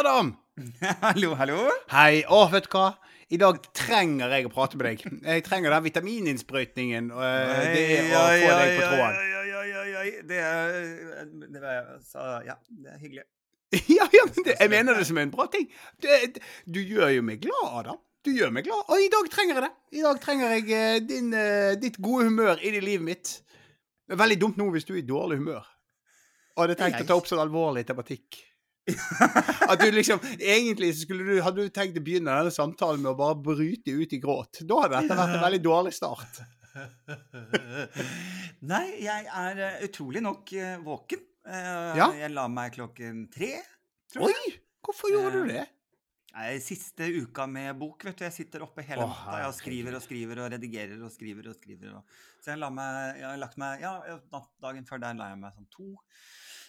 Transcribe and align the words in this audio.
Adam! 0.00 0.32
hallo, 1.04 1.34
hallo. 1.36 1.56
Hei. 1.92 2.22
Å, 2.24 2.40
vet 2.52 2.66
du 2.68 2.74
hva? 2.76 2.86
I 3.30 3.38
dag 3.40 3.58
trenger 3.76 4.32
jeg 4.34 4.46
å 4.48 4.52
prate 4.52 4.78
med 4.80 4.86
deg. 4.88 5.02
Jeg 5.22 5.42
trenger 5.46 5.74
den 5.74 5.84
vitamininnsprøytningen. 5.86 7.10
eh, 7.12 7.60
Det 7.74 7.82
er 7.98 8.08
å 8.08 8.22
få 8.24 8.48
oi, 8.48 8.54
deg 8.62 8.72
på 8.78 8.86
tråden. 8.86 9.18
Oi, 9.20 9.28
oi, 9.36 9.50
oi, 9.60 9.68
oi, 9.82 9.92
oi. 10.00 10.08
Det 10.30 10.40
er, 10.40 11.28
det 11.52 11.62
var, 11.62 11.90
så, 12.08 12.24
ja, 12.48 12.56
det 12.80 12.94
er 12.96 13.02
hyggelig. 13.04 13.26
Ja, 13.98 14.08
ja, 14.10 14.24
men 14.26 14.46
det, 14.48 14.56
jeg 14.58 14.72
mener 14.72 14.98
det 14.98 15.04
som 15.06 15.20
en 15.22 15.30
bra 15.30 15.44
ting. 15.52 15.68
Det, 16.02 16.16
du 16.66 16.80
gjør 16.80 17.12
jo 17.18 17.22
meg 17.28 17.44
glad, 17.44 17.68
Adam. 17.84 18.00
Du 18.26 18.32
gjør 18.34 18.50
meg 18.56 18.66
glad. 18.66 18.82
Og 18.90 19.04
i 19.04 19.10
dag 19.12 19.28
trenger 19.32 19.60
jeg 19.60 19.66
det. 19.68 19.72
I 20.00 20.02
dag 20.08 20.18
trenger 20.24 20.56
jeg 20.56 20.64
eh, 20.74 20.96
din, 21.06 21.28
eh, 21.38 21.76
ditt 21.80 22.00
gode 22.02 22.26
humør 22.32 22.58
inn 22.66 22.80
i 22.80 22.82
livet 22.88 23.06
mitt. 23.06 23.36
Det 24.08 24.16
er 24.16 24.24
veldig 24.24 24.40
dumt 24.42 24.58
nå 24.58 24.66
hvis 24.74 24.88
du 24.88 24.96
er 24.96 25.04
i 25.04 25.06
dårlig 25.06 25.38
humør. 25.44 25.68
Og 26.56 26.64
hadde 26.64 26.80
tenkt 26.80 27.04
å 27.04 27.06
ta 27.12 27.20
opp 27.20 27.30
sånn 27.30 27.44
alvorlig 27.44 27.86
tematikk. 27.88 28.40
At 29.70 29.80
du 29.82 29.90
liksom 29.92 30.22
Egentlig 30.38 30.94
så 30.94 31.04
skulle 31.04 31.26
du, 31.26 31.34
hadde 31.44 31.66
du 31.66 31.74
tenkt 31.74 31.98
å 32.00 32.04
begynne 32.04 32.32
denne 32.32 32.52
samtalen 32.54 33.02
med 33.04 33.12
å 33.12 33.18
bare 33.18 33.36
bryte 33.38 33.92
ut 33.94 34.14
i 34.16 34.20
gråt. 34.22 34.62
Da 34.66 34.80
hadde 34.84 35.02
dette 35.02 35.18
vært 35.20 35.36
en 35.36 35.44
veldig 35.48 35.62
dårlig 35.66 35.92
start. 35.96 36.40
Nei, 38.70 38.86
jeg 39.02 39.26
er 39.26 39.60
eh, 39.66 39.82
utrolig 39.86 40.22
nok 40.24 40.52
eh, 40.56 40.78
våken. 40.84 41.26
Eh, 41.46 41.98
Ja? 41.98 42.10
Jeg 42.16 42.32
la 42.34 42.46
meg 42.52 42.74
klokken 42.76 43.26
tre, 43.32 43.52
tror 44.12 44.30
jeg. 44.30 44.40
Oi! 44.50 44.56
Hvorfor 44.86 45.12
gjorde 45.12 45.42
du 45.44 45.52
det? 45.52 45.66
Nei, 46.30 46.50
Siste 46.62 47.08
uka 47.10 47.44
med 47.50 47.74
bok, 47.78 48.04
vet 48.06 48.20
du. 48.20 48.24
Jeg 48.24 48.36
sitter 48.36 48.62
oppe 48.64 48.84
hele 48.86 49.02
Å, 49.02 49.10
natta 49.10 49.48
og 49.48 49.56
skriver 49.56 49.96
og 49.98 50.04
skriver 50.04 50.44
og 50.44 50.52
redigerer 50.54 51.00
og 51.02 51.10
skriver 51.12 51.50
og 51.50 51.56
skriver. 51.58 51.96
Og... 51.98 52.20
Så 52.40 52.52
jeg, 52.54 52.60
la 52.62 52.70
meg, 52.74 53.18
jeg 53.18 53.26
har 53.26 53.40
lagt 53.42 53.58
meg 53.60 53.82
Ja, 53.82 53.96
ja, 54.08 54.18
dagen 54.62 54.86
før 54.88 55.02
der 55.02 55.18
la 55.18 55.32
jeg 55.32 55.40
meg 55.42 55.56
sånn 55.58 55.68
to. 55.74 55.88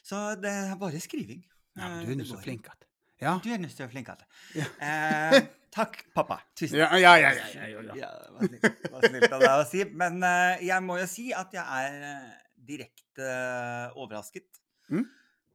Så 0.02 0.22
det 0.42 0.52
er 0.66 0.73
bare 0.82 1.02
skriving. 1.04 1.44
Ja, 1.77 1.88
Eh, 2.02 2.05
du 2.05 2.11
er 2.11 2.17
nå 2.19 2.25
så 2.27 2.38
flink 2.41 2.67
at 2.72 2.88
Ja. 3.22 3.38
Du 3.44 3.50
er 3.53 3.59
nå 3.61 3.69
så 3.72 3.88
flink 3.91 4.09
at 4.09 4.23
Ja. 4.58 4.66
eh, 4.81 5.41
Takk, 5.72 6.02
pappa. 6.14 6.41
Tusen 6.59 6.77
Ja, 6.81 6.89
ja, 7.00 7.14
ja. 7.16 7.30
ja, 7.31 7.67
ja, 7.69 7.95
ja, 7.95 8.08
var 8.36 8.47
snilt, 8.47 8.91
var 8.91 9.05
snilt 9.08 9.31
av 9.31 9.39
deg 9.39 9.53
å 9.61 9.67
si. 9.69 9.86
Men 9.95 10.17
eh, 10.27 10.66
jeg 10.67 10.83
må 10.83 10.97
jo 10.99 11.05
si 11.08 11.30
at 11.31 11.53
jeg 11.55 11.64
er 11.64 12.03
eh, 12.09 12.31
direkte 12.58 13.23
eh, 13.23 13.95
overrasket. 13.95 14.49
Mm. 14.92 15.05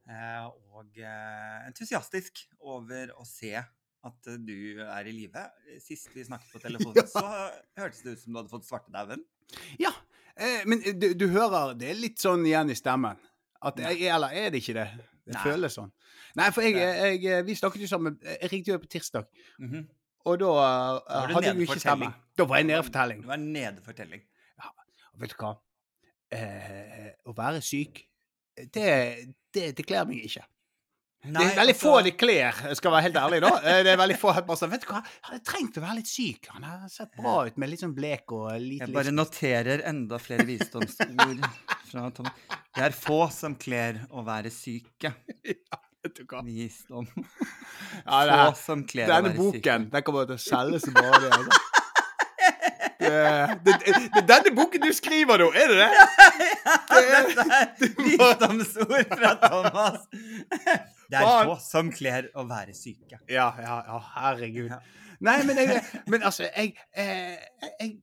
eh, 0.09 0.47
og 0.73 0.97
eh, 0.97 1.67
entusiastisk 1.67 2.41
over 2.65 3.11
å 3.13 3.25
se 3.29 3.53
at 3.61 4.27
eh, 4.31 4.39
du 4.41 4.81
er 4.81 5.05
i 5.05 5.13
live. 5.13 5.43
Sist 5.85 6.09
vi 6.15 6.25
snakket 6.25 6.49
på 6.55 6.63
telefonen, 6.65 7.05
så 7.13 7.21
hørtes 7.77 8.01
det 8.01 8.15
ut 8.17 8.23
som 8.23 8.33
du 8.33 8.39
hadde 8.41 8.53
fått 8.55 8.65
svartedauden. 8.65 9.21
Ja, 9.77 9.93
eh, 10.33 10.65
men 10.65 10.81
du, 10.97 11.11
du 11.13 11.27
hører 11.29 11.75
det 11.77 11.91
er 11.93 12.01
litt 12.01 12.17
sånn 12.25 12.41
igjen 12.49 12.73
i 12.73 12.79
stemmen. 12.79 13.21
At 13.61 13.77
eller 13.85 14.33
er 14.33 14.49
det 14.49 14.63
ikke 14.65 14.79
det? 14.81 14.87
Det 15.27 15.35
Nei. 15.35 15.43
føles 15.43 15.73
sånn. 15.75 15.89
Nei, 16.39 16.45
for 16.55 16.63
jeg, 16.63 17.21
jeg, 17.21 17.43
vi 17.47 17.55
snakket 17.59 17.81
jo 17.83 17.87
sammen 17.91 18.13
Jeg 18.23 18.47
ringte 18.53 18.71
jo 18.71 18.77
på 18.79 18.87
tirsdag, 18.93 19.25
Mhm. 19.59 19.81
og 20.27 20.39
da 20.39 20.51
uh, 20.55 20.99
du 21.27 21.33
hadde 21.33 21.33
nede 21.35 21.47
jeg 21.51 21.55
jo 21.59 21.65
ikke 21.67 21.79
stemme. 21.83 22.09
Da 22.37 22.45
var 22.47 22.61
jeg 22.61 22.67
nede 22.69 22.83
for 22.87 22.95
telling. 22.95 23.21
Det 23.23 23.27
var 23.27 23.39
en 23.41 23.47
nedefortelling. 23.53 24.21
Og 25.13 25.21
vet 25.21 25.33
du 25.33 25.35
hva? 25.41 25.51
Eh, 26.31 27.09
å 27.27 27.33
være 27.35 27.61
syk, 27.63 28.01
det, 28.73 28.87
det, 29.53 29.69
det 29.77 29.85
kler 29.87 30.05
meg 30.09 30.23
ikke. 30.27 30.43
Det 31.25 31.43
er 31.43 31.55
veldig 31.57 31.75
få 31.75 31.93
de 32.05 32.11
kler, 32.15 32.59
skal 32.77 32.93
være 32.93 33.07
helt 33.07 33.17
ærlig 33.19 33.39
da. 33.43 33.49
Eh, 33.63 33.79
Det 33.83 33.91
er 33.91 33.97
veldig 33.99 34.17
få 34.21 34.33
bare 34.37 34.59
sånn, 34.59 34.69
Vet 34.71 34.85
du 34.85 34.91
hva, 34.91 35.01
han 35.01 35.33
hadde 35.33 35.43
trengt 35.49 35.79
å 35.79 35.83
være 35.83 35.95
litt 35.99 36.11
syk. 36.11 36.47
Han 36.53 36.67
har 36.67 36.85
sett 36.93 37.09
bra 37.17 37.39
ut 37.47 37.57
med 37.57 37.71
litt 37.71 37.81
sånn 37.83 37.95
blek 37.97 38.31
og 38.37 38.51
lite 38.61 38.85
Jeg 38.85 38.95
bare 38.95 39.13
noterer 39.15 39.83
enda 39.89 40.19
flere 40.21 40.45
visdomsord 40.47 41.41
fra 41.89 42.05
Tom. 42.15 42.29
Det 42.77 42.85
er 42.85 42.95
få 42.95 43.25
som 43.33 43.57
kler 43.59 44.03
å 44.13 44.23
være 44.27 44.53
syke. 44.53 45.13
Vet 46.05 46.21
du 46.21 46.23
hva? 46.29 46.43
Visdom. 46.45 47.07
Ja, 48.05 48.21
det 48.27 48.37
Få 48.37 48.53
som 48.61 48.85
kler 48.87 49.09
å 49.09 49.17
denne 49.17 49.33
være 49.33 49.41
boken, 49.41 49.89
den 49.95 50.05
kommer 50.07 50.29
til 50.29 50.37
å 50.37 50.43
selge 50.45 50.83
som 50.85 50.95
bare 50.95 51.23
det. 51.25 51.33
Altså. 51.33 51.63
Det, 52.97 53.09
det, 53.63 53.73
det, 53.85 54.21
er 54.21 54.25
denne 54.29 54.51
boken 54.57 54.81
du 54.83 54.89
skriver 54.95 55.41
nå, 55.41 55.49
er 55.55 55.73
det 55.73 55.77
det? 55.81 55.89
Dette 56.93 57.43
er 57.57 57.67
visdomsord 58.05 59.11
fra 59.17 59.33
Thomas. 59.43 60.07
Det 61.11 61.19
er 61.19 61.47
få 61.47 61.57
som 61.63 61.91
kler 61.93 62.31
å 62.35 62.43
være 62.49 62.75
syke. 62.75 63.19
Ja, 63.31 63.51
ja, 63.61 63.77
ja, 63.87 64.01
herregud. 64.15 64.73
Ja. 64.73 64.81
Nei, 65.23 65.39
men, 65.47 65.57
jeg, 65.57 65.81
men 66.07 66.21
altså, 66.23 66.45
jeg, 66.45 66.75
eh, 66.97 67.37
jeg, 67.79 67.95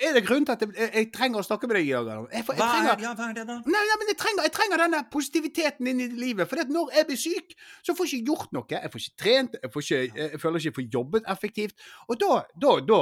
Er 0.00 0.12
det 0.14 0.22
grunn 0.26 0.44
til 0.46 0.54
at 0.54 0.62
jeg, 0.94 1.08
trenger 1.14 1.40
å 1.40 1.46
snakke 1.46 1.66
med 1.66 1.80
deg 1.80 1.88
i 1.88 1.94
dag? 1.96 2.26
Jeg, 2.32 2.44
Hva 2.46 2.56
trenger, 2.60 2.90
er, 2.92 3.02
ja, 3.02 3.14
hva 3.18 3.28
er 3.30 3.38
det, 3.38 3.46
da? 3.48 3.56
Nei, 3.64 3.84
nei, 3.90 3.96
men 4.02 4.12
trenger, 4.20 4.44
jeg 4.46 4.54
trenger 4.54 4.82
denne 4.84 5.00
positiviteten 5.10 5.90
inn 5.90 6.04
i 6.04 6.10
livet. 6.12 6.50
For 6.50 6.70
når 6.70 6.92
jeg 6.98 7.08
blir 7.08 7.22
syk, 7.22 7.56
så 7.82 7.96
får 7.96 8.10
jeg 8.10 8.20
ikke 8.20 8.34
gjort 8.34 8.54
noe. 8.54 8.68
Jeg 8.74 8.92
får 8.92 9.04
ikke 9.04 9.22
trent, 9.24 9.56
jeg, 9.62 9.72
får 9.74 9.86
ikke, 9.86 10.02
jeg 10.20 10.42
føler 10.44 10.62
ikke 10.62 10.70
jeg 10.70 10.78
får 10.78 10.88
jobbet 10.98 11.32
effektivt. 11.34 11.88
Og 12.06 12.20
da, 12.20 12.42
da, 12.66 12.76
da. 12.92 13.00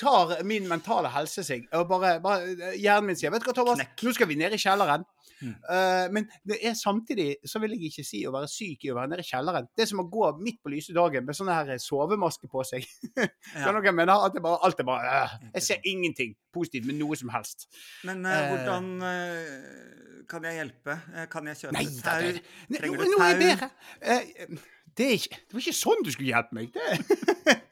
Tar 0.00 0.36
min 0.46 0.68
mentale 0.70 1.10
helse 1.14 1.42
seg 1.46 1.66
og 1.74 1.88
bare, 1.90 2.16
bare 2.24 2.52
eh, 2.54 2.78
Hjernen 2.80 3.10
min 3.10 3.18
sier 3.18 3.32
Vet 3.34 3.42
du 3.44 3.48
hva, 3.50 3.54
Thomas, 3.58 3.80
Knekk. 3.82 4.04
nå 4.06 4.12
skal 4.16 4.28
vi 4.30 4.36
ned 4.40 4.54
i 4.54 4.60
kjelleren. 4.62 5.04
Mm. 5.36 5.50
Uh, 5.68 6.06
men 6.16 6.24
det 6.48 6.56
er 6.64 6.72
samtidig 6.78 7.26
så 7.44 7.60
vil 7.60 7.74
jeg 7.74 7.90
ikke 7.90 8.04
si 8.08 8.22
å 8.24 8.30
være 8.32 8.48
syk 8.48 8.86
i 8.86 8.92
å 8.92 8.94
være 8.96 9.10
nede 9.12 9.24
i 9.26 9.28
kjelleren. 9.28 9.66
Det 9.76 9.84
er 9.84 9.90
som 9.90 10.00
å 10.00 10.06
gå 10.08 10.30
midt 10.40 10.62
på 10.64 10.72
lyse 10.72 10.94
dagen 10.96 11.26
med 11.28 11.36
sånn 11.36 11.50
her 11.52 11.74
sovemaske 11.82 12.48
på 12.48 12.64
seg. 12.64 12.86
Ja. 13.56 13.68
noen 13.72 13.94
mener? 13.96 14.24
At 14.26 14.32
det 14.36 14.40
bare, 14.44 14.60
alt 14.64 14.80
er 14.80 14.86
bare 14.88 15.12
uh, 15.26 15.34
Jeg 15.54 15.64
ser 15.66 15.84
ingenting 15.88 16.32
positivt 16.54 16.86
med 16.88 16.96
noe 17.02 17.16
som 17.20 17.28
helst. 17.34 17.66
Men 18.08 18.24
uh, 18.24 18.32
Eh. 18.36 18.48
hvordan 18.52 18.88
eh, 19.02 20.24
kan 20.30 20.44
jeg 20.46 20.58
hjelpe? 20.60 20.96
Eh, 21.14 21.26
kan 21.32 21.46
jeg 21.50 21.60
kjøpe 21.60 21.76
Nei, 21.76 21.84
tau? 22.04 22.32
Trenger 22.78 22.96
du 22.96 23.04
tau? 23.04 23.12
nå 23.12 23.22
er 23.24 23.30
jeg 23.32 23.40
bedre. 23.42 23.68
Eh, 24.00 24.58
det, 24.96 25.08
ikke, 25.18 25.38
det 25.44 25.56
var 25.56 25.64
ikke 25.66 25.76
sånn 25.76 26.04
du 26.06 26.10
skulle 26.14 26.30
hjelpe 26.32 26.56
meg. 26.56 26.72
Det. 26.72 27.56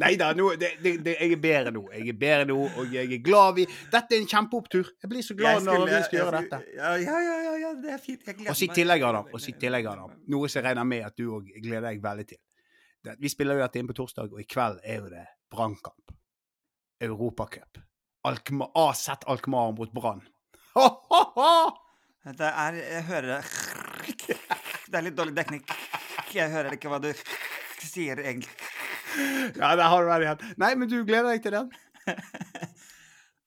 Nei 0.00 0.14
da, 0.16 0.30
jeg 0.32 1.32
er 1.32 1.36
bedre 1.40 1.72
nå. 1.74 1.82
Jeg 1.92 2.08
er 2.08 2.18
bedre 2.20 2.46
nå, 2.48 2.56
og 2.80 2.92
jeg 2.94 3.10
er 3.12 3.22
glad 3.24 3.54
vi 3.58 3.66
Dette 3.92 4.16
er 4.16 4.22
en 4.22 4.28
kjempeopptur. 4.30 4.88
Jeg 5.02 5.10
blir 5.12 5.22
så 5.26 5.36
glad 5.36 5.60
skulle, 5.60 5.78
når 5.82 5.90
vi 5.92 6.02
skal 6.08 6.18
gjøre 6.20 6.40
dette. 6.42 6.60
Ja, 6.78 6.94
ja, 7.02 7.18
ja, 7.26 7.56
ja, 7.64 7.72
det 7.82 7.92
er 7.96 8.00
fint. 8.02 8.22
Jeg 8.26 8.38
gleder 8.38 8.50
Og 8.54 8.56
si 8.56 8.68
tillegg, 8.72 9.02
Adam. 9.10 9.28
Og 9.32 9.40
si 9.44 9.52
tillegg, 9.60 9.86
Adam. 9.92 10.14
Noe 10.32 10.48
som 10.48 10.60
jeg 10.62 10.68
regner 10.70 10.88
med 10.88 11.04
at 11.10 11.16
du 11.20 11.26
òg 11.38 11.50
gleder 11.60 11.90
deg 11.90 12.00
veldig 12.04 12.26
til. 12.32 12.40
Vi 13.22 13.30
spiller 13.30 13.54
jo 13.60 13.62
dette 13.66 13.78
inn 13.78 13.86
på 13.90 13.94
torsdag, 13.94 14.32
og 14.32 14.40
i 14.42 14.48
kveld 14.50 14.80
er 14.82 14.96
jo 15.02 15.10
det 15.12 15.26
Brannkamp. 15.52 16.14
Europacup. 17.00 17.78
Alkma- 18.26 18.70
AZ 18.74 19.08
Alkmaar 19.30 19.72
mot 19.76 19.92
Brann. 19.94 20.24
Det 22.26 22.48
er 22.48 22.72
Jeg 22.80 23.02
hører 23.06 23.44
Det 24.90 24.94
er 24.98 25.02
litt 25.06 25.16
dårlig 25.18 25.34
dekning. 25.36 25.62
Jeg 26.34 26.50
hører 26.50 26.74
ikke 26.74 26.90
hva 26.90 26.98
du 27.02 27.12
sier 27.86 28.18
egentlig. 28.18 28.50
Ja, 29.60 29.74
det 29.78 29.86
har 29.92 30.02
du 30.04 30.10
vært. 30.10 30.42
Nei, 30.60 30.74
men 30.74 30.88
du 30.90 30.98
gleder 31.08 31.30
deg 31.32 31.42
til 31.46 31.54
den? 31.56 31.70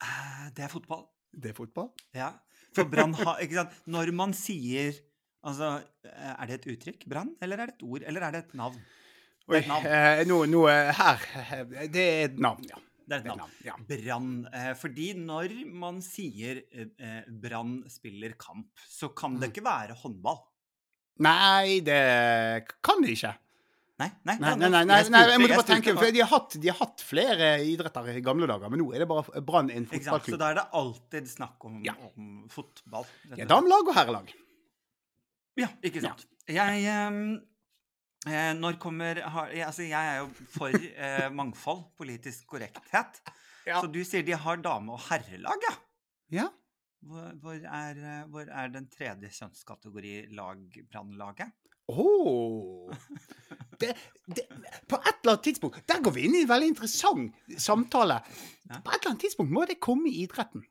Eh, 0.02 0.50
Det 0.56 0.63
er 0.66 0.72
fotball. 0.72 1.06
Det 1.34 1.52
er 1.52 1.57
fotball. 1.57 1.90
Ja. 2.16 2.31
For 2.75 2.85
Brann 2.90 3.13
har 3.18 3.40
Ikke 3.44 3.57
sant. 3.62 3.75
Når 3.90 4.12
man 4.16 4.34
sier 4.38 4.94
Altså, 5.46 5.68
eh, 6.03 6.34
er 6.35 6.50
det 6.50 6.56
et 6.59 6.66
uttrykk, 6.74 7.06
Brann? 7.08 7.29
Eller 7.41 7.62
er 7.63 7.69
det 7.72 7.78
et 7.78 7.84
ord? 7.88 8.03
Eller 8.03 8.25
er 8.28 8.34
det 8.35 8.41
et 8.44 8.56
navn? 8.59 8.75
Det 8.75 9.53
Oi, 9.53 9.56
er 9.56 9.62
et 9.62 9.69
navn. 9.72 9.85
eh, 9.88 10.24
noe, 10.28 10.47
nå 10.52 10.63
eh, 10.68 10.90
her 10.97 11.24
Det 11.88 12.03
er 12.03 12.25
et 12.28 12.40
navn, 12.44 12.66
ja. 12.68 12.81
Det 13.09 13.16
er 13.16 13.24
et 13.24 13.29
navn. 13.40 13.53
ja. 13.66 13.74
Brann. 13.90 14.34
Eh, 14.53 14.74
fordi 14.78 15.08
når 15.18 15.53
man 15.79 16.02
sier 16.06 16.59
eh, 16.75 17.24
Brann 17.41 17.79
spiller 17.90 18.35
kamp, 18.38 18.68
så 18.85 19.09
kan 19.16 19.38
Mm. 19.38 19.40
det 19.41 19.50
ikke 19.53 19.63
være 19.66 19.96
håndball. 20.03 20.41
Nei, 21.24 21.79
det 21.88 22.67
kan 22.85 23.02
det 23.02 23.16
ikke. 23.16 23.32
Nei, 23.99 24.07
nei, 24.23 24.35
Nei, 24.40 24.51
nei, 24.55 24.69
nei, 24.72 24.84
nei, 24.87 24.97
jeg 25.01 25.11
nei 25.11 25.22
jeg 25.28 25.40
måtte 25.43 25.55
bare 25.59 25.67
tenke, 25.67 25.93
for 25.97 26.13
de 26.16 26.22
har, 26.23 26.29
hatt, 26.31 26.53
de 26.63 26.69
har 26.72 26.78
hatt 26.79 27.01
flere 27.03 27.47
idretter 27.67 28.05
i 28.13 28.22
gamle 28.23 28.47
dager, 28.47 28.72
men 28.72 28.79
nå 28.79 28.85
er 28.96 29.03
det 29.03 29.07
bare 29.11 29.41
Brann 29.43 29.72
en 29.75 29.87
fotballklubb. 29.91 30.35
Så 30.37 30.40
da 30.40 30.51
er 30.53 30.59
det 30.61 30.63
alltid 30.79 31.28
snakk 31.28 31.66
om, 31.67 31.81
Ja. 31.84 31.96
om 32.13 32.29
fotball. 32.53 33.09
Ja, 33.35 33.47
damelag 33.49 33.91
og 33.91 33.97
herrelag. 33.97 34.31
Ja, 35.59 35.67
ikke 35.84 35.99
sant. 36.05 36.23
Jeg 36.47 36.85
ehm, 36.87 37.41
eh, 38.25 38.53
Når 38.55 38.79
kommer 38.79 39.19
har, 39.19 39.51
jeg, 39.51 39.66
Altså, 39.67 39.84
jeg 39.84 40.13
er 40.13 40.22
jo 40.22 40.29
for 40.55 40.72
eh, 40.79 41.28
mangfold, 41.35 41.84
politisk 41.99 42.47
korrekthet. 42.47 43.19
Ja. 43.67 43.81
Så 43.81 43.91
du 43.91 43.99
sier 44.07 44.23
de 44.23 44.31
har 44.40 44.63
dame- 44.63 44.95
og 44.95 45.03
herrelag, 45.09 45.67
ja? 45.67 45.75
Ja. 46.40 46.47
Hvor, 47.03 47.28
hvor, 47.43 47.59
er, 47.59 47.99
eh, 47.99 48.23
hvor 48.31 48.47
er 48.47 48.72
den 48.72 48.87
tredje 48.87 49.28
kjønnskategori 49.35 50.29
lag, 50.40 50.63
brannlaget? 50.87 51.52
Åh. 51.91 52.78
Det, 53.79 53.93
det, 54.28 54.43
på 54.90 54.97
et 54.99 55.14
eller 55.22 55.34
annet 55.35 55.46
tidspunkt 55.47 55.79
Der 55.87 56.02
går 56.03 56.11
vi 56.17 56.26
inn 56.28 56.35
i 56.35 56.41
en 56.43 56.49
veldig 56.49 56.73
interessant 56.73 57.55
samtale. 57.58 58.20
På 58.70 58.91
et 58.91 58.99
eller 58.99 59.14
annet 59.14 59.23
tidspunkt 59.28 59.55
må 59.55 59.64
det 59.70 59.79
komme 59.84 60.11
i 60.11 60.26
idretten. 60.26 60.66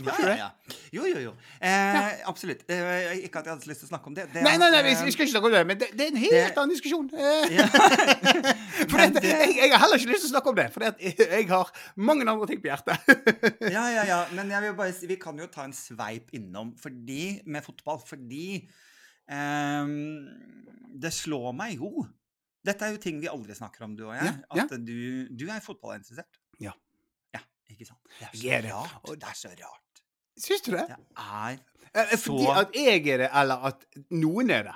Ja, 0.00 0.14
ja, 0.18 0.36
ja. 0.36 0.48
Jo, 0.92 1.04
jo, 1.04 1.18
jo. 1.20 1.32
Eh, 1.60 2.28
Absolutt. 2.28 2.62
Eh, 2.70 3.24
ikke 3.26 3.40
at 3.40 3.48
jeg 3.48 3.52
hadde 3.54 3.68
lyst 3.68 3.82
til 3.82 3.88
å 3.88 3.92
snakke 3.92 4.08
om 4.10 4.16
det. 4.16 4.26
det 4.32 4.44
Nei, 4.46 4.54
nei, 4.60 4.70
nei, 4.72 4.82
vi, 4.86 4.94
eh, 4.94 5.10
skal 5.12 5.26
ikke 5.26 5.32
snakke 5.34 5.50
om 5.50 5.56
det, 5.56 5.62
men 5.68 5.80
det, 5.80 5.88
det 5.96 6.06
er 6.06 6.12
en 6.14 6.20
helt 6.22 6.36
det- 6.38 6.62
annen 6.62 6.72
diskusjon. 6.72 7.10
For 8.90 9.02
jeg, 9.02 9.56
jeg 9.58 9.72
har 9.74 9.82
heller 9.82 10.00
ikke 10.00 10.12
lyst 10.12 10.24
til 10.24 10.30
å 10.30 10.32
snakke 10.32 10.52
om 10.52 10.56
det, 10.56 10.68
for 10.72 10.86
jeg 11.36 11.48
har 11.50 11.72
mange 12.00 12.24
andre 12.24 12.48
ting 12.48 12.62
på 12.62 12.70
hjertet. 12.70 13.10
ja, 13.68 13.84
ja, 13.92 14.06
ja. 14.08 14.20
Men 14.36 14.52
jeg 14.54 14.64
vil 14.66 14.78
bare 14.78 15.10
vi 15.10 15.18
kan 15.20 15.38
jo 15.40 15.50
ta 15.52 15.66
en 15.68 15.76
sveip 15.76 16.32
innom 16.36 16.72
fordi, 16.80 17.40
med 17.44 17.66
fotball, 17.66 18.00
fordi 18.06 18.62
det 21.00 21.12
slår 21.14 21.52
meg 21.56 21.76
jo 21.80 22.06
Dette 22.66 22.84
er 22.84 22.92
jo 22.96 23.00
ting 23.00 23.20
vi 23.22 23.28
aldri 23.30 23.54
snakker 23.56 23.86
om, 23.86 23.94
du 23.96 24.02
og 24.04 24.12
jeg. 24.18 24.26
Ja, 24.28 24.58
ja. 24.58 24.64
At 24.66 24.74
du, 24.84 25.28
du 25.32 25.46
er 25.48 25.62
fotballinteressert. 25.64 26.36
Ja. 26.60 26.74
Ja, 27.32 27.40
ikke 27.72 27.86
sant? 27.88 28.02
Det 28.18 28.26
er 28.26 28.34
så 28.34 28.42
Jeg 28.44 28.58
er 28.58 28.66
det. 28.66 28.72
rart. 28.74 28.98
Og- 29.08 29.16
Det 29.22 29.28
er 29.30 29.38
så 29.38 29.52
rart. 29.62 30.02
Syns 30.44 30.60
du 30.66 30.70
det? 30.74 30.84
Det 30.90 30.98
er 31.16 31.56
så 32.12 32.18
Fordi 32.26 32.44
Så- 32.44 32.58
at 32.60 32.76
jeg 32.76 33.06
er 33.14 33.18
det, 33.22 33.30
eller 33.32 33.64
at 33.70 33.86
noen 34.10 34.50
er 34.50 34.62
det? 34.68 34.74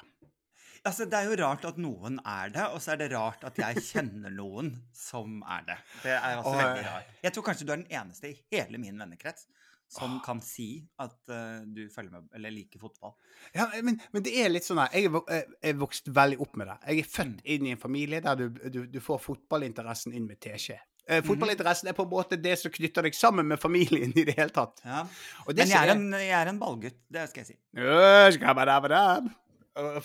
Altså, 0.87 1.05
Det 1.05 1.13
er 1.15 1.29
jo 1.29 1.37
rart 1.45 1.65
at 1.65 1.77
noen 1.77 2.19
er 2.25 2.49
det, 2.57 2.65
og 2.73 2.81
så 2.81 2.93
er 2.93 2.97
det 2.97 3.13
rart 3.13 3.45
at 3.45 3.57
jeg 3.59 3.77
kjenner 3.85 4.33
noen 4.33 4.73
som 4.93 5.43
er 5.43 5.63
det. 5.69 5.77
Det 6.03 6.11
er 6.13 6.21
altså 6.39 6.55
og, 6.55 6.57
veldig 6.63 6.87
rart. 6.89 7.05
Jeg 7.23 7.33
tror 7.37 7.43
kanskje 7.51 7.67
du 7.67 7.73
er 7.73 7.77
den 7.77 7.87
eneste 8.01 8.31
i 8.33 8.41
hele 8.53 8.79
min 8.79 8.97
vennekrets 8.99 9.47
som 9.95 10.17
kan 10.25 10.41
si 10.45 10.69
at 11.01 11.15
uh, 11.31 11.61
du 11.65 11.85
følger 11.95 12.11
med, 12.17 12.23
eller 12.35 12.51
liker 12.55 12.79
fotball. 12.83 13.13
Ja, 13.55 13.65
men, 13.87 14.01
men 14.13 14.23
det 14.27 14.33
er 14.43 14.49
litt 14.51 14.65
sånn 14.67 14.81
her 14.83 14.91
Jeg 14.95 15.05
er 15.13 15.45
er 15.71 15.75
vokst 15.79 16.07
veldig 16.15 16.39
opp 16.43 16.57
med 16.61 16.67
det. 16.73 16.79
Jeg 16.91 16.97
er 17.05 17.09
født 17.15 17.37
Mm. 17.39 17.45
inn 17.55 17.67
i 17.67 17.71
en 17.75 17.79
familie 17.81 18.21
der 18.25 18.35
du, 18.43 18.49
du, 18.75 18.81
du 18.91 19.01
får 19.01 19.19
fotballinteressen 19.25 20.13
inn 20.17 20.27
med 20.29 20.39
teskje. 20.43 20.79
Eh, 21.07 21.23
fotballinteressen 21.25 21.89
er 21.91 21.95
på 21.97 22.03
en 22.07 22.11
måte 22.13 22.37
det 22.41 22.57
som 22.59 22.71
knytter 22.73 23.03
deg 23.05 23.15
sammen 23.17 23.47
med 23.49 23.59
familien 23.61 24.13
i 24.17 24.25
det 24.25 24.35
hele 24.39 24.51
tatt. 24.55 24.81
Ja. 24.85 25.03
Og 25.47 25.55
det 25.55 25.63
Men 25.67 25.73
jeg 25.75 25.89
er, 25.89 25.93
en, 25.95 26.13
jeg 26.17 26.31
er 26.39 26.47
en 26.53 26.61
ballgutt, 26.63 26.99
det 27.13 27.27
skal 27.31 27.41
jeg 27.45 27.49
si. 27.53 27.57
Uh, 27.77 28.31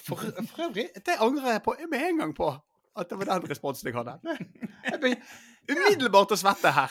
For, 0.02 0.18
for 0.50 0.60
øvrig, 0.66 0.88
det 1.06 1.16
angrer 1.22 1.52
jeg 1.56 1.62
på 1.64 1.72
med 1.92 2.02
en 2.10 2.18
gang 2.26 2.34
på. 2.36 2.48
At 3.00 3.10
det 3.12 3.18
var 3.22 3.26
den 3.30 3.50
responsen 3.52 3.88
jeg 3.88 3.96
hadde. 3.96 4.14
Jeg 4.90 5.00
blir 5.00 5.16
umiddelbart 5.72 6.32
å 6.36 6.38
svette 6.42 6.70
her. 6.74 6.90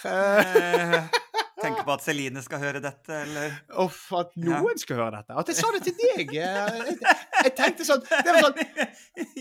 Eh, 1.58 1.64
Eh, 1.64 1.64
Tenker 1.66 1.82
på 1.88 1.92
at 1.96 2.02
Celine 2.06 2.42
skal 2.44 2.60
høre 2.62 2.80
dette, 2.80 3.10
eller? 3.24 3.54
Uff, 3.82 4.12
at 4.14 4.30
noen 4.38 4.78
skal 4.78 4.96
høre 5.00 5.10
dette. 5.18 5.34
At 5.42 5.48
jeg 5.50 5.56
sa 5.58 5.72
det 5.74 5.82
til 5.88 5.96
deg. 5.98 6.30
eh, 6.38 6.38
Jeg, 6.38 6.98
jeg 7.44 7.54
tenkte 7.58 7.84
sånn 7.88 8.04
Det 8.06 8.30
var 8.30 8.46
sånn 8.46 8.58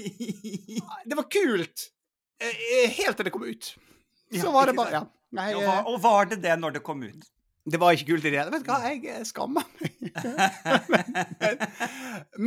Det 1.12 1.16
var 1.20 1.28
kult. 1.30 1.88
eh, 2.42 2.90
Helt 2.98 3.18
til 3.20 3.26
det 3.30 3.34
kom 3.36 3.46
ut. 3.46 3.70
Så 4.34 4.52
var 4.52 4.66
det 4.72 4.76
bare 4.78 4.92
Ja. 4.98 5.04
Nei, 5.38 5.50
Og 5.54 5.62
eh, 5.62 5.68
var, 5.68 5.88
og 5.92 6.02
var 6.02 6.26
det 6.32 6.42
det 6.44 6.58
når 6.60 6.78
det 6.80 6.84
kom 6.84 7.04
ut? 7.04 7.26
det 7.68 7.80
var 7.82 7.92
ikke 7.92 8.06
kult 8.14 8.24
i 8.26 8.30
det 8.32 8.40
hele 8.40 8.52
Vet 8.54 8.64
du 8.64 8.70
hva, 8.72 8.78
jeg 8.88 9.02
eh, 9.12 9.24
skammer 9.28 9.66
meg. 9.76 9.92
men, 10.94 11.58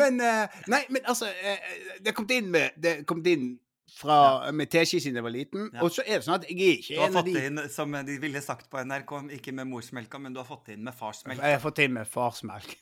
men 0.01 0.21
eh, 0.25 0.61
Nei, 0.73 0.79
men 0.89 1.03
altså 1.05 1.29
eh, 1.29 1.61
Det 2.01 2.15
kom 2.17 2.25
inn 2.33 2.49
med 2.55 2.73
Det 2.81 2.95
kom 3.07 3.21
inn 3.29 3.51
fra, 3.95 4.17
med 4.57 4.71
teskje 4.71 5.01
siden 5.03 5.19
jeg 5.19 5.27
var 5.27 5.35
liten. 5.35 5.67
Ja. 5.75 5.83
Og 5.85 5.93
så 5.95 6.05
er 6.07 6.21
det 6.21 6.27
sånn 6.27 6.37
at 6.39 6.47
jeg 6.49 6.59
er 6.61 6.79
ikke 6.79 6.99
har 7.01 7.11
en 7.11 7.17
av 7.17 7.21
fått 7.21 7.29
de 7.29 7.35
det 7.37 7.45
inn, 7.51 7.63
som 7.75 7.97
de 8.09 8.17
ville 8.23 8.43
sagt 8.45 8.71
på 8.73 8.83
NRK, 8.87 9.15
ikke 9.39 9.55
med 9.57 9.69
morsmelka, 9.71 10.21
men 10.23 10.37
du 10.37 10.41
har 10.43 10.49
fått 10.49 10.71
det 10.71 10.79
inn 10.79 10.87
med 10.87 10.97
farsmelka. 10.97 11.43
Jeg 11.43 11.59
har 11.59 11.63
fått 11.65 11.81
det 11.81 11.89
inn 11.89 11.97
med 11.99 12.11
farsmelk. 12.11 12.77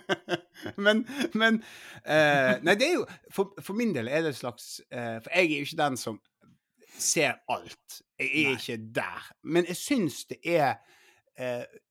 men 0.86 1.04
men 1.34 1.60
uh, 1.60 2.54
Nei, 2.64 2.76
det 2.80 2.88
er 2.88 2.94
jo 2.96 3.06
for, 3.34 3.54
for 3.62 3.78
min 3.78 3.94
del 3.96 4.10
er 4.10 4.24
det 4.24 4.34
et 4.34 4.40
slags 4.40 4.68
uh, 4.88 5.18
For 5.18 5.30
jeg 5.34 5.50
er 5.50 5.56
jo 5.58 5.68
ikke 5.68 5.82
den 5.82 5.98
som 6.00 6.20
ser 6.94 7.40
alt. 7.50 8.00
Jeg 8.20 8.30
er 8.30 8.52
Nei. 8.52 8.58
ikke 8.58 8.78
der. 8.98 9.30
Men 9.42 9.66
jeg 9.70 9.78
syns 9.80 10.24
det 10.30 10.38
er 10.46 10.76
mm, 11.38 11.82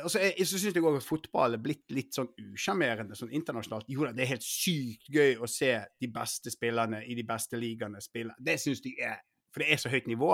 altså 0.00 0.20
jeg, 0.22 0.46
så 0.48 0.58
syns 0.60 0.76
jeg 0.76 0.84
òg 0.84 0.98
at 0.98 1.06
fotball 1.06 1.56
er 1.56 1.62
blitt 1.62 1.84
litt 1.94 2.16
sånn 2.16 2.30
usjarmerende 2.40 3.16
sånn 3.18 3.34
internasjonalt. 3.34 3.88
Jo 3.90 4.06
da, 4.06 4.12
det 4.16 4.24
er 4.24 4.34
helt 4.34 4.46
sykt 4.46 5.10
gøy 5.12 5.36
å 5.42 5.48
se 5.50 5.72
de 6.00 6.10
beste 6.12 6.52
spillerne 6.54 7.02
i 7.06 7.16
de 7.18 7.24
beste 7.28 7.60
ligaene 7.60 8.02
spille. 8.04 8.36
Det 8.38 8.58
syns 8.62 8.84
jeg 8.84 8.98
er 9.02 9.22
For 9.54 9.62
det 9.62 9.70
er 9.70 9.78
så 9.78 9.90
høyt 9.92 10.08
nivå. 10.10 10.32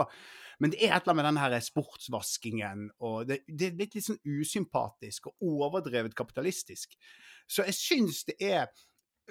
Men 0.65 0.73
det 0.73 0.79
er 0.81 0.95
et 0.95 1.03
eller 1.03 1.13
annet 1.13 1.19
med 1.19 1.27
den 1.27 1.41
her 1.43 1.55
sportsvaskingen, 1.61 2.87
og 3.05 3.27
det, 3.29 3.43
det 3.45 3.67
er 3.67 3.75
blitt 3.77 3.99
litt 3.99 4.07
sånn 4.07 4.21
usympatisk 4.25 5.29
og 5.29 5.45
overdrevet 5.45 6.17
kapitalistisk. 6.17 6.97
Så 7.45 7.67
jeg 7.69 7.77
syns 7.77 8.23
det 8.31 8.39
er 8.41 8.71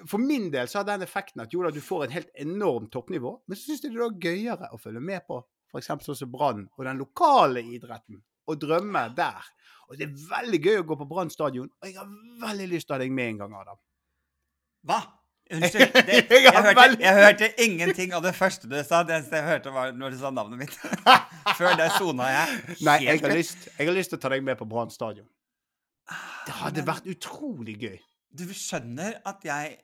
For 0.06 0.22
min 0.22 0.46
del 0.54 0.68
så 0.70 0.78
har 0.78 0.86
den 0.88 1.02
effekten 1.04 1.42
at 1.42 1.52
jo 1.52 1.60
da, 1.60 1.72
du 1.74 1.82
får 1.84 2.06
et 2.06 2.14
helt 2.14 2.30
enormt 2.38 2.88
toppnivå, 2.94 3.34
men 3.44 3.58
så 3.58 3.66
syns 3.66 3.82
jeg 3.84 3.92
det 3.92 4.06
er 4.06 4.22
gøyere 4.22 4.70
å 4.72 4.78
følge 4.80 5.02
med 5.04 5.26
på 5.26 5.42
f.eks. 5.70 5.90
sånn 6.06 6.18
som 6.22 6.30
Brann 6.32 6.64
og 6.76 6.86
den 6.86 7.00
lokale 7.02 7.62
idretten, 7.62 8.22
og 8.50 8.58
drømme 8.62 9.06
der. 9.16 9.46
Og 9.90 9.98
det 9.98 10.06
er 10.06 10.18
veldig 10.30 10.60
gøy 10.62 10.82
å 10.82 10.86
gå 10.86 10.98
på 11.00 11.06
Brann 11.10 11.32
stadion, 11.32 11.70
og 11.80 11.88
jeg 11.88 11.96
har 11.98 12.10
veldig 12.44 12.68
lyst 12.70 12.86
til 12.86 12.94
å 12.94 12.98
ha 12.98 13.02
deg 13.02 13.14
med 13.14 13.32
en 13.32 13.40
gang, 13.44 13.56
Adam. 13.62 13.80
Hva? 14.86 15.00
Unnskyld. 15.50 15.96
Det, 16.30 16.38
Jeg 16.44 16.54
hørte, 16.54 16.84
jeg 17.02 17.14
hørte 17.16 17.48
ingenting 17.64 18.12
av 18.14 18.22
det 18.22 18.32
første 18.38 18.68
du 18.70 18.76
sa. 18.86 19.00
Det 19.02 19.16
eneste 19.16 19.40
jeg 19.40 19.48
hørte, 19.48 19.72
var 19.74 19.90
når 19.98 20.14
du 20.14 20.20
sa 20.20 20.30
navnet 20.30 20.60
mitt. 20.62 20.76
Før 21.58 21.74
det 21.80 21.88
sona 21.96 22.28
jeg. 22.30 22.60
Nei, 22.86 22.96
jeg 23.08 23.22
har, 23.24 23.34
lyst, 23.34 23.66
jeg 23.74 23.88
har 23.88 23.96
lyst 23.96 24.14
til 24.14 24.20
å 24.20 24.22
ta 24.22 24.30
deg 24.30 24.46
med 24.46 24.60
på 24.60 24.68
Brann 24.70 24.92
stadion. 24.94 25.26
Det 26.46 26.54
hadde 26.60 26.84
Men 26.84 26.88
vært 26.92 27.10
utrolig 27.10 27.76
gøy. 27.82 27.98
Du 28.30 28.46
skjønner 28.54 29.18
at 29.26 29.46
jeg 29.46 29.78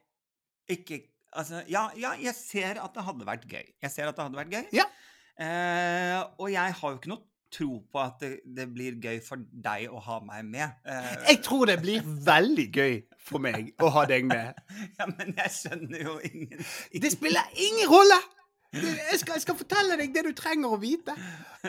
ikke 0.70 1.02
Altså, 1.36 1.58
ja, 1.68 1.82
ja, 2.00 2.14
jeg 2.16 2.32
ser 2.32 2.78
at 2.80 2.94
det 2.94 3.02
hadde 3.04 3.26
vært 3.28 3.42
gøy. 3.50 3.64
Jeg 3.82 3.92
ser 3.92 4.08
at 4.08 4.16
det 4.16 4.24
hadde 4.24 4.38
vært 4.38 4.54
gøy. 4.54 4.62
Ja. 4.72 4.86
Eh, 5.36 6.20
og 6.40 6.48
jeg 6.48 6.76
har 6.78 6.94
jo 6.94 6.96
ikke 6.96 7.10
noe 7.12 7.20
tro 7.56 7.80
på 7.92 8.00
at 8.02 8.20
det, 8.22 8.30
det 8.56 8.66
blir 8.74 8.96
gøy 9.02 9.18
for 9.24 9.40
deg 9.64 9.88
å 9.88 10.00
ha 10.04 10.20
meg 10.28 10.44
med. 10.52 10.76
Eh, 10.84 11.10
Jeg 11.30 11.42
tror 11.46 11.66
det 11.70 11.78
blir 11.82 12.04
veldig 12.26 12.66
gøy 12.76 12.96
for 13.26 13.42
meg 13.42 13.72
å 13.82 13.90
ha 13.96 14.04
deg 14.10 14.28
med. 14.28 14.58
ja, 14.98 15.08
men 15.10 15.32
jeg 15.38 15.54
skjønner 15.56 16.04
jo 16.04 16.16
ingen 16.30 16.60
Det 17.02 17.12
spiller 17.16 17.48
ingen 17.56 17.88
rolle! 17.92 18.18
Jeg 18.76 19.20
skal, 19.22 19.36
jeg 19.38 19.44
skal 19.46 19.56
fortelle 19.56 19.96
deg 19.96 20.10
det 20.12 20.24
du 20.26 20.32
trenger 20.36 20.74
å 20.74 20.78
vite. 20.82 21.14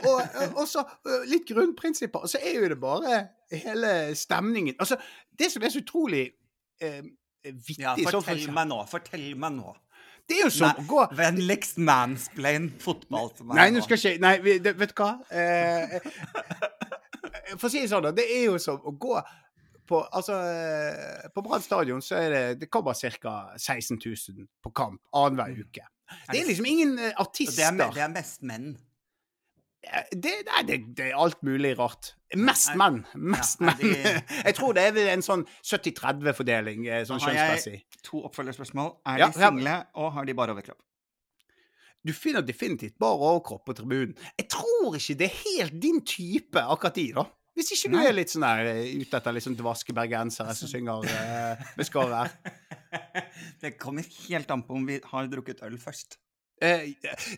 Og, 0.01 0.17
og 0.57 0.65
så 0.67 0.81
litt 1.29 1.45
grunnprinsipper. 1.47 2.25
Og 2.25 2.31
så 2.31 2.41
er 2.41 2.57
jo 2.57 2.67
det 2.73 2.79
bare 2.81 3.19
hele 3.53 3.91
stemningen. 4.17 4.75
Altså, 4.81 4.97
det 5.39 5.47
som 5.53 5.63
er 5.63 5.71
så 5.71 5.79
utrolig 5.85 6.25
eh, 6.83 7.05
vittig 7.45 7.85
Ja, 7.85 7.93
for 8.01 8.17
fortell 8.19 8.49
meg 8.51 8.67
nå. 8.73 8.81
Fortell 8.91 9.27
meg 9.39 9.55
nå. 9.55 9.71
Det 10.27 10.35
er 10.37 10.43
jo 10.43 10.49
som 10.51 10.67
Nei, 10.67 10.83
å 10.83 10.87
gå 10.89 11.03
Vennligst 11.15 11.77
mansplain 11.79 12.65
fotball 12.83 13.29
til 13.37 13.45
meg 13.47 13.55
Nei, 13.61 13.67
nå 13.71 13.83
skal 13.85 13.97
ikke 14.01 14.19
Nei, 14.19 14.33
vi- 14.43 14.57
det, 14.59 14.73
vet 14.79 14.91
du 14.91 15.01
hva? 15.01 15.13
Eh, 15.31 15.99
for 17.57 17.67
å 17.67 17.71
si 17.71 17.79
det 17.83 17.89
sånn, 17.91 18.03
da. 18.09 18.11
Det 18.15 18.25
er 18.27 18.43
jo 18.49 18.57
som 18.59 18.79
å 18.83 18.91
gå 18.99 19.13
på 19.87 20.01
Altså, 20.11 20.35
eh, 20.43 21.29
på 21.31 21.43
Brann 21.45 21.63
stadion 21.63 22.01
så 22.03 22.17
er 22.19 22.29
det 22.33 22.59
Det 22.65 22.69
kommer 22.69 22.91
ca. 23.21 23.35
16 23.55 23.99
000 24.03 24.47
på 24.63 24.73
kamp 24.75 24.99
annenhver 25.15 25.61
uke. 25.63 25.85
Det 26.31 26.41
er 26.41 26.47
liksom 26.47 26.65
ingen 26.67 26.97
eh, 26.99 27.13
artister. 27.19 27.71
det, 27.71 27.87
er, 27.87 27.93
det 27.95 28.03
er 28.03 28.11
mest 28.13 28.43
menn. 28.43 28.73
Eh, 29.87 30.03
Det, 30.11 30.33
nei, 30.47 30.61
det, 30.67 30.77
det 30.97 31.05
er 31.11 31.17
alt 31.17 31.41
mulig 31.45 31.75
rart. 31.79 32.13
Mest 32.35 32.73
menn. 32.75 33.03
Mest 33.15 33.61
ja, 33.61 33.67
menn. 33.71 33.77
de- 33.79 34.21
Jeg 34.47 34.55
tror 34.57 34.73
det 34.75 34.83
er 34.91 35.13
en 35.13 35.23
sånn 35.23 35.45
70-30-fordeling, 35.63 36.83
sånn 37.07 37.19
Da 37.21 37.25
har 37.29 37.33
jeg- 37.33 37.61
kjønnsmessig. 37.63 38.03
To 38.09 38.21
oppfølgerspørsmål. 38.27 38.91
Er 39.07 39.17
Ja, 39.23 39.27
de 39.31 39.39
single, 39.39 39.77
og 39.95 40.11
har 40.13 40.25
de 40.25 40.33
bare 40.33 40.55
overkropp? 40.55 40.81
Du 42.07 42.13
finner 42.13 42.41
definitivt 42.45 42.95
bare 42.99 43.17
overkropp 43.17 43.65
på 43.67 43.73
tribunen. 43.75 44.13
Jeg 44.37 44.47
tror 44.53 44.95
ikke 44.95 45.17
det 45.17 45.27
er 45.31 45.39
helt 45.43 45.79
din 45.83 46.01
type, 46.07 46.55
akkurat 46.61 46.95
de, 46.95 47.07
da. 47.17 47.25
Hvis 47.57 47.71
ikke 47.73 47.89
du 47.89 47.97
Nei. 47.97 48.05
er 48.05 48.13
litt 48.13 48.29
sånn 48.29 48.43
der 48.45 48.67
eh, 48.69 48.91
ute 49.01 49.17
etter 49.17 49.33
litt 49.33 49.43
sånn 49.43 49.55
dvaske 49.57 49.91
bergensere 49.97 50.53
som 50.55 50.69
synger 50.69 51.07
eh, 51.09 51.63
med 51.75 51.87
skarre. 51.89 52.27
det 53.63 53.73
kommer 53.81 54.05
helt 54.27 54.51
an 54.53 54.61
på 54.67 54.75
om 54.77 54.85
vi 54.85 54.99
har 55.03 55.27
drukket 55.31 55.63
øl 55.65 55.77
først. 55.81 56.19
Eh, 56.61 56.87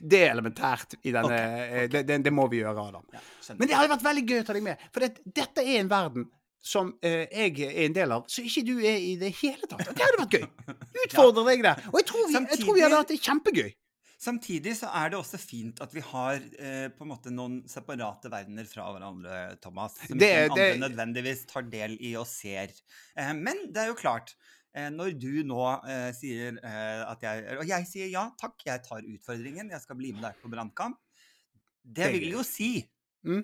det 0.01 0.19
er 0.23 0.33
elementært 0.33 0.95
i 1.01 1.11
denne 1.11 1.27
okay, 1.27 1.63
okay. 1.67 1.87
det, 1.91 2.03
det, 2.07 2.19
det 2.29 2.33
må 2.33 2.47
vi 2.51 2.61
gjøre, 2.61 2.85
Adam. 2.87 3.07
Ja. 3.13 3.23
Men 3.57 3.67
det 3.67 3.75
hadde 3.75 3.91
vært 3.91 4.05
veldig 4.05 4.25
gøy 4.29 4.43
å 4.43 4.45
ta 4.47 4.55
deg 4.55 4.67
med. 4.69 4.85
For 4.93 5.03
det, 5.05 5.25
dette 5.41 5.65
er 5.65 5.81
en 5.81 5.91
verden 5.91 6.29
som 6.69 6.91
eh, 7.05 7.25
jeg 7.31 7.67
er 7.67 7.85
en 7.85 7.95
del 7.95 8.13
av, 8.15 8.25
så 8.31 8.43
ikke 8.43 8.65
du 8.67 8.73
er 8.79 8.97
i 8.99 9.13
det 9.19 9.31
hele 9.39 9.67
tatt. 9.67 9.85
Det 9.91 10.03
hadde 10.03 10.23
vært 10.23 10.39
gøy. 10.39 10.73
Utfordre 11.05 11.45
deg 11.51 11.63
der. 11.67 11.85
Og 11.91 12.01
jeg 12.01 12.09
tror, 12.11 12.25
vi, 12.27 12.41
jeg 12.41 12.63
tror 12.63 12.75
vi 12.77 12.83
hadde 12.85 12.99
hatt 12.99 13.13
det 13.13 13.21
kjempegøy. 13.23 13.69
Samtidig 14.19 14.73
så 14.75 14.89
er 14.99 15.13
det 15.13 15.15
også 15.15 15.37
fint 15.39 15.77
at 15.79 15.93
vi 15.95 16.01
har 16.03 16.41
eh, 16.59 16.87
på 16.91 17.05
en 17.05 17.11
måte 17.13 17.31
noen 17.31 17.61
separate 17.71 18.27
verdener 18.31 18.67
fra 18.67 18.89
hverandre, 18.91 19.37
Thomas. 19.63 19.95
Som 20.09 20.19
Det- 20.19 20.33
ikke 20.49 20.57
andre 20.57 20.81
nødvendigvis 20.81 21.45
tar 21.47 21.63
del 21.71 21.95
i 22.03 22.17
og 22.19 22.27
ser. 22.27 22.73
Eh, 23.15 23.31
men 23.31 23.69
det 23.71 23.85
er 23.85 23.93
jo 23.93 23.95
klart, 23.95 24.35
eh, 24.35 24.58
når 24.93 25.13
du 25.19 25.43
nå 25.47 25.59
eh, 25.83 26.09
sier 26.15 26.55
eh, 26.63 27.01
at 27.03 27.23
jeg 27.25 27.57
Og 27.59 27.67
jeg 27.67 27.87
sier 27.89 28.09
ja, 28.13 28.23
takk, 28.39 28.55
jeg 28.65 28.81
tar 28.85 29.03
utfordringen, 29.03 29.71
jeg 29.73 29.81
skal 29.83 29.97
bli 29.99 30.13
med 30.15 30.23
deg 30.27 30.37
på 30.41 30.51
brannkamp. 30.51 30.97
Det 31.83 32.11
vil 32.15 32.29
jo 32.37 32.43
si 32.47 32.71
Mm. 33.27 33.41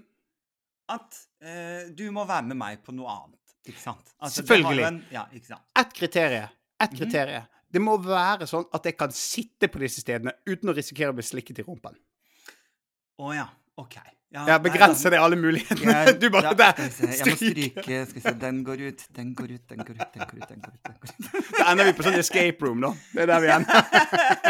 at 0.88 1.18
eh, 1.44 1.90
du 1.92 2.06
må 2.16 2.24
være 2.30 2.46
med 2.48 2.56
meg 2.56 2.84
på 2.86 2.94
noe 2.96 3.12
annet. 3.12 3.56
Ikke 3.68 3.82
sant? 3.82 4.14
Altså, 4.22 4.44
Selvfølgelig. 4.44 4.86
En, 4.88 5.00
ja, 5.12 5.26
ikke 5.36 5.50
sant? 5.50 5.66
Ett 5.76 5.94
kriterium. 5.98 6.50
Et 6.80 6.92
Mhm. 6.92 7.12
Mm. 7.12 7.52
Det 7.76 7.82
må 7.82 7.98
være 8.00 8.48
sånn 8.48 8.66
at 8.72 8.86
jeg 8.88 8.96
kan 8.98 9.12
sitte 9.12 9.68
på 9.68 9.80
disse 9.82 10.00
stedene 10.00 10.32
uten 10.48 10.70
å 10.72 10.76
risikere 10.78 11.12
å 11.12 11.16
bli 11.18 11.24
slikket 11.28 11.60
i 11.60 11.66
rumpen. 11.68 11.98
Å 13.20 13.34
ja. 13.36 13.50
OK. 13.78 13.98
Ja, 14.36 14.42
Ja, 14.50 14.58
nei, 14.58 14.64
Begrense 14.68 15.08
da- 15.08 15.14
det 15.16 15.20
alle 15.24 15.38
mulighetene. 15.40 15.94
Jeg, 16.10 16.16
Du 16.22 16.28
bare 16.34 16.52
der. 16.60 16.82
Jeg 16.84 17.30
må 17.30 17.36
stryke. 17.40 18.00
Skal 18.10 18.18
vi 18.20 18.24
se, 18.26 18.34
den 18.42 18.62
går 18.68 18.84
ut, 18.90 19.06
den 19.16 19.32
går 19.38 19.54
ut, 19.56 19.64
den 19.72 19.86
går 19.88 19.96
ut, 19.96 20.12
den 20.14 20.28
går 20.28 20.44
ut. 20.44 20.50
den 20.52 20.62
går 20.62 20.74
ut, 20.76 20.84
den 20.84 21.00
går 21.00 21.40
ut. 21.40 21.58
Da 21.60 21.72
ender 21.72 21.88
vi 21.90 21.96
på 21.96 22.06
sånn 22.10 22.20
escape 22.20 22.68
room, 22.68 22.84
da. 22.84 22.92
Det 23.16 23.24
er 23.24 23.32
der 23.32 23.44
vi 23.46 23.54
ender. 23.56 23.90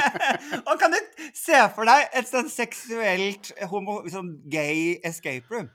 Og 0.69 0.75
kan 0.81 0.95
du 0.95 0.99
se 1.37 1.61
for 1.77 1.85
deg 1.89 2.09
et 2.17 2.29
sånn 2.33 2.49
seksuelt 2.49 3.53
homo, 3.69 4.01
sånn 4.09 4.35
gay 4.49 4.95
escape 5.05 5.45
room? 5.53 5.69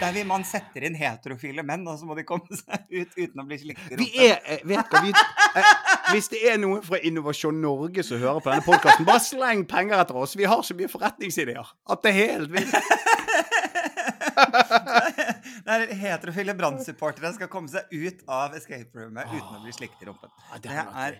Der 0.00 0.10
vil 0.12 0.26
man 0.26 0.42
setter 0.44 0.82
inn 0.86 0.96
heterofile 0.98 1.62
menn, 1.62 1.84
og 1.86 1.98
så 2.00 2.08
må 2.08 2.16
de 2.18 2.24
komme 2.26 2.58
seg 2.58 2.88
ut 2.90 3.12
uten 3.14 3.42
å 3.42 3.44
bli 3.46 3.58
slikket 3.60 3.94
i 3.94 3.98
Vi 4.00 4.08
er 4.26 4.40
eh, 4.42 4.64
vi 4.66 4.74
eh, 4.74 5.68
Hvis 6.10 6.26
det 6.32 6.40
er 6.50 6.58
noen 6.58 6.82
fra 6.82 6.98
Innovasjon 7.06 7.60
Norge 7.62 8.02
som 8.06 8.18
hører 8.18 8.42
på 8.42 8.50
denne 8.50 8.66
podkasten, 8.66 9.06
bare 9.06 9.22
sleng 9.22 9.62
penger 9.70 10.02
etter 10.02 10.18
oss. 10.18 10.34
Vi 10.38 10.48
har 10.50 10.64
så 10.66 10.74
mye 10.74 10.90
forretningsideer 10.90 11.70
at 11.86 12.02
det 12.02 12.12
er 12.12 12.18
helt 12.34 12.50
vilt. 12.56 12.74
Der 15.66 15.86
heterofile 15.98 16.54
brannsupportere 16.58 17.32
skal 17.36 17.48
komme 17.52 17.70
seg 17.72 17.88
ut 17.94 18.22
av 18.30 18.54
escape 18.58 18.92
roomet 19.00 19.30
uten 19.32 19.56
å 19.58 19.62
bli 19.64 19.72
slikket 19.74 20.04
i 20.04 20.10
rumpen. 20.10 20.32
Ja, 20.52 20.60
det 20.62 20.76
er 20.82 21.18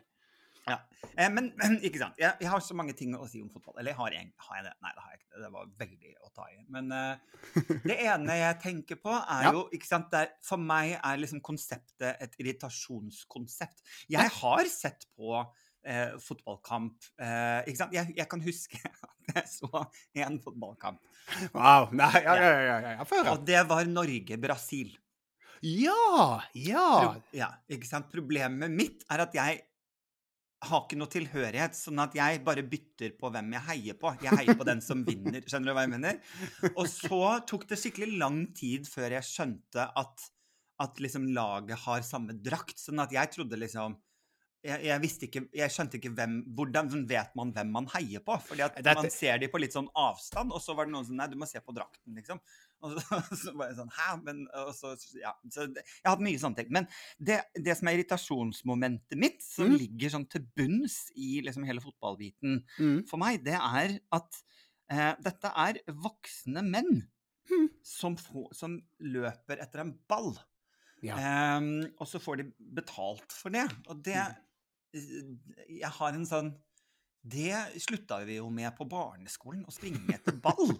ja. 0.66 0.80
Eh, 1.14 1.28
Men, 1.30 1.52
men 1.60 1.76
ikke 1.86 2.00
sant. 2.02 2.16
Jeg, 2.18 2.34
jeg 2.42 2.50
har 2.50 2.62
så 2.64 2.74
mange 2.74 2.94
ting 2.98 3.12
å 3.14 3.26
si 3.30 3.38
om 3.42 3.50
fotball. 3.54 3.76
Eller 3.78 3.94
har, 3.94 4.10
jeg, 4.16 4.32
har 4.48 4.56
jeg 4.58 4.64
det? 4.66 4.72
Nei, 4.82 4.90
det 4.96 5.04
har 5.04 5.12
jeg 5.14 5.20
ikke. 5.20 5.42
Det 5.44 5.50
var 5.54 5.68
veldig 5.82 6.14
å 6.26 6.30
ta 6.34 6.46
i. 6.50 6.56
Men 6.74 6.90
eh, 6.96 7.44
det 7.90 7.98
ene 8.08 8.38
jeg 8.40 8.58
tenker 8.64 8.98
på, 8.98 9.12
er 9.14 9.46
Ja. 9.46 9.52
jo 9.54 9.62
ikke 9.76 9.86
sant, 9.86 10.08
det 10.10 10.24
er, 10.24 10.32
For 10.46 10.58
meg 10.58 10.96
er 10.98 11.20
liksom 11.22 11.42
konseptet 11.46 12.18
et 12.26 12.34
irritasjonskonsept. 12.42 13.84
Jeg 14.10 14.32
har 14.40 14.72
sett 14.72 15.06
på 15.14 15.36
eh, 15.86 16.16
fotballkamp 16.26 17.12
eh, 17.22 17.62
ikke 17.70 17.80
sant? 17.84 17.94
Jeg, 17.94 18.10
jeg 18.18 18.26
kan 18.34 18.42
huske 18.42 18.82
så 19.56 19.70
en 20.22 20.38
fotballkamp. 20.42 21.00
Wow. 21.52 21.90
Nei, 21.96 22.12
ja, 22.22 22.36
ja, 22.38 22.50
ja. 22.50 22.78
ja, 22.80 22.92
ja. 22.98 23.08
Få 23.08 23.20
høre. 23.20 23.34
Og 23.34 23.46
det 23.48 23.62
var 23.70 23.88
Norge-Brasil. 23.90 24.94
Ja! 25.64 26.42
Ja! 26.54 26.90
Ja, 27.34 27.48
ikke 27.72 27.88
sant? 27.88 28.10
Problemet 28.12 28.72
mitt 28.72 29.06
er 29.12 29.24
at 29.24 29.34
jeg 29.36 29.64
har 30.66 30.82
ikke 30.82 30.98
noe 30.98 31.10
tilhørighet, 31.12 31.76
sånn 31.76 32.00
at 32.02 32.14
jeg 32.16 32.40
bare 32.46 32.64
bytter 32.66 33.12
på 33.18 33.30
hvem 33.32 33.52
jeg 33.56 33.66
heier 33.68 33.98
på. 34.00 34.12
Jeg 34.24 34.38
heier 34.40 34.56
på 34.58 34.66
den 34.66 34.80
som 34.84 35.02
vinner. 35.06 35.42
Skjønner 35.48 35.72
du 35.72 35.76
hva 35.76 35.84
jeg 35.84 35.92
mener? 35.92 36.20
Og 36.74 36.86
så 36.90 37.20
tok 37.48 37.66
det 37.70 37.78
skikkelig 37.80 38.20
lang 38.22 38.40
tid 38.56 38.88
før 38.88 39.18
jeg 39.18 39.28
skjønte 39.28 39.88
at, 40.00 40.26
at 40.82 41.02
liksom 41.02 41.28
laget 41.36 41.82
har 41.84 42.06
samme 42.06 42.38
drakt. 42.40 42.78
Sånn 42.80 43.02
at 43.04 43.14
jeg 43.14 43.32
trodde 43.34 43.60
liksom 43.60 43.98
jeg, 44.66 44.82
jeg 44.88 45.00
visste 45.02 45.26
ikke, 45.28 45.40
jeg 45.54 45.70
skjønte 45.72 45.98
ikke 46.00 46.10
hvem, 46.16 46.36
hvordan 46.58 46.90
vet 47.08 47.34
man 47.38 47.52
hvem 47.54 47.70
man 47.72 47.86
heier 47.94 48.20
på. 48.26 48.36
Fordi 48.48 48.62
at 48.66 48.76
Dette- 48.76 48.94
man 49.00 49.10
ser 49.14 49.38
de 49.42 49.48
på 49.52 49.60
litt 49.62 49.72
sånn 49.76 49.88
avstand, 49.94 50.52
og 50.52 50.60
så 50.64 50.74
var 50.76 50.86
det 50.88 50.92
noen 50.96 51.06
som 51.08 51.16
Nei, 51.16 51.26
du 51.32 51.36
må 51.40 51.46
se 51.48 51.60
på 51.62 51.74
drakten, 51.76 52.14
liksom. 52.18 52.40
Og 52.84 52.92
så, 52.98 53.20
så 53.42 53.54
var 53.56 53.70
jeg 53.70 53.78
sånn 53.78 53.92
Hæ? 53.96 54.08
Men 54.26 54.42
og 54.52 54.74
så, 54.76 54.90
ja, 55.16 55.32
så 55.48 55.64
det, 55.72 55.80
Jeg 55.86 56.04
har 56.04 56.16
hatt 56.16 56.24
mye 56.26 56.38
sånne 56.42 56.56
ting. 56.60 56.68
Men 56.76 56.88
det, 57.18 57.38
det 57.56 57.76
som 57.78 57.88
er 57.88 57.96
irritasjonsmomentet 58.00 59.16
mitt, 59.18 59.40
som 59.42 59.70
Mm. 59.70 59.78
ligger 59.80 60.10
sånn 60.12 60.28
til 60.30 60.44
bunns 60.56 61.10
i 61.16 61.40
liksom 61.46 61.64
hele 61.66 61.80
fotballbiten 61.80 62.62
Mm. 62.78 63.06
for 63.08 63.16
meg, 63.22 63.42
det 63.44 63.54
er 63.56 63.98
at 64.12 64.42
eh, 64.90 65.14
dette 65.24 65.50
er 65.56 65.80
voksne 65.88 66.62
menn 66.62 67.06
Mm. 67.50 67.68
som, 67.82 68.16
får, 68.18 68.52
som 68.58 68.80
løper 69.00 69.60
etter 69.62 69.80
en 69.84 69.92
ball. 70.10 70.32
Ja. 71.04 71.14
Um, 71.58 71.84
og 72.00 72.06
så 72.10 72.18
får 72.18 72.36
de 72.40 72.46
betalt 72.74 73.30
for 73.30 73.50
det. 73.54 73.66
Og 73.88 74.00
det 74.02 74.16
Mm. 74.16 74.34
Jeg 75.68 75.92
har 75.98 76.16
en 76.16 76.26
sånn 76.28 76.52
Det 77.26 77.80
slutta 77.82 78.20
vi 78.24 78.36
jo 78.38 78.50
med 78.54 78.70
på 78.78 78.86
barneskolen, 78.86 79.64
å 79.66 79.74
springe 79.74 80.14
etter 80.14 80.36
ball. 80.38 80.76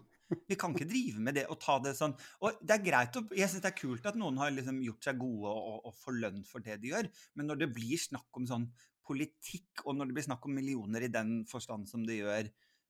Vi 0.50 0.56
kan 0.58 0.72
ikke 0.74 0.88
drive 0.90 1.22
med 1.22 1.36
det 1.38 1.44
og 1.50 1.58
ta 1.62 1.76
det 1.82 1.92
sånn 1.98 2.14
Og 2.42 2.58
det 2.62 2.74
er 2.74 2.82
greit 2.82 3.14
Jeg 3.38 3.46
syns 3.50 3.62
det 3.62 3.70
er 3.70 3.78
kult 3.78 4.06
at 4.10 4.16
noen 4.18 4.38
har 4.42 4.50
liksom 4.50 4.80
gjort 4.82 5.06
seg 5.06 5.20
gode 5.20 5.52
og, 5.52 5.60
og, 5.70 5.80
og 5.90 5.94
får 6.00 6.16
lønn 6.24 6.40
for 6.48 6.64
det 6.66 6.80
de 6.82 6.90
gjør, 6.90 7.08
men 7.38 7.46
når 7.50 7.60
det 7.62 7.68
blir 7.76 7.98
snakk 8.00 8.40
om 8.40 8.46
sånn 8.50 8.66
politikk, 9.06 9.84
og 9.86 9.94
når 9.94 10.08
det 10.10 10.16
blir 10.16 10.26
snakk 10.26 10.46
om 10.48 10.56
millioner 10.58 11.04
i 11.06 11.12
den 11.14 11.44
forstand 11.46 11.86
som 11.86 12.02
det 12.08 12.16
gjør 12.18 12.48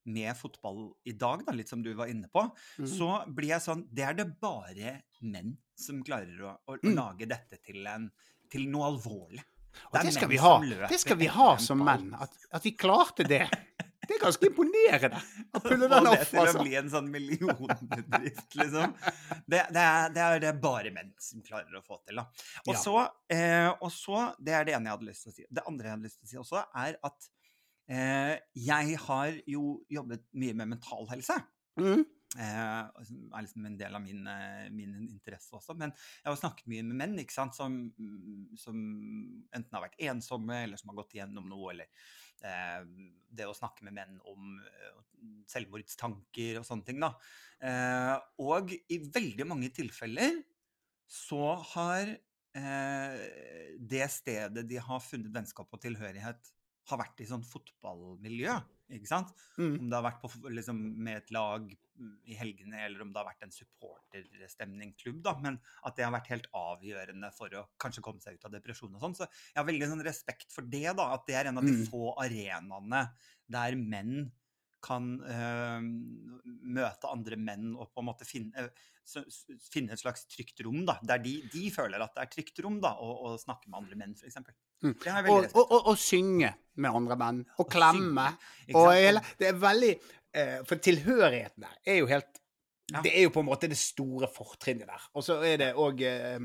med 0.09 0.33
fotball 0.39 0.95
i 1.05 1.13
dag, 1.19 1.43
da, 1.45 1.53
litt 1.53 1.69
som 1.69 1.83
du 1.85 1.91
var 1.99 2.09
inne 2.09 2.31
på, 2.33 2.45
mm. 2.79 2.87
så 2.89 3.11
blir 3.29 3.51
jeg 3.53 3.65
sånn 3.67 3.83
Det 3.93 4.05
er 4.07 4.17
det 4.17 4.29
bare 4.41 4.95
menn 5.21 5.57
som 5.77 6.01
klarer 6.07 6.41
å, 6.41 6.55
å, 6.57 6.79
å 6.79 6.81
Mm. 6.87 6.95
lage 6.97 7.29
dette 7.29 7.59
til, 7.67 7.83
en, 7.91 8.09
til 8.49 8.65
noe 8.73 8.89
alvorlig. 8.95 9.45
Og 9.93 9.99
det 10.03 10.13
skal 10.17 10.29
vi 10.31 10.39
ha. 10.43 10.55
Det 10.91 10.99
skal 11.01 11.19
vi 11.21 11.29
ha 11.33 11.51
som 11.63 11.83
menn. 11.85 12.11
At, 12.19 12.33
at 12.57 12.65
vi 12.67 12.73
klarte 12.79 13.27
det. 13.29 13.45
Det 14.07 14.15
er 14.15 14.21
ganske 14.23 14.47
imponerende 14.47 15.19
å 15.51 15.61
pulle 15.65 15.89
Få 15.89 15.97
den 15.97 16.05
det 16.07 16.11
off, 16.13 16.29
til 16.31 16.39
å 16.39 16.43
altså. 16.45 16.61
bli 16.63 16.75
en 16.79 16.91
sånn 16.93 17.09
millionbedrift, 17.11 18.55
liksom. 18.55 18.93
Det, 19.51 19.63
det, 19.75 19.83
er, 19.83 20.13
det 20.15 20.23
er 20.27 20.43
det 20.45 20.53
bare 20.63 20.93
menn 20.95 21.09
som 21.19 21.43
klarer 21.43 21.75
å 21.75 21.83
få 21.83 21.99
til. 22.07 22.21
Da. 22.21 22.27
Og, 22.69 22.71
Ja. 22.71 22.79
så, 22.85 22.95
eh, 23.35 23.67
og 23.81 23.91
så 23.91 24.29
Det 24.39 24.55
er 24.55 24.69
det 24.69 24.77
ene 24.77 24.87
jeg 24.93 24.95
hadde 24.99 25.09
lyst 25.11 25.27
til 25.27 25.33
å 25.33 25.37
si. 25.41 25.47
Det 25.51 25.65
andre 25.67 25.89
jeg 25.91 25.97
hadde 25.97 26.07
lyst 26.07 26.21
til 26.21 26.29
å 26.29 26.31
si 26.31 26.39
også, 26.45 26.63
er 26.85 27.01
at 27.11 27.29
eh, 27.91 28.35
jeg 28.69 29.01
har 29.09 29.41
jo 29.57 29.65
jobbet 29.99 30.23
mye 30.39 30.55
med 30.63 30.73
mental 30.77 31.07
helse. 31.11 31.41
Mm. 31.81 32.07
Eh, 32.35 32.51
er 32.51 33.45
liksom 33.45 33.69
en 33.69 33.79
del 33.79 33.95
av 33.95 34.03
min, 34.03 34.27
eh, 34.27 34.67
min 34.75 34.97
interesse 35.07 35.55
også. 35.57 35.77
Men 35.79 35.93
jeg 35.95 36.29
har 36.29 36.39
snakket 36.41 36.69
mye 36.73 36.85
med 36.85 36.99
menn 37.01 37.23
ikke 37.23 37.37
sant? 37.37 37.55
Som, 37.55 37.79
mm, 37.99 38.57
som 38.59 38.77
enten 39.55 39.79
har 39.79 39.87
vært 39.87 40.01
ensomme, 40.11 40.65
eller 40.65 40.81
som 40.81 40.91
har 40.91 40.99
gått 41.03 41.17
igjennom 41.17 41.49
noe. 41.49 41.73
Eller 41.73 41.89
eh, 42.43 42.83
det 43.31 43.47
å 43.49 43.57
snakke 43.57 43.87
med 43.87 43.97
menn 43.97 44.19
om 44.29 44.59
eh, 44.59 45.01
selvmordstanker 45.49 46.61
og 46.61 46.69
sånne 46.69 46.89
ting. 46.89 47.01
da. 47.01 47.15
Eh, 47.63 48.15
og 48.43 48.75
i 48.75 49.01
veldig 49.07 49.49
mange 49.49 49.71
tilfeller 49.75 50.43
så 51.07 51.55
har 51.75 52.11
eh, 52.11 53.25
det 53.79 54.07
stedet 54.13 54.67
de 54.67 54.83
har 54.83 55.03
funnet 55.05 55.33
vennskap 55.33 55.73
og 55.73 55.83
tilhørighet, 55.83 56.53
har 56.91 56.99
vært 57.03 57.21
i 57.21 57.27
sånn 57.29 57.45
fotballmiljø. 57.45 58.55
ikke 58.95 59.09
sant? 59.11 59.33
Mm. 59.59 59.81
Om 59.81 59.89
det 59.91 59.97
har 59.99 60.05
vært 60.07 60.21
på, 60.23 60.31
liksom, 60.55 60.79
med 61.03 61.17
et 61.17 61.31
lag 61.35 61.65
mm, 61.99 62.13
i 62.31 62.37
helgene, 62.39 62.85
eller 62.85 63.03
om 63.03 63.11
det 63.13 63.19
har 63.19 63.27
vært 63.27 63.43
en 63.43 63.55
supporterstemningklubb. 63.57 65.23
da, 65.25 65.35
Men 65.43 65.59
at 65.85 65.97
det 65.97 66.05
har 66.07 66.13
vært 66.15 66.31
helt 66.31 66.47
avgjørende 66.55 67.33
for 67.35 67.49
å 67.59 67.65
kanskje 67.83 68.05
komme 68.07 68.23
seg 68.23 68.39
ut 68.39 68.45
av 68.47 68.55
depresjon. 68.55 68.95
og 68.95 69.01
sånn, 69.03 69.17
Så 69.17 69.27
jeg 69.27 69.59
har 69.59 69.65
veldig 69.67 69.89
sånn 69.91 70.05
respekt 70.07 70.53
for 70.53 70.63
det. 70.63 70.95
da, 70.97 71.13
At 71.15 71.27
det 71.27 71.35
er 71.35 71.47
en 71.51 71.59
av 71.59 71.65
de 71.65 71.73
Mm. 71.73 71.87
få 71.91 72.15
arenaene 72.17 73.11
der 73.49 73.75
menn 73.75 74.31
kan 74.87 75.09
øh, 75.21 75.87
møte 76.77 77.11
andre 77.11 77.39
menn 77.41 77.73
og 77.75 77.91
på 77.91 78.03
en 78.03 78.09
måte 78.09 78.29
finne, 78.29 78.67
øh, 78.67 79.27
finne 79.73 79.95
et 79.95 80.03
slags 80.03 80.27
trygt 80.31 80.63
rom. 80.67 80.85
da, 80.89 80.99
Der 81.03 81.23
de, 81.23 81.37
de 81.53 81.67
føler 81.75 82.03
at 82.03 82.15
det 82.15 82.25
er 82.25 82.33
trygt 82.33 82.63
rom 82.65 82.79
da, 82.83 82.95
å, 83.03 83.13
å 83.27 83.35
snakke 83.41 83.71
med 83.71 83.81
andre 83.83 84.01
menn, 84.01 84.17
f.eks. 84.17 84.39
Mm. 84.85 84.97
Og, 85.33 85.47
og, 85.55 85.63
og, 85.65 85.77
og 85.93 86.01
synge 86.01 86.53
med 86.77 86.99
andre 86.99 87.19
menn. 87.21 87.45
Og 87.63 87.71
klemme. 87.73 88.31
Hele, 88.69 89.23
det 89.41 89.51
er 89.51 89.61
veldig 89.61 89.93
eh, 90.37 90.59
For 90.69 90.83
tilhørigheten 90.83 91.65
der 91.65 91.79
er 91.85 92.03
jo 92.03 92.11
helt 92.13 92.43
Ja. 92.87 93.01
Det 93.03 93.11
er 93.19 93.25
jo 93.25 93.33
på 93.35 93.43
en 93.43 93.49
måte 93.49 93.67
det 93.67 93.81
store 93.81 94.29
fortrinnet 94.31 94.87
der. 94.87 95.07
Og 95.19 95.25
så 95.27 95.41
er 95.43 95.57
det 95.59 95.73
òg 95.75 96.05
eh, 96.07 96.37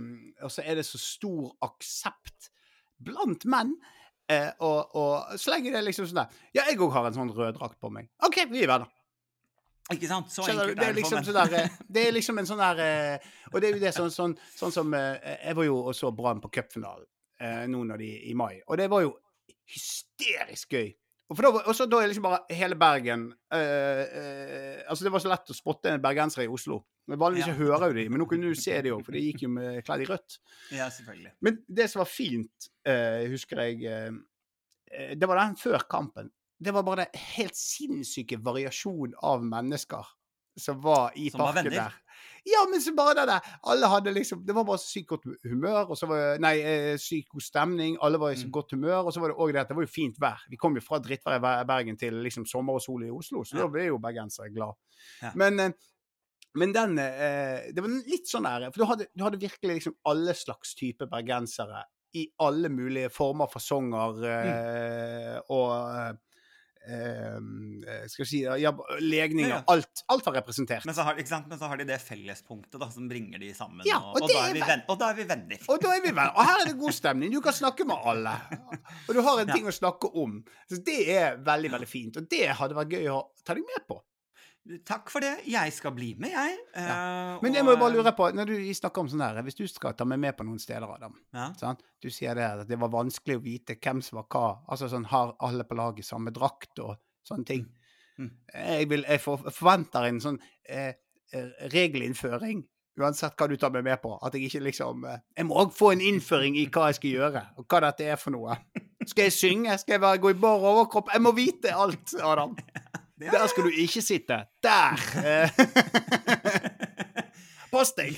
Og 0.41 0.50
så 0.50 0.63
er 0.65 0.79
det 0.79 0.88
så 0.88 0.98
stor 0.98 1.51
aksept 1.67 2.50
blant 2.98 3.45
menn. 3.45 3.75
Eh, 4.31 4.47
og, 4.63 4.95
og 4.95 5.35
så 5.41 5.51
lenge 5.51 5.71
det 5.73 5.79
er 5.81 5.85
liksom 5.89 6.05
sånn 6.07 6.21
der 6.21 6.41
Ja, 6.55 6.63
jeg 6.69 6.77
òg 6.79 6.91
har 6.95 7.07
en 7.09 7.15
sånn 7.17 7.31
rød 7.35 7.57
drakt 7.57 7.79
på 7.81 7.89
meg. 7.91 8.07
OK, 8.23 8.38
vi 8.53 8.61
er 8.63 8.69
venner. 8.71 8.89
Ikke 9.91 10.07
sant? 10.07 10.29
Så 10.31 10.45
enkelt 10.47 10.77
Det 10.79 10.85
er 10.88 10.93
liksom 10.95 11.23
sånn 11.27 11.35
der, 11.39 11.55
eh, 11.65 11.79
Det 11.91 12.03
er 12.07 12.13
liksom 12.15 12.38
en 12.39 12.47
sånn 12.47 12.61
der 12.61 12.79
eh, 12.85 13.25
Og 13.51 13.57
det 13.59 13.67
er 13.67 13.73
jo 13.75 13.81
det 13.81 13.91
sånn, 13.97 14.11
sånn, 14.13 14.35
sånn 14.55 14.71
som 14.71 14.93
eh, 14.95 15.33
Jeg 15.47 15.57
var 15.57 15.67
jo 15.67 15.81
og 15.89 15.95
så 15.97 16.13
Brann 16.15 16.39
på 16.43 16.51
cupfinalen 16.53 17.07
nå 17.41 17.79
når 17.89 17.97
de 17.97 18.07
i 18.29 18.35
mai, 18.38 18.59
og 18.69 18.77
det 18.77 18.85
var 18.91 19.01
jo 19.01 19.15
hysterisk 19.65 20.75
gøy. 20.77 20.91
Og 21.31 21.38
for 21.39 21.47
da, 21.47 21.51
var- 21.55 21.67
og 21.71 21.73
så 21.77 21.88
da 21.89 22.01
er 22.03 22.11
liksom 22.11 22.25
bare 22.27 22.43
hele 22.53 22.75
Bergen 22.77 23.23
øh, 23.31 24.03
øh, 24.19 24.81
Altså, 24.85 25.03
det 25.07 25.11
var 25.15 25.23
så 25.23 25.31
lett 25.31 25.50
å 25.50 25.55
spotte 25.57 25.89
en 25.89 26.03
bergenser 26.03 26.43
i 26.45 26.50
Oslo. 26.51 26.81
Men 27.08 27.20
Vanligvis 27.20 27.48
Ja. 27.48 27.53
hører 27.58 27.88
jo 27.88 27.93
de, 27.93 28.10
men 28.10 28.20
nå 28.22 28.27
kunne 28.29 28.48
du 28.51 28.55
se 28.55 28.81
de 28.81 28.89
òg, 28.93 29.03
for 29.05 29.12
de 29.12 29.20
gikk 29.20 29.41
jo 29.43 29.50
med 29.50 29.84
kledd 29.84 30.01
i 30.01 30.05
rødt. 30.05 30.38
Ja, 30.72 30.89
selvfølgelig. 30.89 31.31
Men 31.41 31.58
det 31.67 31.89
som 31.89 32.00
var 32.00 32.05
fint, 32.12 32.70
uh, 32.88 33.25
husker 33.31 33.58
jeg 33.65 33.84
eh, 34.91 35.15
Det 35.15 35.27
var 35.27 35.39
den 35.41 35.55
før 35.58 35.79
kampen. 35.89 36.29
Det 36.62 36.74
var 36.74 36.84
bare 36.84 37.05
den 37.08 37.22
helt 37.38 37.55
sinnssyke 37.58 38.38
variasjon 38.43 39.13
av 39.24 39.41
mennesker 39.43 40.05
som 40.60 40.81
var 40.84 41.12
i 41.15 41.29
Som 41.31 41.39
parken 41.39 41.63
var 41.72 41.72
der. 41.72 41.93
Ja, 42.46 42.65
men 42.70 42.81
så 42.81 42.91
bare 42.93 43.13
det 43.15 43.24
der. 43.29 43.39
Alle 43.72 43.88
hadde 43.88 44.12
liksom 44.13 44.41
Det 44.46 44.53
var 44.53 44.65
bare 44.67 44.77
sykt 44.84 45.08
godt 45.08 45.24
humør, 45.48 45.89
og 45.89 45.98
så 45.98 46.08
var 46.10 46.38
Nei, 46.43 46.58
sykt 47.00 47.29
god 47.31 47.41
stemning. 47.41 47.96
Alle 48.01 48.20
var 48.20 48.31
i 48.31 48.36
så 48.36 48.46
Mm. 48.48 48.51
godt 48.51 48.72
humør. 48.75 49.05
Og 49.08 49.13
så 49.13 49.22
var 49.22 49.29
det 49.29 49.38
òg 49.38 49.53
det 49.53 49.62
at 49.62 49.67
det 49.70 49.75
var 49.77 49.84
jo 49.84 49.88
fint 49.93 50.17
vær. 50.20 50.38
Vi 50.50 50.58
kom 50.58 50.75
jo 50.75 50.81
fra 50.81 51.00
drittvær 51.00 51.38
i 51.39 51.65
Bergen 51.65 51.98
til 51.98 52.13
liksom 52.13 52.46
sommer 52.46 52.74
og 52.74 52.81
sol 52.81 53.03
i 53.03 53.10
Oslo, 53.10 53.43
så 53.43 53.55
Ja. 53.55 53.62
da 53.63 53.67
ble 53.70 53.86
jo 53.88 53.98
bergensere 53.98 54.53
glad. 54.53 54.74
Ja. 55.22 55.31
Men 55.36 55.60
eh, 55.60 55.72
men 56.60 56.74
den 56.75 56.98
eh, 57.00 57.70
Det 57.72 57.84
var 57.84 57.93
litt 58.12 58.27
sånn 58.27 58.48
der 58.48 58.65
For 58.72 58.81
du 58.84 58.88
hadde, 58.89 59.05
du 59.15 59.24
hadde 59.24 59.39
virkelig 59.39 59.77
liksom 59.79 59.96
alle 60.12 60.34
slags 60.36 60.75
type 60.75 61.08
bergensere 61.12 61.86
i 62.13 62.25
alle 62.43 62.67
mulige 62.67 63.08
former, 63.13 63.48
fasonger 63.48 64.17
eh, 64.27 65.38
og 65.48 65.72
eh, 65.96 66.10
eh, 66.91 67.38
Skal 68.12 68.25
vi 68.25 68.27
si 68.27 68.41
ja, 68.43 68.74
legninger. 69.00 69.48
Ja, 69.48 69.62
ja. 69.62 69.63
Alt, 69.72 70.03
alt 70.12 70.27
var 70.27 70.36
representert. 70.41 70.84
Men 70.89 70.98
så, 70.98 71.05
har? 71.08 71.15
Men 71.48 71.60
så 71.62 71.70
har 71.72 71.79
de 71.79 71.88
det 71.88 72.01
fellespunktet 72.03 72.75
da, 72.81 72.89
som 72.91 73.08
bringer 73.08 73.39
de 73.39 73.53
sammen. 73.55 73.86
Og, 73.86 74.12
og 74.12 74.25
og, 74.25 74.27
da 74.27 74.43
er 74.43 74.51
vi 74.51 74.60
vel- 74.60 74.70
venn, 74.74 74.86
og 74.91 75.00
da 75.00 75.12
er 75.13 75.20
vi 75.22 75.27
venner. 75.31 75.65
Og 75.72 75.88
er 75.88 76.03
vi 76.03 76.12
venner. 76.12 76.36
Og 76.36 76.51
her 76.51 76.65
er 76.65 76.72
det 76.74 76.77
god 76.84 77.00
stemning. 77.00 77.31
Du 77.31 77.39
kan 77.48 77.55
snakke 77.55 77.88
med 77.88 78.12
alle. 78.12 78.36
Og 79.08 79.15
du 79.15 79.24
har 79.24 79.43
en 79.46 79.55
ting 79.55 79.72
å 79.72 79.75
snakke 79.79 80.12
om. 80.20 80.39
Så 80.67 80.84
det 80.84 81.00
er 81.15 81.39
veldig, 81.39 81.75
veldig 81.77 81.91
fint. 81.96 82.20
Og 82.20 82.27
det 82.31 82.48
hadde 82.60 82.75
vært 82.77 82.98
gøy 83.00 83.08
å 83.13 83.22
ta 83.46 83.55
deg 83.55 83.63
med 83.67 83.88
på. 83.88 84.03
Takk 84.85 85.09
for 85.09 85.23
det. 85.25 85.47
Jeg 85.49 85.73
skal 85.73 85.93
bli 85.95 86.11
med, 86.21 86.29
jeg. 86.29 86.57
Ja. 86.77 86.95
Men 87.41 87.55
jeg 87.57 87.65
må 87.65 87.73
jo 87.73 87.79
bare 87.81 87.95
eh, 87.95 87.97
lure 87.97 88.11
på, 88.13 88.27
når 88.37 88.51
du 88.51 88.55
snakker 88.77 89.01
om 89.01 89.09
sånn 89.09 89.23
her, 89.25 89.39
hvis 89.45 89.57
du 89.57 89.63
skal 89.67 89.95
ta 89.97 90.05
meg 90.05 90.19
med 90.21 90.35
på 90.37 90.45
noen 90.45 90.61
steder, 90.61 90.85
Adam 90.85 91.15
Ja. 91.33 91.47
sant? 91.57 91.81
Du 92.01 92.09
sier 92.13 92.37
det 92.37 92.45
at 92.45 92.67
det 92.69 92.77
var 92.79 92.91
vanskelig 92.93 93.39
å 93.39 93.43
vite 93.43 93.75
hvem 93.81 94.03
som 94.05 94.19
var 94.21 94.27
hva. 94.29 94.51
Altså 94.69 94.89
sånn, 94.91 95.07
har 95.09 95.33
alle 95.41 95.65
på 95.65 95.77
laget 95.79 96.05
samme 96.05 96.33
drakt 96.35 96.77
og 96.79 96.93
sånne 97.27 97.45
ting. 97.49 97.65
Mm. 98.19 98.29
Jeg, 98.53 98.89
vil, 98.91 99.05
jeg 99.09 99.23
forventer 99.25 100.05
en 100.11 100.21
sånn 100.21 100.37
eh, 100.69 100.93
eh, 101.33 101.49
regelinnføring, 101.73 102.61
uansett 103.01 103.33
hva 103.39 103.47
du 103.49 103.57
tar 103.57 103.73
meg 103.73 103.87
med 103.87 104.01
på. 104.03 104.13
At 104.21 104.37
jeg 104.37 104.45
ikke 104.45 104.65
liksom 104.67 105.07
eh, 105.09 105.23
Jeg 105.39 105.49
må 105.49 105.57
òg 105.63 105.73
få 105.73 105.95
en 105.95 106.05
innføring 106.05 106.59
i 106.61 106.67
hva 106.69 106.91
jeg 106.91 106.99
skal 107.01 107.15
gjøre, 107.17 107.43
og 107.57 107.65
hva 107.65 107.81
dette 107.87 108.11
er 108.13 108.21
for 108.21 108.37
noe. 108.37 108.59
Skal 109.09 109.25
jeg 109.31 109.33
synge? 109.33 109.73
Skal 109.81 109.97
jeg 109.97 110.21
gå 110.21 110.35
i 110.35 110.37
bar 110.37 110.61
overkropp? 110.61 111.09
Jeg 111.09 111.25
må 111.25 111.33
vite 111.33 111.73
alt, 111.73 112.13
Adam. 112.21 112.53
Der 113.29 113.47
skal 113.51 113.63
du 113.67 113.71
ikke 113.83 114.01
sitte. 114.01 114.37
Der! 114.63 114.95
Eh, 115.21 115.51
Pass 117.71 117.93
deg! 117.95 118.17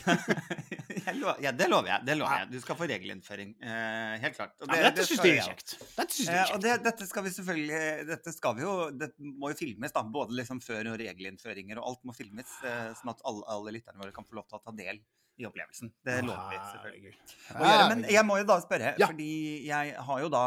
ja, 1.44 1.52
det 1.54 1.68
lover 1.70 1.90
jeg. 1.92 2.00
det 2.08 2.16
lover 2.18 2.40
jeg. 2.42 2.48
Du 2.56 2.60
skal 2.64 2.78
få 2.80 2.88
regelinnføring. 2.90 3.52
Eh, 3.62 4.14
helt 4.24 4.36
klart. 4.38 4.54
Og 4.64 4.72
Ja, 4.74 4.80
dette 4.88 5.04
syns 5.06 5.20
skal 5.20 5.30
er 5.30 5.42
kjekt. 5.46 5.74
Dette 5.98 6.14
jeg 6.26 6.34
Eh, 6.34 6.54
det, 6.64 6.72
dette 6.88 7.06
skal 7.10 7.24
vi 7.28 7.32
selvfølgelig 7.36 7.82
Dette 8.10 8.32
skal 8.34 8.56
vi 8.58 8.64
jo 8.66 8.74
Det 8.98 9.10
må 9.20 9.52
jo 9.54 9.58
filmes, 9.60 9.92
da. 9.94 10.02
Både 10.16 10.34
liksom 10.40 10.58
før 10.64 10.90
og 10.94 10.98
regelinnføringer 11.02 11.78
og 11.82 11.86
alt 11.92 12.02
må 12.10 12.16
filmes. 12.18 12.50
Eh, 12.66 12.90
sånn 12.98 13.12
at 13.14 13.22
alle, 13.30 13.44
alle 13.54 13.76
lytterne 13.78 14.02
våre 14.02 14.14
kan 14.16 14.26
få 14.26 14.34
lov 14.40 14.46
til 14.50 14.58
å 14.58 14.64
ta 14.66 14.72
del 14.80 14.98
i 15.38 15.46
opplevelsen. 15.50 15.88
Det 16.06 16.18
lover 16.26 16.50
vi 16.50 16.58
selvfølgelig 16.72 17.04
gjøre. 17.12 17.20
Men 17.94 18.00
jeg 18.10 18.24
må 18.26 18.34
jo 18.42 18.46
da 18.50 18.58
spørre, 18.66 18.90
Ja. 19.02 19.08
fordi 19.12 19.30
jeg 19.68 19.86
har 20.10 20.18
jo 20.26 20.30
da 20.34 20.46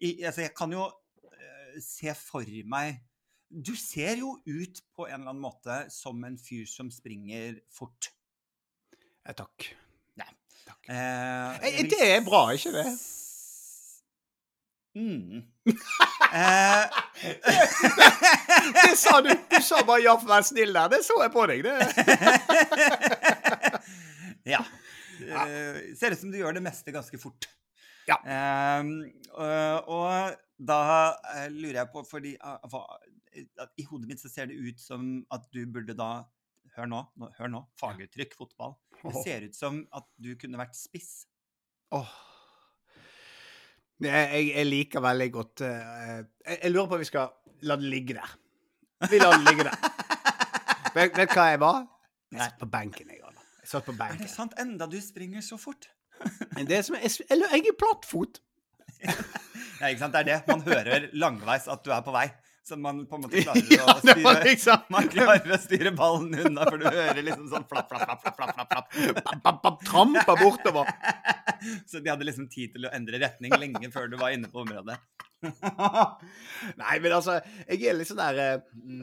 i, 0.00 0.14
Altså, 0.24 0.40
jeg 0.46 0.54
kan 0.56 0.72
jo 0.72 0.84
eh, 0.86 1.76
se 1.84 2.14
for 2.16 2.44
meg 2.64 3.02
Du 3.48 3.72
ser 3.76 4.16
jo 4.20 4.34
ut 4.44 4.80
på 4.96 5.06
en 5.08 5.20
eller 5.22 5.30
annen 5.32 5.40
måte 5.42 5.86
som 5.90 6.20
en 6.24 6.36
fyr 6.38 6.66
som 6.68 6.90
springer 6.92 7.60
fort. 7.72 8.10
Eh, 9.24 9.32
Takk. 9.36 9.70
Ja. 10.20 10.26
Takk. 10.66 10.88
Eh, 10.92 11.56
Eh, 11.64 11.78
vil 11.78 11.88
det 11.94 12.02
er 12.16 12.20
bra, 12.26 12.42
ikke 12.52 12.72
det? 12.76 12.84
Mm. 14.98 15.42
eh, 16.34 16.84
Det 18.82 18.96
sa 18.98 19.20
du! 19.22 19.30
Du 19.50 19.60
sa 19.62 19.82
bare 19.86 20.00
'ja, 20.02 20.16
vær 20.26 20.42
snill' 20.42 20.74
der. 20.74 20.88
Det 20.88 21.04
så 21.06 21.16
jeg 21.22 21.32
på 21.32 21.46
deg. 21.46 21.62
Det. 21.64 21.76
ja. 24.54 24.60
Eh, 25.20 25.94
ser 25.98 26.12
ut 26.12 26.20
som 26.20 26.30
du 26.32 26.38
gjør 26.38 26.52
det 26.58 26.62
meste 26.64 26.92
ganske 26.92 27.18
fort. 27.20 27.48
Ja. 28.08 28.16
Ehm, 28.24 28.92
og, 29.36 29.88
og 29.88 30.36
da 30.58 30.78
lurer 31.52 31.82
jeg 31.82 31.88
på, 31.92 32.02
fordi 32.08 32.36
hva, 32.40 32.82
i 33.34 33.84
hodet 33.88 34.08
mitt 34.10 34.22
så 34.22 34.30
ser 34.32 34.50
det 34.50 34.58
ut 34.58 34.80
som 34.80 35.08
at 35.34 35.46
du 35.54 35.64
burde 35.66 35.96
da 35.98 36.26
Hør 36.78 36.86
nå, 36.86 36.98
hør 37.34 37.48
nå. 37.50 37.60
Faguttrykk, 37.80 38.36
fotball. 38.38 38.76
Det 39.00 39.22
ser 39.24 39.46
ut 39.48 39.56
som 39.56 39.80
at 39.98 40.04
du 40.20 40.28
kunne 40.38 40.60
vært 40.60 40.76
spiss. 40.78 41.24
Åh. 41.96 42.12
Det, 43.98 44.12
jeg, 44.12 44.44
jeg 44.52 44.68
liker 44.68 45.02
veldig 45.02 45.26
godt 45.34 45.64
eh, 45.66 46.20
jeg, 46.44 46.58
jeg 46.60 46.70
lurer 46.70 46.90
på 46.92 46.98
om 46.98 47.02
vi 47.02 47.08
skal 47.08 47.32
la 47.66 47.78
det 47.80 47.90
ligge 47.90 48.14
der. 48.20 48.36
Vi 49.10 49.18
lar 49.18 49.34
det 49.34 49.48
ligge 49.48 49.66
der. 49.66 49.74
Vet, 50.94 51.16
vet 51.18 51.34
hva 51.34 51.48
jeg 51.50 51.58
var? 51.62 51.82
Jeg 52.32 52.40
satt 52.44 52.60
på 52.62 52.68
benken. 52.70 53.10
Jeg, 53.12 53.20
Anna. 53.26 53.42
jeg 53.60 53.70
satt 53.70 53.84
på 53.88 53.94
Er 54.04 54.16
det 54.18 54.30
sant? 54.32 54.54
Enda 54.58 54.86
du 54.90 54.96
springer 55.02 55.42
så 55.44 55.58
fort. 55.60 55.90
Men 56.56 56.66
Det 56.68 56.78
som 56.86 56.96
er, 56.98 57.04
jeg, 57.06 57.26
jeg 57.28 57.72
er 57.72 57.78
plattfot. 57.78 58.40
Ja, 59.78 59.92
ikke 59.92 60.00
sant? 60.00 60.14
Det 60.16 60.24
er 60.24 60.26
det. 60.26 60.38
Man 60.48 60.62
hører 60.66 61.04
langveis 61.14 61.68
at 61.70 61.84
du 61.86 61.92
er 61.94 62.00
på 62.02 62.10
vei. 62.10 62.24
Så 62.68 62.76
man 62.76 63.06
på 63.06 63.16
en 63.16 63.22
måte 63.24 63.40
klarer 63.40 63.70
Ja, 63.72 63.86
å 63.88 63.98
styre 64.02 64.32
liksom 64.44 64.90
Man 64.92 65.06
klarer 65.08 65.54
å 65.54 65.58
styre 65.62 65.92
ballen 65.96 66.34
unna, 66.36 66.66
for 66.68 66.80
du 66.80 66.84
hører 66.84 67.22
liksom 67.24 67.46
sånn 67.48 67.64
flapp, 67.70 67.88
flapp, 67.88 68.04
flapp, 68.04 68.36
flapp, 68.36 68.52
flapp, 68.58 68.74
flapp. 68.74 69.22
Bap, 69.40 69.62
bap, 69.62 69.84
Trampa 69.88 70.34
bortover. 70.36 70.90
Så 71.90 72.02
de 72.02 72.12
hadde 72.12 72.26
liksom 72.28 72.50
tid 72.52 72.74
til 72.74 72.84
å 72.84 72.92
endre 72.94 73.20
retning 73.22 73.54
lenge 73.56 73.88
før 73.94 74.10
du 74.12 74.18
var 74.20 74.36
inne 74.36 74.50
på 74.52 74.60
området. 74.66 74.98
Nei, 76.82 76.94
men 77.00 77.14
altså, 77.14 77.38
jeg 77.64 77.88
er 77.88 77.96
litt 77.96 78.10
sånn 78.10 78.20
der 78.20 78.40
eh, 78.42 78.56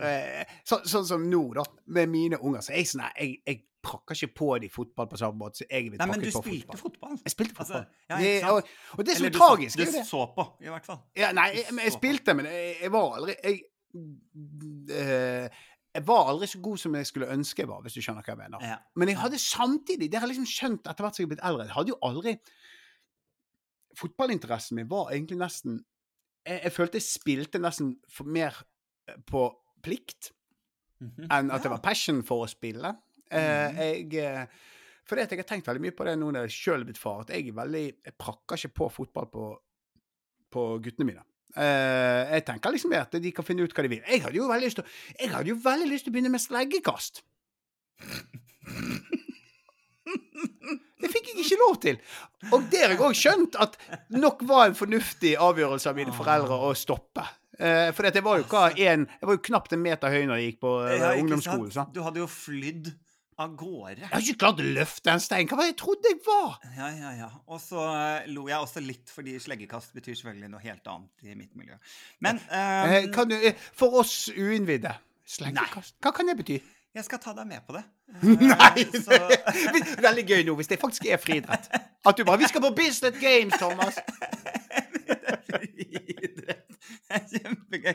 eh, 0.04 0.58
så, 0.68 0.82
Sånn 0.84 1.08
som 1.08 1.24
nå, 1.32 1.42
da, 1.56 1.64
med 1.98 2.12
mine 2.12 2.40
unger. 2.42 2.66
Så 2.66 2.76
er 2.76 2.84
jeg 2.84 2.92
sånn 2.92 3.06
der 3.06 3.18
Jeg, 3.24 3.40
jeg 3.48 3.64
prakker 3.86 4.18
ikke 4.18 4.36
på 4.40 4.48
de 4.64 4.70
fotball 4.74 5.08
på 5.12 5.18
samme 5.22 5.38
måte 5.40 5.62
som 5.62 5.68
jeg 5.72 5.92
vil 5.94 6.00
Nei, 6.02 6.08
men 6.12 6.24
du 6.24 6.32
spilte 6.34 6.78
fotball. 6.78 6.82
fotball. 6.84 7.20
Jeg 7.26 7.32
spilte 7.36 7.56
Altså, 7.60 7.84
fotball. 7.84 8.10
ja, 8.10 8.18
det, 8.24 8.34
og, 8.50 8.74
og 8.98 9.06
det 9.06 9.16
som 9.18 9.26
er 9.28 9.32
så- 9.32 9.38
tragisk, 9.40 9.80
er 9.80 9.86
jo 9.86 9.92
Du 10.00 10.10
så 10.10 10.26
på, 10.36 10.46
i 10.66 10.74
hvert 10.74 10.86
fall. 10.90 11.00
Ja, 11.16 11.32
nei, 11.38 11.48
jeg, 11.60 11.66
men 11.72 11.86
jeg 11.86 11.94
spilte, 12.00 12.34
men 12.42 12.46
jeg, 12.52 12.76
jeg 12.82 12.92
var 12.92 13.16
aldri 13.20 13.36
jeg, 13.44 13.62
øh, 13.96 15.50
jeg 15.96 16.04
var 16.08 16.28
aldri 16.34 16.48
så 16.52 16.60
god 16.62 16.78
som 16.82 16.96
jeg 17.00 17.06
skulle 17.08 17.30
ønske 17.32 17.62
jeg 17.64 17.70
var, 17.70 17.82
hvis 17.86 17.94
du 17.96 18.02
skjønner 18.04 18.26
hva 18.26 18.34
jeg 18.34 18.42
mener. 18.42 18.66
Ja. 18.68 18.76
Men 19.00 19.08
jeg 19.14 19.18
hadde 19.22 19.38
samtidig 19.40 20.10
Det 20.12 20.20
har 20.20 20.28
jeg 20.28 20.36
liksom 20.36 20.50
skjønt 20.52 20.90
etter 20.92 21.06
hvert 21.06 21.16
som 21.16 21.24
jeg 21.24 21.30
har 21.30 21.36
blitt 21.36 21.46
eldre. 21.48 21.68
Jeg 21.70 21.76
hadde 21.78 21.94
jo 21.94 22.00
aldri 22.04 22.34
Fotballinteressen 23.96 24.76
min 24.76 24.90
var 24.92 25.12
egentlig 25.14 25.38
nesten 25.40 25.78
Jeg, 26.46 26.60
jeg 26.68 26.74
følte 26.76 27.00
jeg 27.00 27.06
spilte 27.08 27.62
nesten 27.64 27.96
mer 28.26 28.58
eh, 29.10 29.16
på 29.30 29.48
plikt 29.86 30.32
Mhm. 31.02 31.26
enn 31.30 31.50
at 31.52 31.62
det 31.62 31.70
var 31.70 31.82
passion 31.84 32.22
for 32.24 32.46
å 32.46 32.48
spille. 32.48 32.94
Mhm. 33.36 33.78
jeg 33.84 34.16
eh, 34.24 34.46
fordi 35.06 35.22
at 35.22 35.30
jeg 35.36 35.38
har 35.44 35.48
tenkt 35.52 35.68
veldig 35.70 35.82
mye 35.84 35.94
på 35.94 36.06
det 36.08 36.16
nå 36.18 36.32
når 36.34 36.48
jeg 36.48 36.56
sjøl 36.56 36.82
er 36.82 36.88
blitt 36.88 36.98
far, 36.98 37.20
at 37.22 37.30
jeg 37.30 37.52
veldig 37.54 37.84
Jeg 38.06 38.16
prakker 38.18 38.58
ikke 38.58 38.74
på 38.80 38.88
fotball 38.90 39.28
på, 39.30 39.44
på 40.56 40.64
guttene 40.82 41.06
mine. 41.12 41.22
Uh, 41.56 42.26
jeg 42.34 42.44
tenker 42.50 42.74
liksom 42.74 42.92
at 42.98 43.14
de 43.22 43.32
kan 43.32 43.46
finne 43.48 43.64
ut 43.64 43.72
hva 43.72 43.84
de 43.86 43.92
vil. 43.94 44.02
Jeg 44.10 44.24
hadde 44.26 44.36
jo 44.36 44.48
veldig 44.50 44.66
lyst 44.66 44.76
til, 44.82 44.84
å- 44.84 45.22
jeg 45.22 45.30
hadde 45.32 45.50
jo 45.54 45.56
veldig 45.64 45.88
lyst 45.92 46.04
til 46.08 46.12
å 46.12 46.16
begynne 46.18 46.32
med 46.34 46.42
sleggekast. 46.44 47.22
Det 50.06 51.10
fikk 51.12 51.30
jeg 51.32 51.44
ikke 51.46 51.58
lov 51.62 51.78
til. 51.84 51.98
Og 52.54 52.66
det 52.72 52.82
har 52.82 52.94
jeg 52.96 53.02
òg 53.06 53.16
skjønt 53.18 53.56
at 53.62 53.76
nok 54.16 54.42
var 54.50 54.70
en 54.70 54.78
fornuftig 54.78 55.36
avgjørelse 55.42 55.90
av 55.92 55.98
mine 56.00 56.14
foreldre 56.16 56.58
å 56.68 56.74
stoppe. 56.78 57.26
Uh, 57.56 57.92
for 57.96 58.04
jeg 58.10 58.24
var 58.26 58.42
jo 58.42 58.48
hva, 58.52 58.66
en, 58.76 59.06
jeg 59.08 59.28
var 59.30 59.38
jo 59.38 59.44
knapt 59.48 59.72
en 59.78 59.84
meter 59.86 60.12
høy 60.12 60.26
når 60.28 60.42
jeg 60.42 60.50
gikk 60.50 60.60
på 60.66 60.72
uh, 60.82 60.90
Ja, 60.92 61.14
ungdomsskolen. 61.22 61.72
sant? 61.72 61.94
Du 61.96 62.02
hadde 62.04 62.20
jo 62.20 62.28
flydd 62.28 62.90
av 63.42 63.56
gårde. 63.60 64.00
Jeg 64.00 64.12
har 64.12 64.24
ikke 64.24 64.42
klart 64.46 64.62
å 64.64 64.68
løfte 64.78 65.12
en 65.12 65.24
stein. 65.24 65.50
Hva 65.50 65.60
var 65.60 65.68
det 65.68 65.74
jeg 65.74 65.80
trodde 65.82 66.12
jeg 66.14 66.22
var? 66.26 66.54
Ja, 66.78 66.92
ja, 66.96 67.12
ja. 67.20 67.32
Og 67.52 67.60
så 67.64 67.82
uh, 67.82 68.30
lo 68.32 68.46
jeg 68.52 68.60
også 68.60 68.84
litt, 68.84 69.12
fordi 69.12 69.36
sleggekast 69.44 69.96
betyr 69.98 70.16
selvfølgelig 70.20 70.54
noe 70.54 70.64
helt 70.64 70.94
annet 70.94 71.28
i 71.28 71.36
mitt 71.36 71.52
miljø. 71.60 71.76
Men 72.24 72.40
uh, 72.48 73.02
kan 73.16 73.32
du, 73.32 73.38
for 73.76 74.02
oss 74.04 74.26
uinnvidde 74.36 74.96
Sleggekast? 75.26 75.96
Hva 76.06 76.12
kan 76.14 76.30
det 76.30 76.36
bety? 76.38 76.60
jeg 76.96 77.04
skal 77.04 77.20
ta 77.20 77.34
deg 77.36 77.48
med 77.50 77.64
på 77.68 77.76
det. 77.76 77.84
Nei! 78.52 78.86
Så, 79.04 79.18
Veldig 80.04 80.24
gøy 80.30 80.46
nå, 80.48 80.56
hvis 80.60 80.72
det 80.72 80.80
faktisk 80.80 81.10
er 81.12 81.20
friidrett. 81.20 81.68
At 82.06 82.18
du 82.18 82.24
bare 82.24 82.38
'Vi 82.38 82.48
skal 82.48 82.62
på 82.62 82.72
Bislett 82.78 83.20
Games, 83.20 83.54
Thomas'. 83.60 84.00
Friidrett. 85.50 85.92
Det 86.46 86.54
er 86.54 86.65
kjempegøy. 87.32 87.94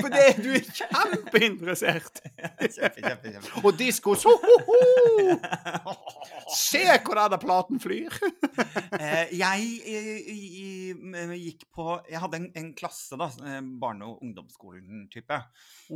For 0.00 0.08
det, 0.12 0.24
du 0.42 0.50
er 0.56 0.66
kjempeinteressert. 0.80 2.20
Kjempe, 2.76 3.00
kjempe, 3.02 3.32
kjempe. 3.34 3.62
Og 3.64 3.76
disko 3.78 4.14
så 4.18 4.32
ho, 4.42 4.56
ho. 4.68 5.94
Se 6.56 6.82
hvor 7.04 7.18
denne 7.18 7.38
platen 7.42 7.80
flyr. 7.82 8.14
jeg, 9.00 9.28
jeg 9.40 9.66
eh, 9.86 10.30
i- 10.32 10.50
i- 10.62 11.40
gikk 11.46 11.66
på 11.76 11.86
Jeg 12.10 12.20
hadde 12.22 12.40
en, 12.40 12.48
en 12.58 12.70
klasse, 12.78 13.16
da, 13.20 13.28
eh, 13.46 13.60
barne- 13.80 14.06
og 14.06 14.22
ungdomsskolen-type, 14.24 15.38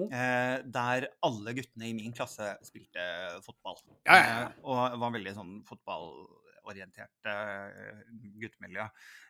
eh, 0.08 0.56
der 0.64 1.08
alle 1.26 1.54
guttene 1.56 1.88
i 1.90 1.94
min 1.96 2.12
klasse 2.16 2.54
spilte 2.66 3.04
fotball. 3.46 3.78
Ja, 4.06 4.14
ja, 4.16 4.20
ja. 4.26 4.44
Eh, 4.48 4.60
og 4.64 5.00
var 5.00 5.14
veldig 5.16 5.34
sånn 5.36 5.56
fotballorientert 5.68 6.36
eh, 6.76 8.00
guttemiljø. 8.40 8.86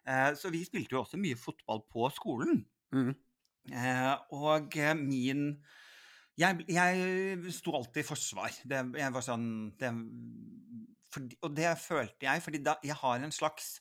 Eh, 0.07 0.31
så 0.39 0.51
vi 0.53 0.63
spilte 0.67 0.97
jo 0.97 1.03
også 1.03 1.21
mye 1.21 1.39
fotball 1.39 1.83
på 1.91 2.09
skolen. 2.15 2.65
Mm. 2.95 3.13
Eh, 3.71 4.15
og 4.37 4.77
min 4.99 5.45
jeg, 6.41 6.65
jeg 6.73 7.53
sto 7.53 7.75
alltid 7.77 8.01
i 8.03 8.09
forsvar. 8.09 8.55
Det, 8.65 8.81
jeg 8.97 9.13
var 9.13 9.25
sånn 9.27 9.49
det, 9.81 9.91
for, 11.13 11.27
Og 11.45 11.57
det 11.57 11.75
følte 11.83 12.29
jeg, 12.29 12.43
fordi 12.45 12.63
da, 12.65 12.79
jeg 12.87 12.97
har 12.97 13.21
en 13.21 13.35
slags 13.35 13.75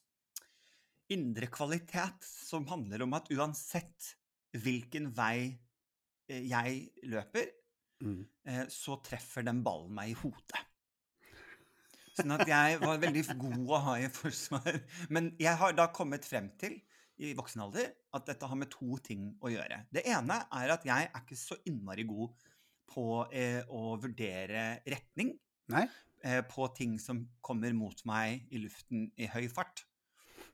indre 1.09 1.47
kvalitet 1.49 2.25
som 2.27 2.67
handler 2.69 3.05
om 3.05 3.15
at 3.17 3.31
uansett 3.33 4.11
hvilken 4.59 5.09
vei 5.15 5.55
jeg 6.29 6.83
løper, 7.09 7.55
Mm. 7.99 8.21
så 8.71 8.95
treffer 9.03 9.43
den 9.43 9.57
ballen 9.59 9.91
meg 9.91 10.13
i 10.13 10.19
hodet. 10.21 10.68
Sånn 12.19 12.35
at 12.35 12.49
jeg 12.49 12.79
var 12.81 12.99
veldig 12.99 13.23
god 13.39 13.71
å 13.71 13.81
ha 13.87 13.97
i 14.01 14.09
forsvar. 14.11 14.81
Men 15.13 15.31
jeg 15.39 15.55
har 15.61 15.75
da 15.77 15.87
kommet 15.95 16.27
frem 16.27 16.49
til 16.59 16.75
i 17.19 17.33
voksen 17.35 17.65
alder 17.65 17.89
at 18.15 18.29
dette 18.29 18.47
har 18.47 18.59
med 18.59 18.71
to 18.71 18.97
ting 19.03 19.33
å 19.43 19.51
gjøre. 19.51 19.81
Det 19.91 20.05
ene 20.07 20.39
er 20.55 20.75
at 20.75 20.85
jeg 20.87 21.09
er 21.09 21.23
ikke 21.23 21.37
så 21.39 21.57
innmari 21.67 22.05
god 22.07 22.31
på 22.89 23.05
eh, 23.35 23.59
å 23.69 23.97
vurdere 24.01 24.79
retning 24.89 25.33
eh, 25.75 26.41
på 26.49 26.69
ting 26.77 26.95
som 27.01 27.21
kommer 27.45 27.75
mot 27.77 28.05
meg 28.09 28.47
i 28.55 28.63
luften 28.63 29.09
i 29.19 29.27
høy 29.29 29.45
fart. 29.51 29.83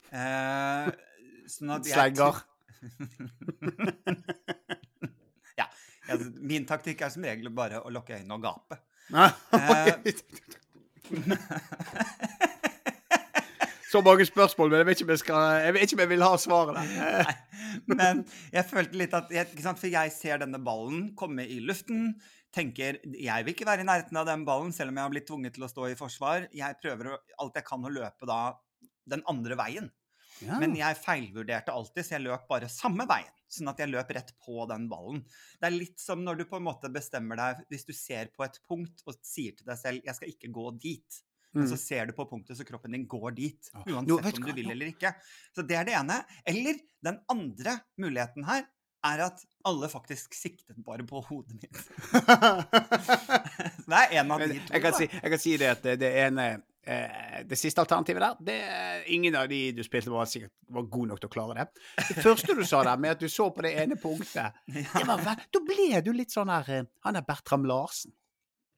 Eh, 0.10 0.90
sånn 1.50 1.76
at 1.78 1.88
jeg 1.88 1.96
Slegger. 1.96 2.42
ja. 5.62 5.68
Altså, 6.10 6.28
min 6.42 6.66
taktikk 6.70 7.06
er 7.06 7.14
som 7.14 7.26
regel 7.26 7.50
bare 7.56 7.82
å 7.82 7.94
lukke 7.94 8.18
øynene 8.18 8.38
og 8.38 8.46
gape. 8.46 8.76
Nei, 9.14 9.30
Så 13.96 14.02
mange 14.04 14.26
spørsmål, 14.28 14.70
men 14.72 14.82
jeg 14.82 14.88
vet 14.88 15.00
ikke 15.00 15.06
om 15.06 15.12
jeg, 15.14 15.22
skal, 15.22 15.44
jeg, 15.64 15.74
vet 15.76 15.84
ikke 15.86 15.96
om 15.96 16.02
jeg 16.04 16.12
vil 16.12 16.26
ha 16.26 16.38
svaret. 16.42 16.78
Men 17.88 18.24
jeg 18.52 18.68
følte 18.68 19.00
litt 19.00 19.14
at 19.16 19.30
jeg? 19.32 19.46
For 19.64 19.88
jeg 19.88 20.12
ser 20.12 20.42
denne 20.42 20.60
ballen 20.64 21.14
komme 21.16 21.46
i 21.48 21.62
luften. 21.64 22.10
Tenker 22.56 23.00
jeg 23.04 23.46
vil 23.46 23.54
ikke 23.54 23.68
være 23.68 23.84
i 23.86 23.88
nærheten 23.88 24.20
av 24.20 24.28
den 24.28 24.44
ballen, 24.48 24.74
selv 24.76 24.92
om 24.92 25.00
jeg 25.00 25.08
har 25.08 25.14
blitt 25.14 25.28
tvunget 25.30 25.56
til 25.56 25.68
å 25.68 25.72
stå 25.72 25.90
i 25.92 25.98
forsvar. 26.00 26.50
Jeg 26.56 26.80
prøver 26.82 27.14
alt 27.14 27.60
jeg 27.60 27.68
kan 27.68 27.88
å 27.88 27.94
løpe 27.94 28.28
da 28.28 28.40
den 29.12 29.24
andre 29.32 29.60
veien. 29.60 29.90
Ja. 30.44 30.58
Men 30.60 30.76
jeg 30.76 30.98
feilvurderte 31.00 31.72
alltid, 31.72 32.04
så 32.06 32.16
jeg 32.18 32.26
løp 32.26 32.48
bare 32.50 32.68
samme 32.70 33.06
veien. 33.08 33.32
Sånn 33.48 33.70
at 33.72 33.78
jeg 33.80 33.92
løp 33.94 34.10
rett 34.12 34.34
på 34.44 34.66
den 34.68 34.90
ballen. 34.90 35.22
Det 35.62 35.68
er 35.70 35.76
litt 35.78 36.00
som 36.02 36.24
når 36.26 36.38
du 36.42 36.46
på 36.50 36.58
en 36.58 36.66
måte 36.66 36.90
bestemmer 36.92 37.38
deg 37.40 37.62
Hvis 37.70 37.86
du 37.86 37.94
ser 37.94 38.28
på 38.36 38.44
et 38.44 38.58
punkt 38.68 39.04
og 39.06 39.16
sier 39.24 39.54
til 39.56 39.66
deg 39.70 39.78
selv 39.78 40.02
'jeg 40.04 40.16
skal 40.16 40.30
ikke 40.30 40.52
gå 40.52 40.72
dit', 40.82 41.22
men 41.54 41.68
så 41.68 41.78
Mm. 41.78 41.84
ser 41.88 42.06
du 42.08 42.12
på 42.14 42.26
punktet 42.30 42.58
så 42.58 42.66
kroppen 42.68 42.92
din 42.92 43.08
går 43.08 43.36
dit. 43.36 43.70
Uansett 43.88 44.36
om 44.40 44.44
du 44.44 44.52
vil 44.54 44.72
eller 44.72 44.88
ikke. 44.92 45.14
Så 45.56 45.66
det 45.66 45.78
er 45.78 45.84
det 45.86 45.94
ene. 45.94 46.26
Eller 46.46 46.76
den 47.02 47.20
andre 47.30 47.80
muligheten 47.98 48.44
her 48.44 48.66
er 49.06 49.20
at 49.22 49.40
alle 49.64 49.88
faktisk 49.88 50.34
siktet 50.34 50.76
bare 50.84 51.06
på 51.06 51.24
hodet 51.24 51.54
mitt. 51.62 51.72
Så 53.86 53.88
det 53.88 54.00
er 54.02 54.20
en 54.20 54.32
av 54.32 54.40
de 54.40 54.48
to. 54.60 54.74
jeg, 54.74 54.82
kan 54.82 54.94
si, 54.94 55.08
jeg 55.08 55.32
kan 55.32 55.40
si 55.40 55.58
det 55.58 55.70
at 55.70 55.84
det, 55.84 56.00
det 56.02 56.12
ene 56.26 56.62
eh, 56.86 57.42
Det 57.50 57.58
siste 57.60 57.82
alternativet 57.84 58.24
der, 58.24 58.36
det 58.48 58.58
er 58.62 59.08
ingen 59.14 59.36
av 59.36 59.50
de 59.52 59.60
du 59.76 59.84
spilte 59.86 60.14
var 60.14 60.30
sikkert 60.30 60.54
var 60.76 60.88
god 60.92 61.12
nok 61.14 61.24
til 61.24 61.32
å 61.32 61.34
klare 61.36 61.58
det. 61.60 61.68
Det 62.10 62.24
første 62.24 62.58
du 62.58 62.64
sa 62.68 62.84
der, 62.88 63.02
med 63.02 63.16
at 63.16 63.24
du 63.24 63.30
så 63.32 63.50
på 63.54 63.66
det 63.66 63.74
ene 63.84 63.98
punktet, 64.02 64.62
det 64.74 65.08
var, 65.08 65.26
da 65.26 65.64
ble 65.66 65.90
du 66.06 66.14
litt 66.16 66.34
sånn 66.34 66.52
der 66.54 66.72
eh, 66.74 66.88
Han 67.08 67.20
der 67.20 67.26
Bertram 67.28 67.68
Larsen. 67.70 68.14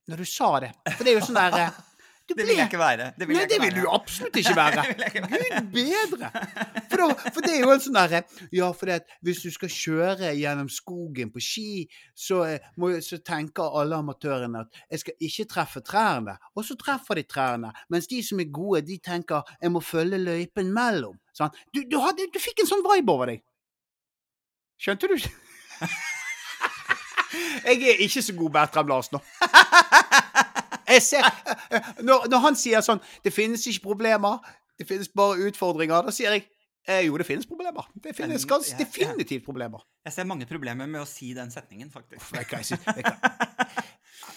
Når 0.08 0.24
du 0.24 0.28
sa 0.30 0.54
det. 0.64 0.72
For 0.96 1.04
det 1.04 1.12
er 1.12 1.18
jo 1.20 1.26
sånn 1.28 1.40
der 1.40 1.72
du 2.30 2.34
Det 2.36 2.48
vil 2.48 2.58
jeg 2.58 2.68
ikke 2.68 2.80
være. 2.80 3.12
Det 3.20 3.28
vil 3.28 3.38
Nei, 3.38 3.44
det 3.48 3.58
ikke 3.58 3.66
vil 3.66 3.78
du 3.82 3.90
absolutt 3.92 4.36
ikke 4.42 4.56
være. 4.58 4.84
Ikke 5.08 5.22
være. 5.24 5.62
Gud 5.72 5.72
bedre! 5.78 6.30
For, 6.90 7.02
da, 7.02 7.32
for 7.32 7.46
det 7.46 7.54
er 7.56 7.62
jo 7.64 7.72
en 7.72 7.84
sånn 7.84 7.98
derre 7.98 8.22
Ja, 8.56 8.70
for 8.76 8.90
det 8.90 8.98
at 9.02 9.14
hvis 9.26 9.42
du 9.46 9.50
skal 9.54 9.72
kjøre 9.72 10.32
gjennom 10.36 10.70
skogen 10.72 11.32
på 11.34 11.44
ski, 11.44 11.86
så, 12.18 12.42
eh, 12.50 12.68
må, 12.82 12.92
så 13.04 13.20
tenker 13.24 13.80
alle 13.80 14.00
amatørene 14.02 14.66
at 14.66 14.82
jeg 14.92 15.04
skal 15.04 15.28
ikke 15.30 15.48
treffe 15.54 15.84
trærne. 15.88 16.38
Og 16.56 16.68
så 16.68 16.78
treffer 16.80 17.22
de 17.22 17.28
trærne. 17.28 17.72
Mens 17.94 18.10
de 18.12 18.22
som 18.26 18.44
er 18.44 18.52
gode, 18.52 18.84
de 18.88 19.00
tenker 19.04 19.48
jeg 19.62 19.74
må 19.74 19.84
følge 19.84 20.20
løypen 20.22 20.74
mellom. 20.76 21.16
Sånn. 21.38 21.54
Du, 21.72 21.84
du, 21.88 22.00
hadde, 22.04 22.28
du 22.34 22.40
fikk 22.42 22.64
en 22.64 22.70
sånn 22.70 22.86
vibe 22.86 23.14
over 23.14 23.34
deg. 23.34 23.44
Skjønte 24.82 25.10
du? 25.10 25.18
Jeg 27.68 27.84
er 27.84 28.02
ikke 28.06 28.22
så 28.24 28.34
god 28.38 28.54
Bertram 28.56 28.88
Larsen 28.88 29.18
nå. 29.18 29.22
Jeg 30.88 31.02
ser, 31.04 31.26
når, 32.08 32.28
når 32.32 32.40
han 32.46 32.56
sier 32.56 32.80
sånn 32.86 33.02
'Det 33.24 33.34
finnes 33.34 33.66
ikke 33.68 33.82
problemer, 33.90 34.38
det 34.80 34.88
finnes 34.88 35.10
bare 35.10 35.38
utfordringer', 35.50 36.06
da 36.06 36.12
sier 36.16 36.32
jeg 36.32 36.46
eh, 36.88 37.02
jo, 37.08 37.18
det 37.18 37.26
finnes 37.28 37.46
problemer. 37.50 37.84
Det 38.04 38.16
finnes 38.16 38.46
ganske 38.48 38.72
ja, 38.72 38.78
ja. 38.80 38.86
definitivt 38.86 39.44
problemer. 39.46 39.80
Jeg 40.08 40.14
ser 40.14 40.24
mange 40.30 40.46
problemer 40.48 40.88
med 40.88 41.02
å 41.02 41.06
si 41.10 41.34
den 41.36 41.52
setningen, 41.52 41.92
faktisk. 41.92 42.34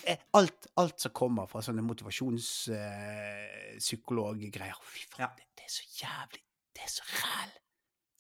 Eh, 0.07 0.17
Alt, 0.35 0.67
alt 0.81 1.01
som 1.01 1.11
kommer 1.13 1.47
fra 1.47 1.61
sånne 1.63 1.83
motivasjonspsykologgreier 1.85 4.75
Fy 4.83 5.05
faen, 5.11 5.21
Ja. 5.23 5.27
det, 5.37 5.45
det 5.57 5.65
er 5.65 5.69
så 5.73 5.83
jævlig 6.01 6.43
Det 6.75 6.83
er 6.85 6.89
så 6.89 7.03
ræl. 7.21 7.51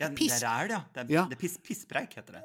Ja, 0.00 0.08
det 0.08 0.32
er 0.32 0.40
ræl, 0.44 0.70
ja. 0.70 0.80
Det 0.94 1.16
er, 1.32 1.36
piss, 1.40 1.58
pisspreik, 1.64 2.14
heter 2.16 2.32
det. 2.38 2.42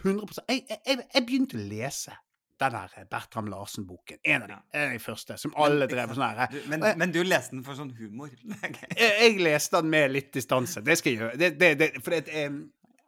100 0.00 0.26
jeg, 0.48 0.66
jeg, 0.68 0.78
jeg, 0.86 0.98
jeg 1.14 1.22
begynte 1.26 1.56
å 1.58 1.60
lese 1.70 2.12
den 2.60 2.76
der 2.76 3.06
Bertram 3.10 3.48
Larsen-boken. 3.50 4.18
En 4.22 4.42
av 4.42 4.48
de, 4.48 4.58
en 4.72 4.86
av 4.86 4.92
de 4.92 5.00
første. 5.02 5.36
Som 5.40 5.54
alle 5.58 5.88
drev 5.90 6.08
med 6.10 6.18
sånn 6.18 6.38
her. 6.38 6.54
Men, 6.70 6.86
men 6.98 7.12
du 7.14 7.20
leste 7.26 7.56
den 7.56 7.64
for 7.66 7.78
sånn 7.78 7.90
humor. 7.98 8.30
Jeg, 8.94 9.10
jeg 9.20 9.42
leste 9.42 9.80
den 9.80 9.90
med 9.90 10.14
litt 10.14 10.30
distanse. 10.34 10.82
Det 10.84 10.96
skal 10.98 11.12
jeg 11.12 11.20
gjøre. 11.20 11.38
Det, 11.40 11.50
det, 11.60 11.70
det, 11.80 11.88
for 12.04 12.14
det, 12.14 12.46
um, 12.46 12.60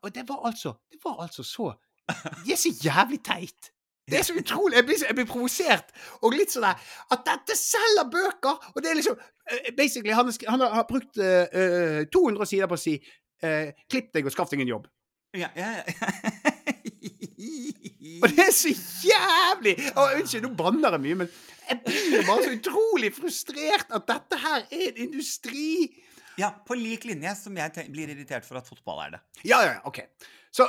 og 0.03 0.15
det 0.15 0.25
var 0.29 0.45
altså 0.49 0.75
Det 0.93 0.99
var 1.05 1.23
altså 1.23 1.43
så 1.43 1.73
De 2.45 2.53
er 2.53 2.59
så 2.61 2.71
jævlig 2.85 3.21
teit. 3.25 3.71
Det 4.11 4.19
er 4.19 4.23
så 4.23 4.35
utrolig. 4.43 4.77
Jeg 4.77 4.85
blir, 4.85 4.97
jeg 5.09 5.15
blir 5.15 5.29
provosert. 5.31 5.95
Og 6.23 6.35
litt 6.37 6.53
sånn 6.55 6.67
der 6.67 6.83
At 7.15 7.25
dette 7.27 7.57
selger 7.59 8.11
bøker! 8.13 8.69
Og 8.75 8.83
det 8.83 8.91
er 8.91 8.99
liksom 9.01 9.17
eh, 9.19 9.73
Basically, 9.79 10.15
han, 10.15 10.31
har 10.31 10.51
han 10.51 10.67
har, 10.67 10.77
har 10.81 10.87
brukt 10.91 11.23
uh, 11.23 11.47
eh, 11.51 12.03
200 12.13 12.51
sider 12.53 12.71
på 12.71 12.79
å 12.79 12.85
si 12.85 12.99
uh, 12.99 13.73
'Klipp 13.87 14.13
deg 14.15 14.29
og 14.29 14.35
skaff 14.35 14.53
deg 14.53 14.63
en 14.67 14.75
jobb'. 14.75 14.91
Ja, 15.37 15.51
ja, 15.57 15.73
ja. 15.77 15.83
Og 18.23 18.33
det 18.33 18.47
er 18.47 18.55
så 18.55 18.73
jævlig! 19.05 19.77
Å, 19.93 20.09
Unnskyld, 20.21 20.47
nå 20.47 20.53
banner 20.59 20.97
jeg 20.97 21.05
mye, 21.07 21.21
men 21.25 21.31
jeg 21.67 21.83
blir 21.83 22.27
bare 22.29 22.47
så 22.47 22.55
utrolig 22.55 23.13
frustrert 23.17 23.95
at 23.97 24.07
dette 24.09 24.41
her 24.43 24.67
er 24.71 24.89
en 24.93 25.01
industri. 25.09 25.69
ja, 26.39 26.53
på 26.67 26.77
lik 26.79 27.07
linje 27.09 27.33
som 27.41 27.57
jeg 27.59 27.89
blir 27.91 28.13
irritert 28.13 28.47
for 28.47 28.61
at 28.61 28.69
fotball 28.69 29.07
er 29.07 29.17
det. 29.17 29.23
Ja, 29.49 29.63
ja, 29.67 29.79
OK. 29.89 30.05
Så 30.55 30.69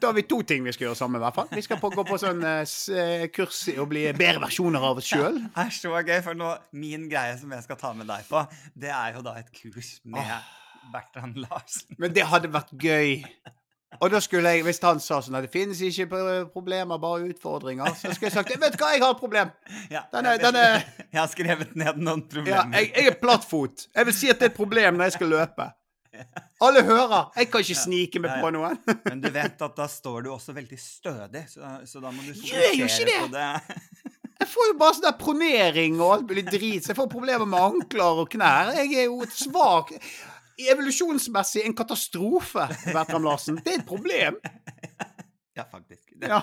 da 0.00 0.08
har 0.08 0.14
vi 0.16 0.24
to 0.28 0.40
ting 0.46 0.64
vi 0.66 0.72
skal 0.74 0.88
gjøre 0.88 0.98
sammen, 0.98 1.18
i 1.20 1.24
hvert 1.24 1.36
fall. 1.36 1.48
Vi 1.52 1.62
skal 1.64 1.78
på, 1.82 1.90
gå 1.94 2.04
på 2.06 2.18
sånn 2.20 2.42
uh, 2.44 3.26
kurs 3.34 3.60
i 3.72 3.76
å 3.80 3.86
bli 3.88 4.04
bedre 4.16 4.42
versjoner 4.44 4.84
av 4.84 5.00
oss 5.00 5.10
sjøl. 5.10 5.40
Det 5.44 5.64
er 5.64 5.74
så 5.74 5.92
gøy, 5.94 6.16
for 6.26 6.38
nå, 6.38 6.52
min 6.78 7.08
greie 7.10 7.36
som 7.40 7.52
jeg 7.54 7.66
skal 7.66 7.80
ta 7.80 7.92
med 7.98 8.08
deg 8.10 8.26
på, 8.28 8.42
det 8.78 8.92
er 8.94 9.18
jo 9.18 9.24
da 9.26 9.36
et 9.40 9.50
kurs 9.54 9.96
med 10.08 10.32
Bertrand 10.92 11.38
Larsen. 11.44 11.96
Men 12.00 12.14
det 12.16 12.26
hadde 12.30 12.50
vært 12.54 12.74
gøy. 12.78 13.22
Og 14.04 14.10
da 14.12 14.18
skulle 14.20 14.50
jeg, 14.52 14.62
hvis 14.66 14.78
han 14.84 14.98
sa 15.00 15.16
sånn 15.24 15.38
at 15.38 15.46
det 15.46 15.50
finnes 15.54 15.78
ikke 15.80 16.06
problemer, 16.52 16.98
bare 17.00 17.30
utfordringer, 17.30 17.94
så 17.96 18.12
skulle 18.12 18.28
jeg 18.28 18.34
sagt 18.36 18.52
vet 18.60 18.74
du 18.76 18.82
hva, 18.82 18.90
jeg 18.92 19.00
har 19.02 19.14
et 19.16 19.22
problem. 19.22 19.50
Ja, 19.94 20.02
Den 20.12 20.26
er- 20.28 20.36
jeg, 20.36 20.42
den 20.44 20.56
er- 20.60 20.84
jeg 21.14 21.20
har 21.22 21.30
skrevet 21.32 21.72
ned 21.74 21.96
noen 22.04 22.20
Ja, 22.22 22.28
problemer. 22.34 22.76
jeg, 22.76 22.92
jeg 22.96 23.06
er 23.14 23.18
plattfot. 23.22 23.86
Jeg 23.96 24.06
vil 24.10 24.14
si 24.20 24.28
at 24.30 24.38
det 24.42 24.50
er 24.50 24.52
et 24.52 24.58
problem 24.60 25.00
når 25.00 25.08
jeg 25.08 25.16
skal 25.16 25.32
løpe. 25.32 25.70
Alle 26.60 26.82
hører. 26.82 27.28
Jeg 27.38 27.48
kan 27.52 27.62
ikke 27.62 27.78
snike 27.78 28.20
meg 28.20 28.40
på 28.42 28.48
noen. 28.50 28.78
Men 29.08 29.20
du 29.24 29.28
vet 29.32 29.60
at 29.62 29.76
da 29.78 29.86
står 29.88 30.24
du 30.26 30.30
også 30.34 30.52
veldig 30.56 30.78
stødig, 30.82 31.44
så, 31.52 31.76
så 31.86 32.00
da 32.02 32.10
må 32.12 32.24
du 32.26 32.32
fokusere 32.34 33.18
på 33.24 33.28
det. 33.36 33.50
Jeg 34.38 34.48
får 34.52 34.68
jo 34.70 34.74
bare 34.78 34.94
sånn 34.94 35.06
der 35.08 35.16
pronering 35.18 35.96
og 36.00 36.12
alt 36.16 36.28
mulig 36.30 36.44
drit, 36.46 36.84
så 36.84 36.92
jeg 36.92 36.98
får 37.00 37.08
problemer 37.10 37.46
med 37.50 37.58
ankler 37.72 38.20
og 38.22 38.28
knær. 38.36 38.70
Jeg 38.78 38.92
er 39.00 39.08
jo 39.08 39.22
et 39.24 39.32
svak 39.34 39.94
Evolusjonsmessig 40.58 41.62
en 41.66 41.74
katastrofe, 41.78 42.64
Bertram 42.92 43.22
Larsen. 43.26 43.60
Det 43.62 43.76
er 43.76 43.82
et 43.82 43.86
problem. 43.88 44.40
Ja, 45.58 45.64
faktisk. 45.66 46.12
Det, 46.14 46.28
Ja. 46.30 46.36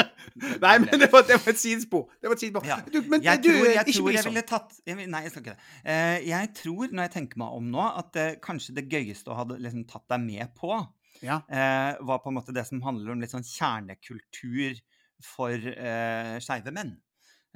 Nei, 0.64 0.72
men 0.82 0.98
det 0.98 1.06
var, 1.12 1.22
det 1.22 1.36
var 1.38 1.52
et 1.52 1.58
sidespor. 1.60 2.08
Det 2.18 2.26
var 2.26 2.34
et 2.34 2.40
sidespor. 2.42 2.64
Ja. 2.66 2.80
Du, 2.90 2.96
men 3.06 3.22
jeg 3.22 3.38
du, 3.44 3.46
tror 3.52 3.68
jeg, 3.68 3.76
ikke 3.78 3.92
tror 3.94 4.06
bli 4.08 4.14
jeg 4.16 4.24
sånn. 4.24 4.34
ville 4.34 4.42
tatt 4.48 4.72
jeg, 4.90 4.96
Nei, 5.06 5.20
jeg 5.22 5.30
skal 5.30 5.44
ikke 5.44 5.52
det. 5.54 5.68
Uh, 5.86 6.16
jeg 6.26 6.50
tror, 6.58 6.88
når 6.90 7.06
jeg 7.06 7.12
tenker 7.14 7.38
meg 7.44 7.54
om 7.60 7.68
nå, 7.70 7.84
at 8.02 8.18
uh, 8.18 8.32
kanskje 8.42 8.74
det 8.74 8.84
gøyeste 8.90 9.30
å 9.30 9.36
ha 9.38 9.44
liksom, 9.52 9.84
tatt 9.86 10.08
deg 10.10 10.24
med 10.24 10.50
på, 10.58 10.80
Ja. 11.22 11.38
uh, 11.46 12.02
var 12.10 12.18
på 12.24 12.32
en 12.32 12.38
måte 12.40 12.56
det 12.58 12.66
som 12.66 12.82
handler 12.82 13.14
om 13.14 13.22
litt 13.22 13.36
sånn 13.36 13.46
kjernekultur 13.46 14.82
for 15.30 15.54
uh, 15.54 16.34
skeive 16.42 16.74
menn. 16.74 16.96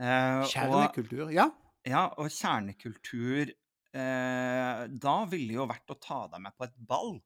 Kjernekultur. 0.00 1.26
Ja. 1.34 1.50
ja, 1.90 2.06
og 2.22 2.30
kjernekultur 2.32 3.50
eh, 3.94 4.86
Da 5.02 5.16
ville 5.30 5.52
jo 5.58 5.66
vært 5.70 5.90
å 5.90 5.98
ta 6.00 6.22
deg 6.32 6.40
med 6.44 6.56
på 6.56 6.64
et 6.68 6.74
ball. 6.88 7.16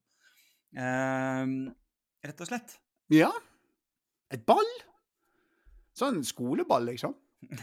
Eh, 0.77 1.47
rett 2.25 2.41
og 2.41 2.49
slett. 2.51 2.79
ja. 3.13 3.31
Et 4.33 4.41
ball? 4.49 4.71
Sånn 5.95 6.23
skoleball, 6.27 6.89
liksom? 6.91 7.15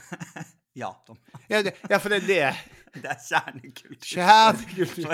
Ja, 0.77 0.87
Tom. 1.03 1.17
Ja, 1.51 1.59
det, 1.65 1.73
ja 1.91 1.97
for 1.99 2.13
det 2.13 2.21
er 2.21 2.27
det. 2.29 2.67
Det 3.01 3.07
er 3.11 3.17
kjernekultur. 3.23 3.97
Kjernekultur. 4.07 5.09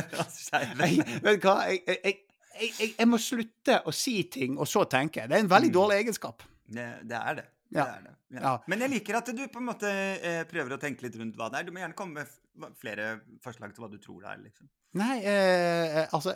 Vet 1.24 1.42
du 1.42 1.48
hva? 1.48 1.56
Jeg, 1.70 1.80
jeg, 1.88 1.98
jeg, 2.04 2.70
jeg, 2.78 2.90
jeg 3.00 3.08
må 3.10 3.18
slutte 3.22 3.80
å 3.90 3.94
si 3.94 4.20
ting, 4.34 4.56
og 4.62 4.70
så 4.70 4.84
tenke. 4.90 5.26
Det 5.30 5.34
er 5.38 5.44
en 5.46 5.50
veldig 5.50 5.70
Mm. 5.72 5.76
dårlig 5.80 5.98
egenskap. 6.04 6.42
Det, 6.66 6.86
det 7.10 7.18
er 7.18 7.40
det. 7.40 7.46
Det, 7.70 7.78
Ja. 7.80 7.86
er 7.98 8.02
det. 8.08 8.14
Ja. 8.30 8.42
Ja. 8.42 8.54
Men 8.68 8.80
jeg 8.80 8.90
liker 8.90 9.16
at 9.18 9.26
du 9.36 9.48
på 9.48 9.60
en 9.60 9.66
måte 9.70 9.88
eh, 9.88 10.44
prøver 10.50 10.76
å 10.76 10.80
tenke 10.82 11.02
litt 11.06 11.16
rundt 11.20 11.36
hva 11.40 11.50
det 11.52 11.60
er. 11.60 11.64
Du 11.68 11.72
må 11.72 11.80
gjerne 11.80 11.96
komme 11.96 12.26
med 12.56 12.76
flere 12.80 13.22
forslag 13.44 13.74
til 13.76 13.84
hva 13.86 13.92
du 13.92 13.98
tror 14.04 14.22
det 14.22 14.30
er. 14.34 14.38
liksom. 14.44 14.70
Nei, 14.98 15.18
eh, 15.24 16.08
altså 16.16 16.34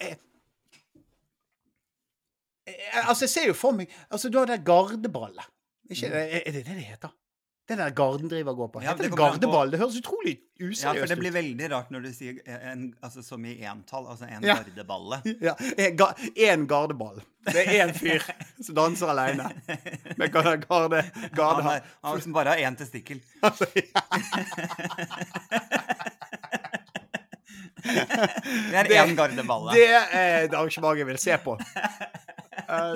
eh, 0.00 0.16
eh, 2.66 3.08
Altså, 3.08 3.24
jeg 3.26 3.30
ser 3.32 3.46
jo 3.48 3.54
for 3.56 3.72
meg 3.78 3.90
Altså, 4.10 4.28
du 4.30 4.38
har 4.38 4.46
det 4.50 4.64
gardeballet. 4.66 5.46
Ikke, 5.90 6.08
Mm. 6.08 6.14
er 6.14 6.52
det 6.52 6.64
det 6.64 6.76
det 6.76 6.84
heter? 6.86 7.10
Det 7.68 7.76
der 7.78 7.90
garden 7.94 8.28
går 8.28 8.68
på. 8.72 8.80
Ja, 8.82 8.90
Heter 8.90 9.02
det 9.04 9.10
det 9.12 9.18
gardeball? 9.18 9.68
på- 9.68 9.70
Det 9.70 9.78
høres 9.80 9.96
utrolig 10.00 10.38
Ja, 10.60 10.92
for 10.92 11.06
det 11.06 11.16
blir 11.18 11.30
veldig 11.32 11.68
rart 11.72 11.90
når 11.90 12.02
du 12.02 12.12
sier 12.12 12.34
en, 12.46 12.94
altså 13.02 13.22
som 13.22 13.44
i 13.44 13.54
entall, 13.64 14.06
altså 14.10 14.24
en 14.26 14.42
Ja. 14.42 14.56
gardeballe. 14.58 15.20
Ja, 15.40 15.54
en 15.78 15.96
ga, 15.96 16.08
en 16.36 16.66
gardeball. 16.66 17.22
Det 17.46 17.62
er 17.66 17.86
én 17.86 17.94
fyr 17.94 18.22
som 18.62 18.74
danser 18.74 19.06
alene. 19.14 19.48
Med 20.18 20.32
garde, 20.32 20.56
garde. 20.66 21.02
Han, 21.38 21.66
er, 21.66 21.80
han 22.04 22.20
som 22.20 22.32
bare 22.32 22.48
har 22.54 22.56
én 22.70 22.76
testikkel. 22.78 23.20
Altså, 23.42 23.66
ja. 23.76 23.82
Det 27.82 28.96
er 28.96 29.06
én 29.06 29.14
gardeballe. 29.16 29.72
Det 29.74 29.88
er 29.90 30.44
et 30.44 30.54
arrangement 30.54 30.98
jeg 30.98 31.06
vil 31.06 31.18
se 31.18 31.38
på. 31.44 31.58
Eh, 32.72 32.94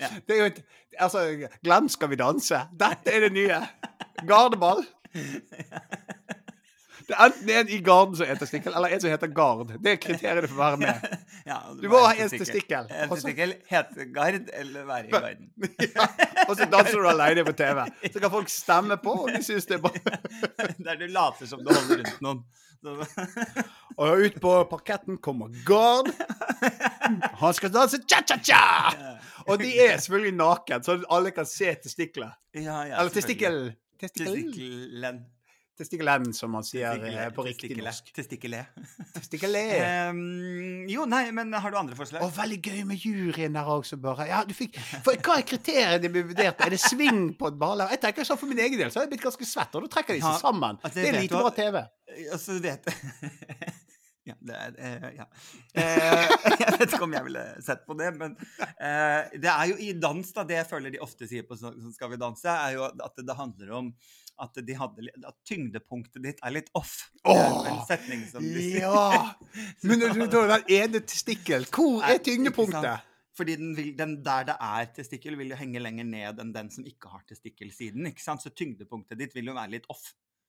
Ja. 0.00 0.08
Det 0.28 0.34
er 0.36 0.40
jo 0.40 0.48
et, 0.52 0.62
altså, 0.98 1.48
Glenn, 1.64 1.88
Skal 1.88 2.10
vi 2.10 2.16
danse. 2.20 2.60
Dette 2.80 3.12
er 3.12 3.20
det 3.26 3.32
nye. 3.32 3.60
Gardeball. 4.28 4.84
Det 7.06 7.14
er 7.14 7.28
enten 7.28 7.50
en 7.54 7.68
i 7.70 7.76
garden 7.86 8.16
som 8.18 8.26
er 8.26 8.38
testikkel, 8.40 8.74
eller 8.74 8.90
en 8.96 9.00
som 9.02 9.10
heter 9.12 9.30
gard. 9.30 9.68
Det 9.82 9.92
er 9.92 9.98
kriteriene 10.02 10.48
for 10.50 10.56
å 10.58 10.62
være 10.64 10.80
med. 10.82 11.04
Ja, 11.46 11.60
og 11.70 11.76
Du 11.78 11.86
må 11.92 12.00
ha 12.02 12.08
en 12.18 12.30
testikkel. 12.32 12.88
En 12.90 13.12
testikkel, 13.12 13.52
heter 13.70 14.08
gard 14.10 14.48
eller 14.50 14.88
være 14.88 15.06
i 15.06 15.12
garden. 15.14 15.50
Ja. 15.86 16.08
Og 16.48 16.56
så 16.58 16.66
danser 16.72 16.98
du 16.98 17.06
alene 17.10 17.44
på 17.46 17.54
TV. 17.58 17.84
Så 18.10 18.22
kan 18.24 18.32
folk 18.32 18.50
stemme 18.50 18.96
på 19.02 19.14
om 19.24 19.30
de 19.30 19.42
syns 19.46 19.68
det 19.70 19.78
er 19.78 19.84
bra. 19.84 19.92
Der 20.88 20.98
du 20.98 21.06
later 21.14 21.46
som 21.46 21.62
du 21.62 21.70
holder 21.70 22.02
rundt 22.02 22.24
noen. 22.26 22.42
Og 23.96 24.24
ut 24.26 24.40
på 24.42 24.56
parketten 24.70 25.16
kommer 25.22 25.54
Gard. 25.66 26.10
Han 27.40 27.54
skal 27.56 27.72
danse 27.74 28.02
cha-cha-cha! 28.02 28.60
Og 29.46 29.62
de 29.62 29.70
er 29.86 29.96
selvfølgelig 30.02 30.34
naken, 30.42 30.82
så 30.86 30.98
alle 31.10 31.30
kan 31.34 31.46
se 31.46 31.70
testikler. 31.82 32.34
ja, 32.54 32.82
ja, 32.90 32.98
Eller. 33.00 33.14
Testikkel. 33.14 33.60
Testikkelen. 34.02 35.24
Testikkelen, 35.76 36.30
som 36.36 36.52
man 36.56 36.64
sier 36.64 37.02
eh, 37.04 37.26
på 37.36 37.44
riktig 37.44 37.68
Testikkele. 37.68 37.84
norsk. 37.84 38.12
Testikkele. 38.16 38.60
Testikkelé. 39.16 39.64
um, 40.10 40.88
jo, 40.88 41.04
nei, 41.10 41.24
men 41.36 41.52
har 41.52 41.72
du 41.72 41.78
andre 41.80 41.98
forslag? 41.98 42.24
Og 42.24 42.32
veldig 42.36 42.58
gøy 42.64 42.82
med 42.88 43.02
juryen 43.04 43.56
der 43.58 43.68
også, 43.76 43.98
bare. 44.00 44.28
Ja, 44.30 44.42
du 44.48 44.54
fikk, 44.56 44.78
for 45.04 45.16
Hva 45.20 45.38
er 45.40 45.48
kriteriene 45.48 46.00
de 46.02 46.12
blir 46.12 46.28
vurdert 46.30 46.56
på? 46.56 46.66
Er 46.66 46.76
det 46.76 46.80
sving 46.80 47.34
på 47.38 47.52
et 47.52 47.58
baller? 47.60 47.92
Jeg 47.92 48.02
tenker 48.06 48.28
sånn 48.28 48.40
For 48.40 48.50
min 48.50 48.62
egen 48.64 48.80
del 48.80 48.92
så 48.92 49.02
har 49.02 49.08
jeg 49.08 49.16
blitt 49.16 49.26
ganske 49.26 49.48
svett, 49.48 49.76
og 49.76 49.86
da 49.86 49.92
trekker 49.98 50.16
de 50.16 50.24
seg 50.24 50.40
sammen. 50.40 50.80
altså, 50.80 50.96
Det 51.00 51.10
er 51.12 51.20
lite 51.20 51.42
bra 51.42 51.52
TV. 51.56 51.82
Altså, 52.30 52.56
så 52.56 52.62
vet 52.64 52.88
Ja, 54.26 54.34
det 54.42 54.56
er 54.58 54.74
eh, 54.82 55.08
Ja. 55.14 55.26
Eh, 55.78 56.32
jeg 56.62 56.72
vet 56.80 56.88
ikke 56.90 57.06
om 57.06 57.14
jeg 57.14 57.26
ville 57.28 57.44
sett 57.62 57.84
på 57.86 57.94
det, 57.98 58.10
men 58.18 58.34
eh, 58.58 59.36
det 59.38 59.50
er 59.52 59.70
jo 59.70 59.76
i 59.78 59.92
dans, 60.02 60.32
da, 60.34 60.42
det 60.48 60.58
jeg 60.58 60.68
føler 60.72 60.94
de 60.94 61.02
ofte 61.04 61.28
sier 61.30 61.46
på 61.46 61.58
sånn 61.58 61.76
sånn 61.78 61.94
Skal 61.94 62.10
vi 62.10 62.18
danse, 62.20 62.50
er 62.50 62.74
jo 62.74 62.88
at 62.90 63.22
det 63.22 63.38
handler 63.38 63.76
om 63.78 63.92
at, 64.42 64.60
de 64.66 64.76
hadde, 64.76 65.08
at 65.24 65.36
tyngdepunktet 65.48 66.22
ditt 66.24 66.40
er 66.44 66.54
litt 66.54 66.70
off. 66.76 66.94
Åh, 67.24 67.66
en 67.70 67.82
setning 67.88 68.24
som 68.28 68.44
de 68.44 68.54
sier. 68.54 68.84
Ja! 68.84 69.34
Men 69.86 70.02
når 70.02 70.16
du 70.16 70.24
tar 70.32 70.50
den 70.52 70.72
ene 70.78 71.02
testikkel, 71.04 71.68
hvor 71.72 72.04
er 72.06 72.20
tyngdepunktet? 72.24 73.12
Fordi 73.36 73.56
den, 73.60 73.72
vil, 73.76 73.90
den 73.98 74.14
der 74.24 74.46
det 74.48 74.56
er 74.64 74.86
testikkel, 74.96 75.36
vil 75.36 75.52
jo 75.52 75.58
henge 75.60 75.80
lenger 75.82 76.06
ned 76.08 76.38
enn 76.40 76.54
den 76.54 76.70
som 76.72 76.86
ikke 76.88 77.10
har 77.12 77.24
testikkelsiden. 77.28 78.08
ikke 78.08 78.24
sant? 78.24 78.44
Så 78.44 78.52
tyngdepunktet 78.56 79.20
ditt 79.20 79.36
vil 79.36 79.50
jo 79.50 79.56
være 79.56 79.74
litt 79.76 79.88
off. 79.92 80.06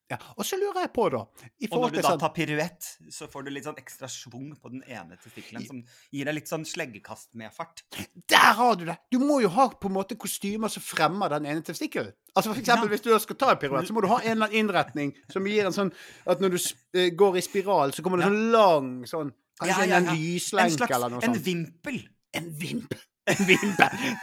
Ja, 0.10 0.16
og 0.38 0.46
så 0.48 0.56
lurer 0.56 0.86
jeg 0.86 0.92
på, 0.96 1.10
da 1.12 1.20
i 1.60 1.68
Og 1.68 1.82
når 1.82 1.90
du 1.92 1.98
da 2.00 2.12
sånn, 2.14 2.20
tar 2.22 2.30
piruett, 2.32 2.86
så 3.12 3.28
får 3.28 3.44
du 3.44 3.50
litt 3.52 3.66
sånn 3.68 3.76
ekstra 3.82 4.08
schwung 4.08 4.54
på 4.56 4.70
den 4.72 4.84
ene 4.88 5.18
testikkelen, 5.20 5.66
som 5.68 5.82
gir 6.16 6.30
deg 6.30 6.38
litt 6.38 6.48
sånn 6.48 6.64
sleggekast 6.64 7.34
med 7.36 7.52
fart. 7.52 7.84
Der 8.32 8.54
har 8.56 8.78
du 8.80 8.86
det! 8.88 8.96
Du 9.12 9.20
må 9.20 9.42
jo 9.44 9.50
ha 9.52 9.68
på 9.70 9.90
en 9.92 9.98
måte 9.98 10.16
kostymer 10.16 10.72
som 10.72 10.86
fremmer 10.86 11.30
den 11.36 11.50
ene 11.52 11.62
testikkelen. 11.62 12.14
Altså 12.38 12.54
for 12.54 12.62
eksempel, 12.62 12.88
Ja. 12.88 12.94
Hvis 12.96 13.04
du 13.04 13.12
skal 13.20 13.36
ta 13.36 13.52
en 13.52 13.60
piruett, 13.60 13.88
så 13.90 13.94
må 13.98 14.02
du 14.06 14.08
ha 14.08 14.22
en 14.22 14.32
eller 14.38 14.48
annen 14.48 14.60
innretning 14.62 15.12
som 15.34 15.44
gir 15.46 15.66
en 15.68 15.76
sånn 15.76 15.92
at 16.26 16.40
når 16.40 16.56
du 16.56 16.60
eh, 17.02 17.10
går 17.12 17.38
i 17.38 17.42
spiral, 17.44 17.92
så 17.92 18.02
kommer 18.06 18.22
det 18.24 18.28
Ja. 18.28 18.32
sånn 18.32 18.52
lang 18.56 18.90
sånn 19.06 19.34
Kanskje 19.60 19.88
Ja, 19.90 19.98
en 19.98 20.06
lyslenke 20.14 20.70
En 20.72 20.78
slags 20.78 20.96
eller 20.96 21.10
noe 21.10 21.24
en 21.26 21.34
vimpel 21.34 22.08
En 22.38 22.52
vimp. 22.54 22.94
En. 23.34 23.46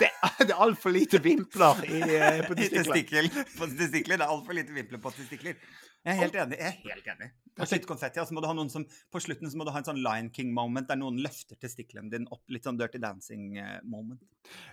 Det 0.01 0.09
er, 0.09 0.45
er 0.47 0.53
altfor 0.64 0.93
lite 0.95 1.21
vimpler 1.23 1.83
i, 1.85 1.99
eh, 2.01 2.38
på 2.49 2.57
testikler. 2.57 3.29
På 3.59 3.69
testikler. 3.69 4.17
Det 4.17 4.25
er 4.25 4.31
altfor 4.31 4.57
lite 4.57 4.73
vimpler 4.73 5.03
på 5.03 5.12
testikler. 5.12 5.59
Jeg 6.05 6.12
er 6.12 6.21
helt 6.21 6.35
enig. 6.37 6.57
jeg 6.61 6.69
er 6.69 6.95
helt 6.95 7.07
enig. 7.14 7.29
Og 7.55 7.71
litt 7.71 7.87
konfetti. 7.88 8.21
Og 8.21 8.29
så 8.29 8.35
må 8.37 8.43
du 8.45 8.49
ha 8.49 8.55
noen 8.57 8.69
som, 8.73 8.85
på 8.85 9.21
slutten 9.25 9.49
så 9.49 9.57
må 9.57 9.64
du 9.64 9.71
ha 9.73 9.81
en 9.81 9.87
sånn 9.87 10.01
Lion 10.05 10.29
King-moment 10.35 10.88
der 10.90 10.99
noen 11.01 11.21
løfter 11.25 11.57
testiklene 11.61 12.12
din 12.12 12.27
opp. 12.35 12.43
Litt 12.53 12.67
sånn 12.69 12.77
Dirty 12.81 13.01
Dancing-moment. 13.01 14.21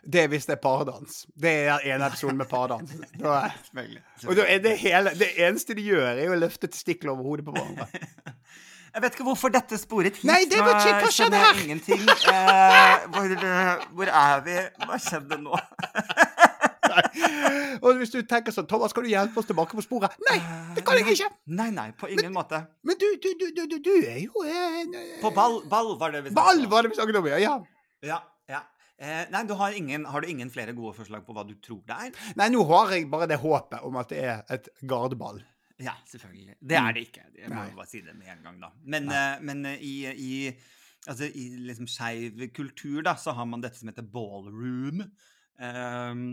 Det 0.03 0.25
er 0.25 0.31
hvis 0.31 0.49
det 0.49 0.57
er 0.57 0.61
pardans. 0.63 1.21
Det 1.31 1.53
er 1.69 1.87
en 1.93 2.03
episode 2.07 2.35
med 2.39 2.51
pardans. 2.51 2.91
Da 3.21 3.45
og 4.27 4.35
da 4.37 4.43
er 4.49 4.59
det 4.63 4.73
hele 4.81 5.11
Det 5.15 5.29
eneste 5.39 5.75
de 5.77 5.83
gjør, 5.85 6.09
er 6.15 6.33
å 6.33 6.39
løfte 6.39 6.67
testikler 6.71 7.13
over 7.13 7.29
hodet 7.29 7.47
på 7.47 7.55
hverandre. 7.55 7.87
Jeg 8.91 9.03
vet 9.05 9.13
ikke 9.15 9.23
hvorfor 9.23 9.51
dette 9.53 9.77
sporet 9.79 10.17
hit. 10.17 10.25
Nei, 10.27 10.41
det 10.51 10.59
Nå 10.59 10.67
ikke. 10.73 10.95
Hva 10.99 11.11
skjedde 11.15 11.39
her? 11.39 11.59
Ingenting. 11.63 12.01
Eh, 12.31 13.05
hvor, 13.13 13.35
eh, 13.37 13.85
hvor 13.95 14.09
er 14.23 14.41
vi? 14.45 14.57
Hva 14.83 14.97
skjedde 14.99 15.37
nå? 15.39 15.55
Og 17.85 18.01
hvis 18.01 18.11
du 18.13 18.19
tenker 18.27 18.53
sånn 18.53 18.67
Thomas, 18.69 18.91
skal 18.93 19.05
du 19.05 19.11
hjelpe 19.11 19.39
oss 19.39 19.47
tilbake 19.49 19.77
på 19.77 19.83
sporet? 19.85 20.17
Nei, 20.27 20.37
det 20.75 20.83
kan 20.87 20.99
jeg 20.99 21.15
ikke. 21.15 21.29
Nei, 21.59 21.69
nei, 21.75 21.87
på 21.97 22.09
ingen 22.11 22.33
måte. 22.35 22.61
Men 22.87 22.99
du, 22.99 23.07
du, 23.23 23.29
du, 23.39 23.47
du, 23.55 23.77
du, 23.79 23.93
er 24.03 24.19
jo 24.25 24.43
en 24.43 24.97
eh, 24.97 25.15
På 25.23 25.31
ball, 25.35 25.61
ball 25.71 25.95
var 26.01 26.13
det 26.15 26.25
vi 26.25 26.33
snakket 26.33 26.41
Ball 26.41 26.67
var 26.71 26.85
det 26.85 26.91
vi 26.91 26.99
snakket 26.99 27.21
om, 27.21 27.29
ja. 27.31 27.39
ja. 27.41 27.55
Ja, 28.05 28.19
ja. 28.51 28.61
Eh, 29.01 29.23
nei, 29.33 29.43
du 29.49 29.55
har, 29.57 29.73
ingen, 29.77 30.05
har 30.05 30.21
du 30.21 30.29
ingen 30.29 30.51
flere 30.53 30.75
gode 30.77 30.93
forslag 30.99 31.23
på 31.25 31.33
hva 31.37 31.45
du 31.47 31.55
tror 31.63 31.79
det 31.89 31.97
er? 32.07 32.11
Nei, 32.37 32.51
nå 32.53 32.65
har 32.69 32.91
jeg 32.93 33.07
bare 33.11 33.29
det 33.31 33.39
håpet 33.41 33.87
om 33.87 33.97
at 34.01 34.11
det 34.13 34.21
er 34.21 34.43
et 34.53 34.69
gardeball. 34.85 35.41
Ja, 35.81 35.95
selvfølgelig. 36.09 36.55
Det 36.59 36.77
er 36.77 36.93
det 36.93 37.07
ikke. 37.07 37.25
Jeg 37.39 37.49
må 37.49 37.57
Nei. 37.57 37.73
bare 37.77 37.89
si 37.89 38.03
det 38.05 38.13
med 38.17 38.29
en 38.35 38.45
gang, 38.45 38.61
da. 38.61 38.69
Men, 38.93 39.09
eh, 39.15 39.41
men 39.47 39.65
eh, 39.71 39.81
i, 39.81 39.95
i, 40.11 40.31
altså, 41.07 41.25
i 41.25 41.47
liksom 41.71 41.89
skeiv 41.89 42.45
kultur, 42.55 43.01
da, 43.07 43.15
så 43.17 43.33
har 43.37 43.49
man 43.49 43.63
dette 43.63 43.79
som 43.79 43.89
heter 43.91 44.05
ballroom. 44.05 45.03
Um, 45.61 46.25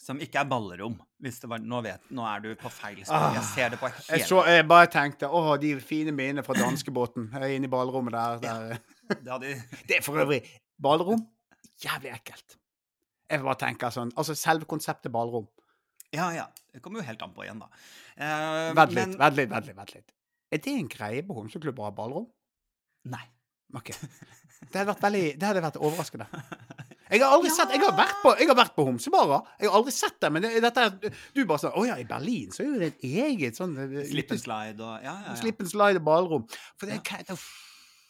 som 0.00 0.20
ikke 0.20 0.42
er 0.42 0.48
ballerom. 0.48 0.96
Hvis 1.22 1.38
det 1.42 1.48
var, 1.50 1.62
nå, 1.62 1.80
vet, 1.84 2.02
nå 2.14 2.24
er 2.28 2.42
du 2.44 2.50
på 2.60 2.70
feil 2.72 3.00
spor. 3.04 3.30
Jeg 3.36 3.46
ser 3.52 3.72
det 3.72 3.78
på 3.80 3.88
Jeg, 3.88 4.02
hele 4.10 4.26
så, 4.28 4.40
jeg 4.50 4.66
bare 4.68 4.90
tenkte 4.92 5.30
å, 5.30 5.42
de 5.60 5.74
fine 5.84 6.12
minnene 6.12 6.44
fra 6.44 6.56
danskebåten 6.58 7.30
Jeg 7.32 7.40
er 7.40 7.54
inne 7.56 7.70
i 7.70 7.72
ballrommet 7.72 8.16
der. 8.16 8.42
der. 8.44 8.82
Det 9.24 9.30
hadde, 9.30 9.54
Det 9.88 9.98
er 10.00 10.04
for 10.04 10.20
øvrig 10.20 10.42
ballrom. 10.80 11.24
Jævlig 11.84 12.12
ekkelt. 12.14 12.58
Jeg 13.30 13.44
bare 13.44 13.60
tenker 13.60 13.92
sånn 13.94 14.12
Altså, 14.20 14.36
selve 14.38 14.68
konseptet 14.68 15.12
ballrom. 15.14 15.48
ja, 16.14 16.30
ja. 16.34 16.48
Det 16.74 16.82
kommer 16.82 17.00
jo 17.00 17.06
helt 17.06 17.22
an 17.22 17.32
på 17.36 17.44
igjen, 17.44 17.60
da. 17.62 17.68
Eh, 18.16 18.72
Vent 18.78 18.92
litt, 18.94 19.16
vent 19.18 19.36
litt, 19.38 19.50
vent 19.50 19.66
litt. 19.66 19.76
vent 19.76 19.94
litt. 19.96 20.12
Er 20.54 20.60
det 20.62 20.74
en 20.78 20.88
greie 20.92 21.22
på 21.26 21.34
homseklubber 21.34 21.82
å 21.82 21.88
ha 21.88 21.94
ballrom? 21.96 22.28
Nei. 23.10 23.24
Ok. 23.74 23.90
Det 24.64 24.78
hadde 24.80 24.92
vært 24.94 25.02
veldig 25.04 25.22
Det 25.36 25.44
hadde 25.48 25.60
vært 25.64 25.76
overraskende. 25.82 26.24
Jeg 27.10 27.20
har 27.20 27.34
aldri 27.36 27.50
sett 27.52 27.72
Jeg 27.74 27.82
har 27.82 27.92
vært 27.98 28.14
på, 28.22 28.30
jeg 28.40 28.48
har 28.48 28.56
vært 28.56 28.72
på 28.76 28.84
homsebarer. 28.86 29.42
Jeg 29.60 29.68
har 29.68 29.76
aldri 29.76 29.92
sett 29.92 30.16
det, 30.22 30.30
men 30.32 30.44
det, 30.46 30.52
dette 30.64 30.84
er 30.88 31.18
Du 31.36 31.42
bare 31.44 31.60
sånn 31.60 31.74
Å 31.76 31.82
ja, 31.84 31.98
i 32.00 32.06
Berlin 32.08 32.54
så 32.54 32.62
er 32.64 32.70
jo 32.70 32.78
det 32.80 32.88
et 32.94 33.04
eget 33.26 33.58
sånn 33.60 33.74
eh, 33.82 33.98
Slip 34.08 34.32
and 34.32 34.40
slide 34.40 34.80
og 34.80 34.94
Ja, 35.04 35.12
ja, 35.12 35.26
ja. 35.26 35.34
Slip 35.42 35.60
and 35.60 35.68
slide 35.74 36.00
og 36.00 36.06
ballrom. 36.06 36.46
For 36.80 36.88
det, 36.88 37.02
er- 37.02 37.44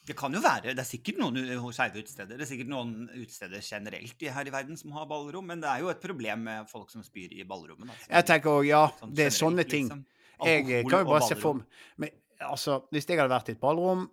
det, 0.06 0.16
kan 0.18 0.34
jo 0.36 0.40
være. 0.44 0.74
Det 0.74 0.82
er 0.82 0.88
sikkert 0.88 1.20
noen 1.20 1.38
skeive 1.72 2.02
utesteder. 2.02 2.36
Det 2.36 2.44
er 2.44 2.50
sikkert 2.50 2.72
noen 2.72 3.06
utesteder 3.12 3.62
generelt 3.64 4.26
her 4.36 4.50
i 4.50 4.52
verden 4.54 4.80
som 4.80 4.92
har 4.96 5.06
ballrom, 5.10 5.46
men 5.48 5.62
det 5.62 5.70
er 5.70 5.84
jo 5.84 5.92
et 5.92 6.02
problem 6.02 6.44
med 6.48 6.68
folk 6.70 6.92
som 6.92 7.04
spyr 7.06 7.32
i 7.32 7.46
ballrommet. 7.48 7.88
Altså. 7.90 8.10
jeg 8.10 8.28
tenker 8.30 8.58
òg, 8.58 8.66
ja, 8.68 8.84
Sånn 9.00 9.14
det 9.16 9.30
er 9.30 9.38
sånne 9.38 9.64
ting. 9.68 9.88
liksom. 9.88 10.04
Jeg 10.44 10.86
kan 10.90 11.04
jo 11.04 11.08
bare 11.08 11.26
se 11.28 11.38
for 11.38 11.62
meg 12.02 12.12
altså, 12.42 12.80
hvis 12.92 13.06
jeg 13.08 13.20
hadde 13.20 13.32
vært 13.32 13.52
i 13.52 13.54
et 13.54 13.62
ballrom 13.62 14.08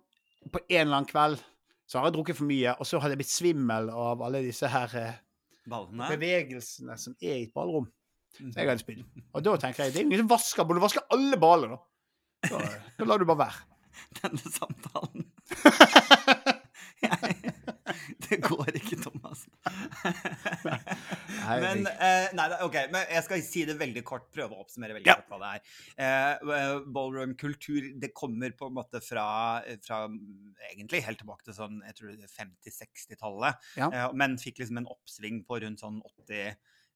på 0.52 0.60
en 0.62 0.80
eller 0.84 0.98
annen 0.98 1.10
kveld, 1.10 1.42
så 1.86 1.98
har 1.98 2.08
jeg 2.08 2.16
drukket 2.16 2.38
for 2.38 2.48
mye, 2.48 2.74
og 2.78 2.88
så 2.88 3.00
hadde 3.02 3.16
jeg 3.16 3.22
blitt 3.22 3.32
svimmel 3.32 3.90
av 3.90 4.22
alle 4.24 4.40
disse 4.46 4.68
her 4.70 4.94
eh, 4.98 5.18
bevegelsene 5.66 6.96
som 6.98 7.16
er 7.20 7.36
i 7.36 7.48
et 7.48 7.54
ballrom. 7.54 7.88
Mhm. 8.38 8.52
Så 8.54 8.62
jeg 8.62 8.70
hadde 8.70 8.82
spydd. 8.82 9.02
Og 9.34 9.44
da 9.44 9.56
tenker 9.60 9.84
jeg 9.84 9.94
det 9.94 10.00
er 10.00 10.06
ingen 10.06 10.22
som 10.24 10.30
vasker. 10.30 10.66
Burde 10.68 10.82
vaske 10.82 11.02
alle 11.12 11.38
ballene, 11.40 11.76
da. 11.76 12.48
Da, 12.48 12.62
da 12.96 13.06
lar 13.06 13.20
du 13.20 13.26
bare 13.28 13.44
være. 13.44 13.66
Denne 14.22 14.50
samtalen 14.56 15.26
Det 18.28 18.36
går 18.40 18.70
ikke, 18.78 18.96
Thomas. 19.02 19.42
Men, 20.02 21.86
eh, 21.90 22.28
nei, 22.36 22.46
ok, 22.64 22.76
men 22.92 23.02
jeg 23.10 23.24
skal 23.26 23.42
si 23.44 23.64
det 23.68 23.76
veldig 23.80 24.02
kort, 24.08 24.26
prøve 24.32 24.52
å 24.56 24.62
oppsummere 24.64 24.94
veldig 24.96 25.10
Ja. 25.10 25.16
kort 25.20 25.30
hva 25.32 25.38
det 25.42 25.50
er. 25.52 25.60
Uh, 26.40 26.78
Ballroom-kultur 26.94 27.82
det 28.00 28.10
kommer 28.16 28.50
på 28.56 28.64
en 28.70 28.76
måte 28.78 28.98
fra, 29.04 29.26
fra 29.84 29.98
egentlig 30.70 31.02
helt 31.04 31.20
tilbake 31.22 31.44
til 31.48 31.54
sånn, 31.58 31.76
jeg 31.88 31.94
tror 31.98 32.08
er 32.14 32.36
50-60-tallet. 32.38 33.54
Ja. 33.80 33.86
uh, 33.92 34.08
men 34.16 34.30
fikk 34.40 34.56
liksom 34.62 34.76
en 34.80 34.90
oppsving 34.92 35.36
på 35.48 35.54
rundt 35.64 35.80
sånn 35.84 35.98
80 36.24 36.38
eh, 36.38 36.52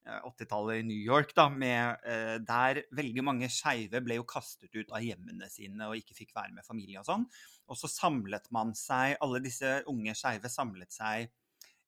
80-tallet 0.07 0.81
i 0.81 0.87
New 0.87 0.99
York, 0.99 1.33
da, 1.37 1.49
med, 1.51 2.03
eh, 2.07 2.37
der 2.47 2.83
veldig 2.95 3.25
mange 3.27 3.49
skeive 3.53 4.01
ble 4.05 4.21
jo 4.21 4.27
kastet 4.29 4.75
ut 4.77 4.93
av 4.95 5.03
hjemmene 5.03 5.49
sine 5.51 5.89
og 5.89 5.99
ikke 5.99 6.17
fikk 6.19 6.35
være 6.37 6.55
med 6.55 6.67
familie 6.67 7.03
og 7.03 7.09
sånn. 7.09 7.27
Og 7.67 7.81
så 7.81 7.91
samlet 7.91 8.47
man 8.55 8.75
seg, 8.79 9.17
alle 9.25 9.43
disse 9.45 9.81
unge 9.91 10.15
skeive 10.19 10.51
samlet 10.53 10.95
seg 10.95 11.33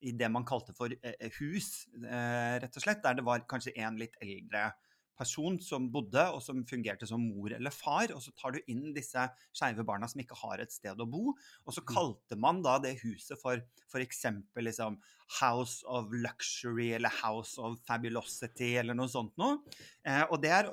i 0.07 0.15
det 0.15 0.29
man 0.31 0.47
kalte 0.47 0.75
for 0.79 0.93
eh, 0.95 1.31
hus, 1.41 1.87
eh, 2.03 2.59
rett 2.63 2.79
og 2.79 2.85
slett, 2.85 3.03
der 3.05 3.19
det 3.19 3.27
var 3.27 3.47
kanskje 3.51 3.75
en 3.83 3.99
litt 4.01 4.19
eldre 4.23 4.71
person 5.19 5.59
som 5.63 5.89
bodde, 5.93 6.23
og 6.33 6.41
som 6.45 6.61
fungerte 6.69 7.07
som 7.11 7.21
mor 7.21 7.53
eller 7.57 7.75
far. 7.75 8.13
Og 8.15 8.23
så 8.23 8.33
tar 8.39 8.55
du 8.55 8.61
inn 8.71 8.93
disse 8.97 9.25
skeive 9.57 9.85
barna 9.87 10.09
som 10.09 10.23
ikke 10.23 10.39
har 10.39 10.63
et 10.63 10.73
sted 10.73 10.99
å 11.03 11.07
bo. 11.11 11.35
Og 11.67 11.75
så 11.75 11.83
kalte 11.87 12.39
man 12.39 12.63
da 12.65 12.77
det 12.83 12.95
huset 13.03 13.39
for 13.43 13.61
f.eks. 13.91 14.25
liksom 14.63 14.99
House 15.41 15.83
of 15.87 16.09
Luxury 16.15 16.93
eller 16.97 17.13
House 17.21 17.59
of 17.61 17.77
Fabulosity 17.89 18.77
eller 18.81 18.97
noe 18.97 19.11
sånt 19.13 19.35
noe. 19.41 19.59
Eh, 20.07 20.23
og 20.31 20.41
det 20.43 20.53
er, 20.55 20.71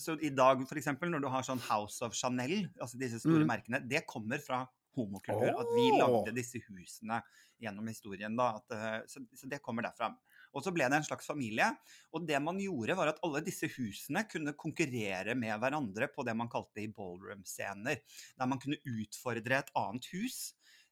så 0.00 0.16
i 0.22 0.30
dag 0.32 0.62
f.eks. 0.64 0.92
når 1.02 1.20
du 1.26 1.28
har 1.32 1.44
sånn 1.46 1.60
House 1.68 2.00
of 2.06 2.14
Chanel, 2.16 2.68
altså 2.80 3.00
disse 3.02 3.20
store 3.20 3.42
Mm. 3.42 3.50
merkene, 3.50 3.82
det 3.88 4.06
kommer 4.06 4.38
fra 4.40 4.62
homokultur. 4.96 5.54
At 5.58 5.70
vi 5.74 5.86
lagde 5.96 6.34
disse 6.36 6.60
husene 6.68 7.22
gjennom 7.62 7.86
historien. 7.88 8.34
da, 8.36 8.56
at, 8.58 8.74
eh, 8.76 9.00
så, 9.08 9.22
så 9.34 9.48
det 9.48 9.62
kommer 9.62 9.82
derfra. 9.86 10.10
Og 10.52 10.64
så 10.64 10.72
ble 10.74 10.88
det 10.90 10.98
en 11.00 11.06
slags 11.06 11.28
familie. 11.28 11.68
Og 12.12 12.26
det 12.28 12.40
man 12.44 12.58
gjorde, 12.60 12.96
var 12.98 13.12
at 13.12 13.20
alle 13.24 13.40
disse 13.46 13.70
husene 13.76 14.24
kunne 14.30 14.52
konkurrere 14.58 15.36
med 15.38 15.54
hverandre 15.62 16.10
på 16.12 16.24
det 16.28 16.34
man 16.38 16.50
kalte 16.52 16.82
i 16.84 16.90
ballroom-scener. 16.92 18.02
Der 18.38 18.50
man 18.50 18.60
kunne 18.62 18.80
utfordre 18.84 19.62
et 19.62 19.72
annet 19.78 20.10
hus 20.12 20.40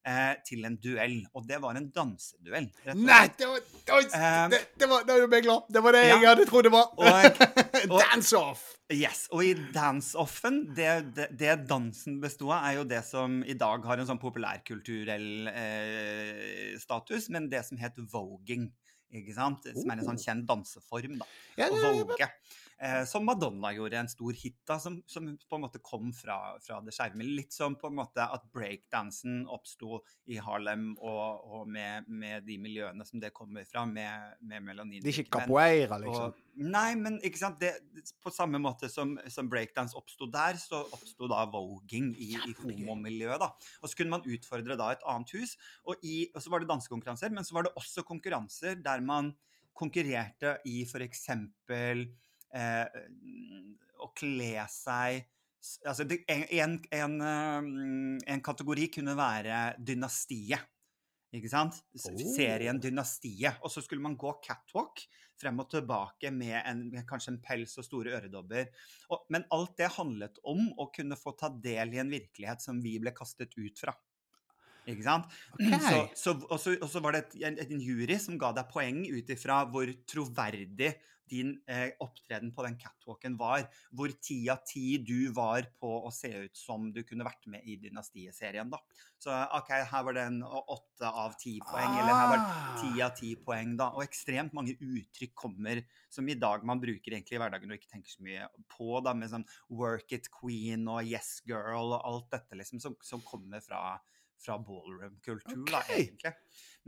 eh, 0.08 0.32
til 0.48 0.64
en 0.64 0.78
duell. 0.80 1.18
Og 1.36 1.44
det 1.48 1.60
var 1.62 1.76
en 1.76 1.90
danseduell. 1.92 2.70
Nei, 2.96 3.22
det 3.36 3.48
var 3.50 3.60
det, 3.60 3.92
var- 3.92 4.08
Um, 4.20 4.50
det, 4.52 4.60
det 4.80 4.86
var, 4.88 5.04
du 5.06 5.26
meg 5.28 5.44
glad. 5.44 5.66
Det 5.68 5.80
var 5.84 5.92
det 5.96 6.00
ja. 6.06 6.16
jeg 6.16 6.28
hadde 6.30 6.44
trodd 6.48 6.66
det 6.68 6.72
var. 6.72 6.92
Og, 6.96 7.40
og- 7.92 8.00
Dance 8.00 8.36
off! 8.38 8.68
Yes, 8.90 9.28
og 9.30 9.44
i 9.46 9.52
dance-offen, 9.70 10.56
det, 10.74 10.88
det, 11.14 11.28
det 11.38 11.52
dansen 11.70 12.16
bestod 12.18 12.50
av, 12.56 12.64
er 12.66 12.78
jo 12.80 12.86
det 12.90 13.04
som 13.06 13.36
i 13.46 13.54
dag 13.54 13.84
har 13.86 14.00
en 14.02 14.08
sånn 14.08 14.18
populærkulturell 14.18 15.46
eh, 15.52 16.72
status, 16.82 17.28
men 17.30 17.46
det 17.52 17.60
som 17.68 17.78
het 17.78 18.00
voging, 18.10 18.64
ikke 19.12 19.34
sant? 19.34 19.62
Som 19.74 19.90
er 19.90 19.98
en 19.98 20.04
sånn 20.06 20.18
Oh. 20.18 20.24
kjent 20.24 20.46
danseform, 20.46 21.18
da. 21.18 21.26
Ja, 21.56 21.68
det- 21.68 21.82
vogue. 21.82 22.28
Eh, 22.82 23.04
som 23.04 23.26
Madonna 23.28 23.74
gjorde 23.76 23.98
en 24.00 24.08
stor 24.08 24.32
hit 24.32 24.56
da, 24.64 24.78
som, 24.80 24.94
som 25.06 25.26
på 25.36 25.56
en 25.58 25.64
måte 25.66 25.82
kom 25.84 26.14
fra, 26.16 26.36
fra 26.64 26.78
det 26.80 26.94
skjerme. 26.96 27.26
Litt 27.28 27.52
som 27.52 27.74
på 27.76 27.90
en 27.90 27.98
måte 27.98 28.24
at 28.24 28.46
breakdansen 28.54 29.42
oppsto 29.52 29.98
i 30.32 30.38
Harlem, 30.40 30.94
og, 30.96 31.42
og 31.44 31.66
med, 31.68 32.08
med 32.08 32.46
de 32.48 32.56
miljøene 32.62 33.04
som 33.04 33.20
det 33.20 33.34
kommer 33.36 33.66
fra, 33.68 33.82
med, 33.84 34.38
med 34.40 34.64
melanin. 34.64 35.02
Det 35.04 35.12
er 35.12 35.18
ikke 35.20 35.42
capoeira, 35.42 35.98
liksom. 36.00 36.32
Og, 36.32 36.62
nei, 36.70 36.94
men 36.96 37.18
ikke 37.26 37.42
sant? 37.42 37.60
Det, 37.60 37.74
på 38.24 38.32
samme 38.32 38.62
måte 38.64 38.88
som, 38.88 39.12
som 39.28 39.52
breakdance 39.52 39.98
oppsto 40.00 40.30
der, 40.32 40.56
så 40.62 40.80
oppsto 40.88 41.28
da 41.28 41.42
voging 41.52 42.14
i, 42.16 42.30
i 42.48 42.56
homomiljøet. 42.62 43.44
da. 43.44 43.50
Og 43.82 43.92
så 43.92 44.00
kunne 44.00 44.16
man 44.16 44.24
utfordre 44.24 44.78
da 44.80 44.88
et 44.94 45.04
annet 45.04 45.36
hus. 45.36 45.52
Og, 45.84 46.00
i, 46.00 46.30
og 46.32 46.40
så 46.40 46.56
var 46.56 46.64
det 46.64 46.72
dansekonkurranser, 46.72 47.36
men 47.36 47.44
så 47.44 47.58
var 47.58 47.68
det 47.68 47.76
også 47.76 48.08
konkurranser 48.08 48.80
der 48.80 49.04
man 49.04 49.34
konkurrerte 49.76 50.56
i 50.68 50.80
f.eks. 50.88 51.28
Eh, 52.56 53.04
å 54.00 54.10
kle 54.16 54.54
seg 54.72 55.26
Altså, 55.84 56.06
en, 56.32 56.46
en, 56.56 56.74
en, 56.96 57.16
eh, 58.24 58.38
kategori 58.40 58.86
kunne 58.94 59.12
være 59.12 59.58
dynastiet. 59.76 60.62
Ikke 61.36 61.50
sant? 61.52 61.76
Oh. 62.00 62.22
Serien 62.32 62.80
Dynastiet. 62.80 63.60
Og 63.60 63.68
så 63.68 63.82
skulle 63.84 64.00
man 64.00 64.16
gå 64.16 64.32
catwalk 64.40 65.04
frem 65.40 65.60
og 65.62 65.68
tilbake 65.72 66.32
med, 66.34 66.56
en, 66.64 66.86
med 66.92 67.04
kanskje 67.08 67.34
en 67.34 67.42
pels 67.44 67.76
og 67.80 67.86
store 67.86 68.16
øredobber. 68.18 68.72
Og, 69.12 69.28
men 69.32 69.44
alt 69.54 69.76
det 69.78 69.92
handlet 69.98 70.40
om 70.48 70.66
å 70.80 70.88
kunne 70.94 71.18
få 71.20 71.34
ta 71.38 71.52
del 71.52 71.92
i 71.92 72.00
en 72.02 72.12
virkelighet 72.12 72.64
som 72.64 72.80
vi 72.80 72.96
ble 73.02 73.14
kastet 73.16 73.52
ut 73.60 73.84
fra. 73.84 73.94
Ikke 74.94 75.06
sant? 75.06 75.30
Okay. 75.56 75.78
Så, 76.14 76.34
så, 76.50 76.74
og, 76.76 76.88
så, 76.90 77.04
var 77.04 77.16
det 77.16 77.24
et, 77.40 77.62
en, 77.66 77.80
jury 77.80 78.18
som 78.22 78.38
ga 78.40 78.52
deg 78.56 78.68
poeng 78.72 79.04
ut 79.08 79.32
ifra 79.36 79.62
hvor 79.70 79.92
troverdig 80.10 80.94
din 81.30 81.52
eh, 81.70 81.92
opptreden 82.02 82.50
på 82.54 82.64
den 82.66 82.76
catwalken 82.80 83.36
var. 83.38 83.66
Hvor 83.94 84.12
ti 84.22 84.40
av 84.52 84.64
ti 84.66 84.98
du 85.06 85.30
var 85.34 85.68
på 85.80 85.90
å 86.06 86.10
se 86.14 86.30
ut 86.46 86.58
som 86.58 86.90
du 86.94 87.02
kunne 87.06 87.26
vært 87.26 87.46
med 87.52 87.66
i 87.66 87.76
Dynastiet-serien. 87.80 88.70
da. 88.72 88.80
Så 89.20 89.34
OK, 89.60 89.70
her 89.92 90.04
var 90.06 90.16
det 90.16 90.26
en 90.26 90.40
åtte 90.42 91.06
av 91.06 91.36
ti 91.40 91.56
poeng, 91.62 91.98
eller 92.00 92.14
her 92.14 92.28
var 92.32 92.38
det 92.40 92.48
Ah. 92.50 92.76
ti 92.80 93.02
av 93.02 93.14
ti 93.16 93.34
poeng, 93.36 93.76
da. 93.76 93.90
Og 93.94 94.02
ekstremt 94.02 94.54
mange 94.56 94.76
uttrykk 94.76 95.34
kommer 95.34 95.84
som 96.08 96.28
i 96.28 96.34
dag 96.34 96.64
man 96.64 96.80
bruker 96.80 97.12
egentlig 97.12 97.38
i 97.38 97.42
hverdagen 97.42 97.70
og 97.70 97.78
ikke 97.78 97.92
tenker 97.92 98.10
så 98.10 98.24
mye 98.26 98.48
på, 98.68 99.00
da, 99.04 99.14
med 99.14 99.30
sånn 99.30 99.46
work 99.68 100.12
it 100.12 100.30
queen 100.30 100.88
og 100.88 101.04
yes 101.04 101.42
girl 101.46 101.94
og 101.94 102.00
alt 102.04 102.30
dette 102.30 102.58
liksom 102.58 102.80
som, 102.80 102.96
som 103.02 103.20
kommer 103.20 103.60
fra, 103.60 104.00
fra 104.40 104.56
ballroom-kultur, 104.64 105.64
da, 105.68 105.82
egentlig. 105.92 106.32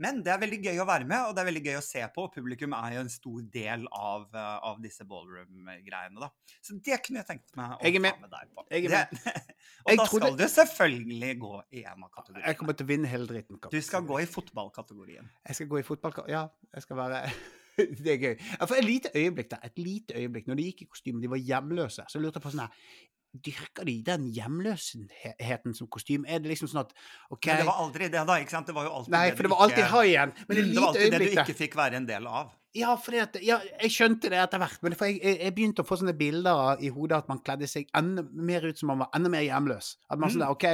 Men 0.01 0.23
det 0.25 0.31
er 0.33 0.39
veldig 0.41 0.59
gøy 0.65 0.81
å 0.81 0.87
være 0.89 1.05
med, 1.05 1.27
og 1.27 1.35
det 1.35 1.43
er 1.43 1.47
veldig 1.51 1.63
gøy 1.67 1.77
å 1.77 1.83
se 1.85 2.01
på. 2.15 2.25
og 2.25 2.33
Publikum 2.33 2.73
er 2.77 2.95
jo 2.95 3.03
en 3.05 3.11
stor 3.13 3.43
del 3.53 3.85
av, 3.93 4.25
eh, 4.33 4.55
av 4.69 4.81
disse 4.81 5.05
ballroom-greiene, 5.09 6.19
da. 6.19 6.29
Så 6.65 6.77
det 6.81 6.99
kunne 7.05 7.21
jeg 7.21 7.29
tenkt 7.29 7.55
meg 7.59 7.75
å 7.77 7.79
ta 7.79 8.03
med 8.05 8.29
deg 8.33 8.53
på. 8.55 8.67
Jeg 8.73 8.89
er 8.89 8.95
med. 8.95 9.13
Det, 9.13 9.33
og 9.85 9.93
Jeg 9.93 10.01
da 10.01 10.07
skal 10.09 10.23
skal 10.23 10.37
du 10.41 10.45
selvfølgelig 10.57 11.33
gå 11.45 11.55
i 11.77 11.83
en 11.93 12.07
av 12.07 12.31
Jeg 12.41 12.59
kommer 12.59 12.77
til 12.77 12.87
å 12.87 12.93
vinne 12.93 13.11
hele 13.11 13.29
dritten. 13.29 13.61
Du 13.69 13.81
skal 13.85 14.07
gå 14.09 14.21
i 14.23 14.29
fotballkategorien. 14.29 15.29
Jeg 15.47 15.61
skal 15.61 15.69
gå 15.75 15.83
i 15.83 15.85
fotball... 15.87 16.23
Ja, 16.31 16.47
jeg 16.73 16.87
skal 16.87 17.03
være 17.03 17.27
Det 18.03 18.11
er 18.11 18.19
gøy. 18.21 18.35
For 18.67 18.77
et 18.77 18.85
lite 18.85 19.09
øyeblikk 19.17 19.49
der, 19.49 19.61
et 19.65 19.79
lite 19.81 20.17
øyeblikk, 20.17 20.47
når 20.49 20.59
de 20.59 20.65
gikk 20.67 20.83
i 20.83 20.89
kostyme, 20.91 21.21
de 21.21 21.29
var 21.31 21.41
hjemløse, 21.41 22.05
så 22.09 22.21
lurte 22.21 22.37
jeg 22.37 22.45
på 22.45 22.51
sånn 22.53 22.65
her 22.67 22.91
Dyrker 23.33 23.87
de 23.89 23.95
den 24.05 24.27
hjemløsheten 24.29 25.73
som 25.73 25.87
kostyme? 25.89 26.27
Er 26.29 26.41
det 26.43 26.51
liksom 26.51 26.69
sånn 26.69 26.83
at 26.83 26.91
OK 27.33 27.47
Men 27.49 27.63
det 27.63 27.69
var 27.69 27.79
aldri 27.81 28.09
det, 28.13 28.25
da. 28.29 28.35
ikke 28.41 28.53
sant? 28.53 28.69
Det 28.69 28.75
var 28.77 28.85
jo 28.85 28.91
alltid 28.99 29.15
Nei, 29.15 29.23
for 29.33 29.47
det 29.47 29.53
var 29.55 29.63
alltid 29.65 29.87
haien. 29.89 30.35
Men 30.47 30.59
et 30.59 30.59
det 30.59 30.67
var 30.67 30.73
lite 30.73 30.89
alltid 30.89 31.15
det 31.15 31.21
du 31.23 31.39
ikke 31.41 31.57
fikk 31.63 31.79
være 31.79 32.01
en 32.01 32.09
del 32.09 32.29
av. 32.29 32.53
Ja, 32.73 32.95
fordi 32.97 33.19
at, 33.21 33.35
ja, 33.45 33.59
jeg 33.83 33.91
skjønte 33.93 34.31
det 34.33 34.39
etter 34.41 34.57
hvert, 34.57 34.79
men 34.81 34.95
jeg, 34.97 35.19
jeg, 35.21 35.53
begynte 35.53 35.83
å 35.83 35.85
få 35.85 35.99
sånne 35.99 36.15
bilder 36.17 36.81
i 36.81 36.89
hodet 36.89 37.19
at 37.21 37.27
man 37.29 37.41
kledde 37.45 37.67
seg 37.69 37.85
enda 37.93 38.23
mer 38.33 38.65
ut 38.65 38.79
som 38.79 38.89
man 38.89 39.03
var 39.03 39.11
enda 39.13 39.29
mer 39.29 39.43
hjemløs. 39.45 39.91
At 40.09 40.17
man 40.17 40.33
sånn 40.33 40.41
Mm. 40.41 40.47
der, 40.47 40.55
OK, 40.55 40.65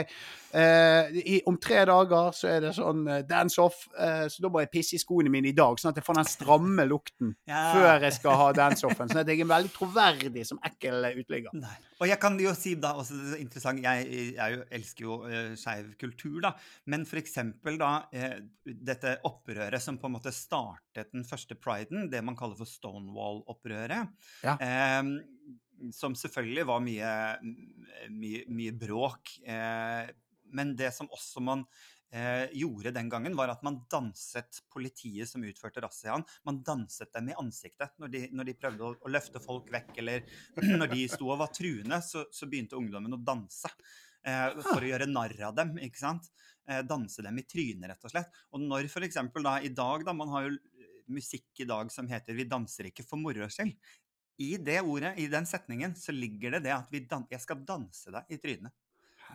uh, 0.55 1.19
i, 1.19 1.41
om 1.45 1.57
tre 1.59 1.81
dager 1.85 2.31
så 2.35 2.47
er 2.53 2.61
det 2.63 2.71
sånn 2.77 3.03
uh, 3.07 3.19
dance 3.27 3.59
off, 3.61 3.81
uh, 3.99 4.25
så 4.31 4.45
da 4.45 4.51
må 4.53 4.63
jeg 4.63 4.71
pisse 4.71 4.95
i 4.95 5.01
skoene 5.01 5.31
mine 5.33 5.51
i 5.51 5.55
dag, 5.57 5.75
sånn 5.81 5.91
at 5.91 5.99
jeg 5.99 6.07
får 6.07 6.19
den 6.21 6.29
stramme 6.31 6.85
lukten 6.87 7.35
Ja. 7.49 7.65
før 7.75 8.07
jeg 8.07 8.15
skal 8.15 8.39
ha 8.39 8.47
dance 8.55 8.87
offen. 8.87 9.11
Sånn 9.11 9.21
at 9.25 9.27
jeg 9.33 9.43
er 9.43 9.51
veldig 9.51 9.73
troverdig 9.75 10.45
som 10.47 10.61
ekkel 10.63 11.03
eh, 11.09 11.19
uteligger. 11.19 11.51
Nei. 11.59 11.75
Og 11.99 12.07
jeg 12.07 12.19
kan 12.21 12.39
jo 12.39 12.53
si 12.55 12.77
da 12.79 12.93
også 12.95 13.17
det 13.19 13.33
er 13.35 13.43
interessant, 13.43 13.83
Jeg, 13.83 14.07
jeg 14.37 14.55
jo, 14.55 14.63
elsker 14.79 15.03
jo 15.03 15.19
uh, 15.27 15.51
skeiv 15.59 15.91
kultur, 15.99 16.39
da. 16.47 16.53
Men 16.87 17.03
for 17.09 17.19
eksempel 17.19 17.75
da 17.79 17.91
eh, 18.15 18.39
dette 18.63 19.17
opprøret 19.27 19.83
som 19.83 19.99
på 19.99 20.07
en 20.07 20.15
måte 20.15 20.31
startet 20.31 21.11
den 21.11 21.27
første 21.27 21.55
priden, 21.89 22.09
det 22.09 22.21
man 22.21 22.37
kaller 22.37 22.57
for 22.57 22.69
Stonewall-opprøret. 22.69 24.09
Ja. 24.43 24.57
Eh, 24.59 25.91
som 25.95 26.15
selvfølgelig 26.15 26.65
var 26.67 26.81
mye, 26.83 27.11
mye, 28.09 28.43
mye 28.47 28.73
bråk. 28.75 29.39
Eh, 29.45 30.09
men 30.51 30.75
det 30.75 30.91
som 30.93 31.09
også 31.13 31.41
man 31.41 31.63
eh, 32.11 32.49
gjorde 32.53 32.91
den 32.91 33.09
gangen, 33.09 33.35
var 33.37 33.49
at 33.53 33.63
man 33.63 33.81
danset 33.91 34.61
politiet 34.71 35.29
som 35.29 35.43
utførte 35.43 35.81
razziaen. 35.81 36.25
Man 36.45 36.61
danset 36.65 37.13
dem 37.13 37.31
i 37.31 37.37
ansiktet 37.39 37.95
når 37.97 38.13
de, 38.13 38.25
når 38.33 38.49
de 38.49 38.57
prøvde 38.59 38.85
å, 38.85 38.93
å 38.99 39.13
løfte 39.13 39.39
folk 39.39 39.71
vekk, 39.71 39.95
eller 40.03 40.27
når 40.81 40.93
de 40.93 41.07
sto 41.07 41.31
og 41.31 41.41
var 41.43 41.53
truende, 41.55 42.01
så, 42.03 42.25
så 42.31 42.49
begynte 42.49 42.79
ungdommen 42.79 43.15
å 43.15 43.23
danse. 43.23 43.71
Eh, 44.27 44.61
for 44.65 44.83
å 44.83 44.89
gjøre 44.89 45.07
narr 45.07 45.37
av 45.47 45.55
dem, 45.55 45.77
ikke 45.85 46.01
sant. 46.01 46.27
Eh, 46.69 46.83
danse 46.85 47.23
dem 47.25 47.39
i 47.39 47.45
trynet, 47.47 47.87
rett 47.93 48.03
og 48.03 48.11
slett. 48.11 48.35
Og 48.53 48.61
når 48.61 48.89
eksempel 49.07 49.45
da 49.45 49.57
i 49.63 49.71
dag, 49.73 50.03
da, 50.05 50.13
man 50.13 50.33
har 50.35 50.49
jo 50.49 50.57
musikk 51.09 51.63
i 51.63 51.67
dag 51.69 51.91
som 51.91 52.07
heter 52.07 52.33
'Vi 52.33 52.45
danser 52.49 52.89
ikke 52.89 53.05
for 53.07 53.17
moro 53.17 53.47
skyld'. 53.47 53.77
I 54.39 54.55
det 54.57 54.79
ordet, 54.81 55.17
i 55.19 55.27
den 55.27 55.45
setningen, 55.45 55.95
så 55.95 56.11
ligger 56.15 56.51
det 56.51 56.63
det 56.63 56.71
at 56.71 56.87
vi 56.91 56.99
dan 56.99 57.25
jeg 57.29 57.41
skal 57.43 57.65
danse 57.67 58.11
deg 58.11 58.29
i 58.29 58.37
trynet. 58.37 58.71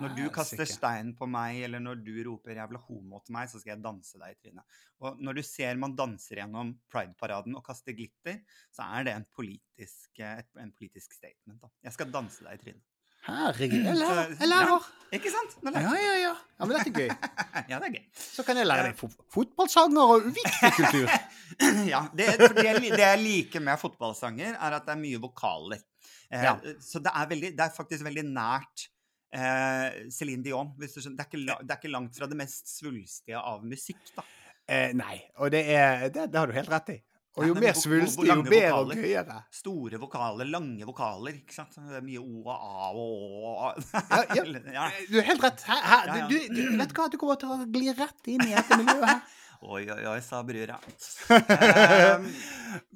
Når 0.01 0.15
du 0.17 0.23
kaster 0.35 0.67
stein 0.67 1.13
på 1.15 1.27
meg, 1.31 1.61
eller 1.67 1.79
når 1.79 2.01
du 2.03 2.15
roper 2.27 2.57
'jævla 2.57 2.81
homo' 2.89 3.21
til 3.25 3.37
meg, 3.37 3.51
så 3.51 3.61
skal 3.61 3.77
jeg 3.77 3.85
danse 3.85 4.19
deg 4.19 4.33
i 4.33 4.39
trynet. 4.41 4.65
Og 5.01 5.21
når 5.21 5.39
du 5.39 5.43
ser 5.43 5.77
man 5.77 5.95
danser 5.95 6.41
gjennom 6.41 6.73
Pride-paraden 6.91 7.55
og 7.55 7.65
kaster 7.67 7.95
glitter, 7.95 8.41
så 8.75 8.89
er 8.99 9.05
det 9.05 9.15
en 9.15 9.27
politisk, 9.31 10.11
eh, 10.19 10.43
en 10.59 10.73
politisk 10.73 11.13
statement. 11.13 11.61
Da. 11.61 11.71
Jeg 11.85 11.93
skal 11.93 12.11
danse 12.11 12.43
deg 12.43 12.59
i 12.59 12.65
trynet. 12.65 12.94
Herregud, 13.25 13.81
jeg 13.89 13.97
lærer! 13.97 14.35
Jeg 14.41 14.49
lærer. 14.51 14.91
Ikke 15.15 15.31
sant? 15.31 15.53
Nå 15.63 15.71
Ja, 15.79 15.93
ja, 15.95 16.15
ja. 16.19 16.31
ja 16.59 16.67
men 16.67 16.75
dette 16.75 16.91
er 16.91 16.97
gøy. 16.97 17.11
ja, 17.71 17.79
det 17.79 17.87
er 17.89 17.93
gøy. 17.95 18.05
Så 18.19 18.43
kan 18.47 18.59
jeg 18.59 18.67
lære 18.67 18.89
deg 18.89 18.97
fot 18.99 19.15
fotballsanger 19.33 20.13
og 20.17 20.27
viktig 20.35 20.71
kultur. 20.79 21.13
ja, 21.93 22.01
det, 22.19 22.27
det, 22.41 22.49
det 22.59 23.05
jeg 23.05 23.21
liker 23.23 23.63
med 23.63 23.79
fotballsanger, 23.81 24.57
er 24.59 24.77
at 24.81 24.89
det 24.89 24.97
er 24.97 25.01
mye 25.05 25.21
vokaler. 25.23 25.85
Eh, 26.33 26.43
Ja. 26.43 26.57
Så 26.83 26.99
det 27.05 27.13
er, 27.15 27.29
veldig, 27.31 27.53
det 27.55 27.65
er 27.69 27.77
faktisk 27.77 28.05
veldig 28.09 28.25
nært 28.33 28.89
eh, 29.31 30.03
Céline 30.11 30.43
Dion. 30.43 30.75
Hvis 30.81 30.99
du. 30.99 31.01
Det, 31.07 31.15
er 31.23 31.31
ikke, 31.31 31.45
det 31.63 31.71
er 31.77 31.79
ikke 31.79 31.95
langt 31.95 32.19
fra 32.19 32.27
det 32.31 32.41
mest 32.43 32.75
svulstige 32.75 33.39
av 33.39 33.63
musikk. 33.65 34.03
da. 34.19 34.27
Eh, 34.67 34.91
nei, 34.97 35.21
og 35.39 35.53
det 35.55 35.63
er 35.77 36.09
det, 36.09 36.31
det 36.33 36.41
har 36.41 36.51
du 36.51 36.57
helt 36.57 36.73
rett 36.75 36.97
i. 36.97 37.01
Og 37.35 37.49
jo 37.49 37.55
ja, 37.57 37.61
mer 37.65 37.75
svulstig, 37.75 38.29
jo 38.29 38.43
bedre 38.47 38.75
og 38.79 38.91
gøyere. 38.95 39.37
Store 39.55 39.99
vokaler, 39.99 40.47
lange 40.47 40.87
vokaler. 40.87 41.41
ikke 41.41 41.57
sant? 41.57 41.75
Det 41.75 41.99
er 41.99 42.05
mye 42.07 42.21
O 42.23 42.45
og 42.45 42.53
A 42.55 42.91
og. 42.95 43.81
Ja, 43.91 44.21
ja. 44.39 44.45
ja. 44.77 44.85
Eh, 44.87 45.09
Du 45.11 45.17
har 45.19 45.27
helt 45.33 45.43
rett. 45.43 45.65
Her, 45.67 45.81
her, 45.83 46.13
ja. 46.21 46.29
Du, 46.31 46.37
du, 46.55 46.63
vet 46.79 46.93
du 46.93 47.01
hva, 47.01 47.09
du 47.11 47.19
kommer 47.19 47.41
til 47.43 47.51
å 47.51 47.59
gli 47.67 47.91
rett 47.91 48.31
inn 48.31 48.47
i 48.47 48.53
dette 48.55 48.79
miljøet 48.79 49.09
her. 49.11 49.25
Oi, 49.65 49.81
oi, 49.89 50.01
oi, 50.13 50.19
sa 50.23 50.43
brura. 50.47 50.77
Um, 51.35 52.27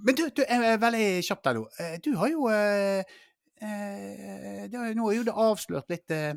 Men 0.05 0.17
du, 0.19 0.27
du 0.37 0.43
er 0.45 0.77
veldig 0.83 1.05
kjapt 1.25 1.47
der 1.49 1.57
nå. 1.59 1.63
Eh, 1.81 1.95
Du 2.05 2.11
har 2.21 2.29
jo 2.31 2.51
eh, 2.53 3.01
eh, 3.63 4.67
det 4.69 4.77
er, 4.77 4.93
Nå 4.99 5.07
er 5.09 5.17
jo 5.17 5.25
det 5.31 5.35
avslørt 5.35 5.89
litt 5.91 6.13
eh, 6.15 6.35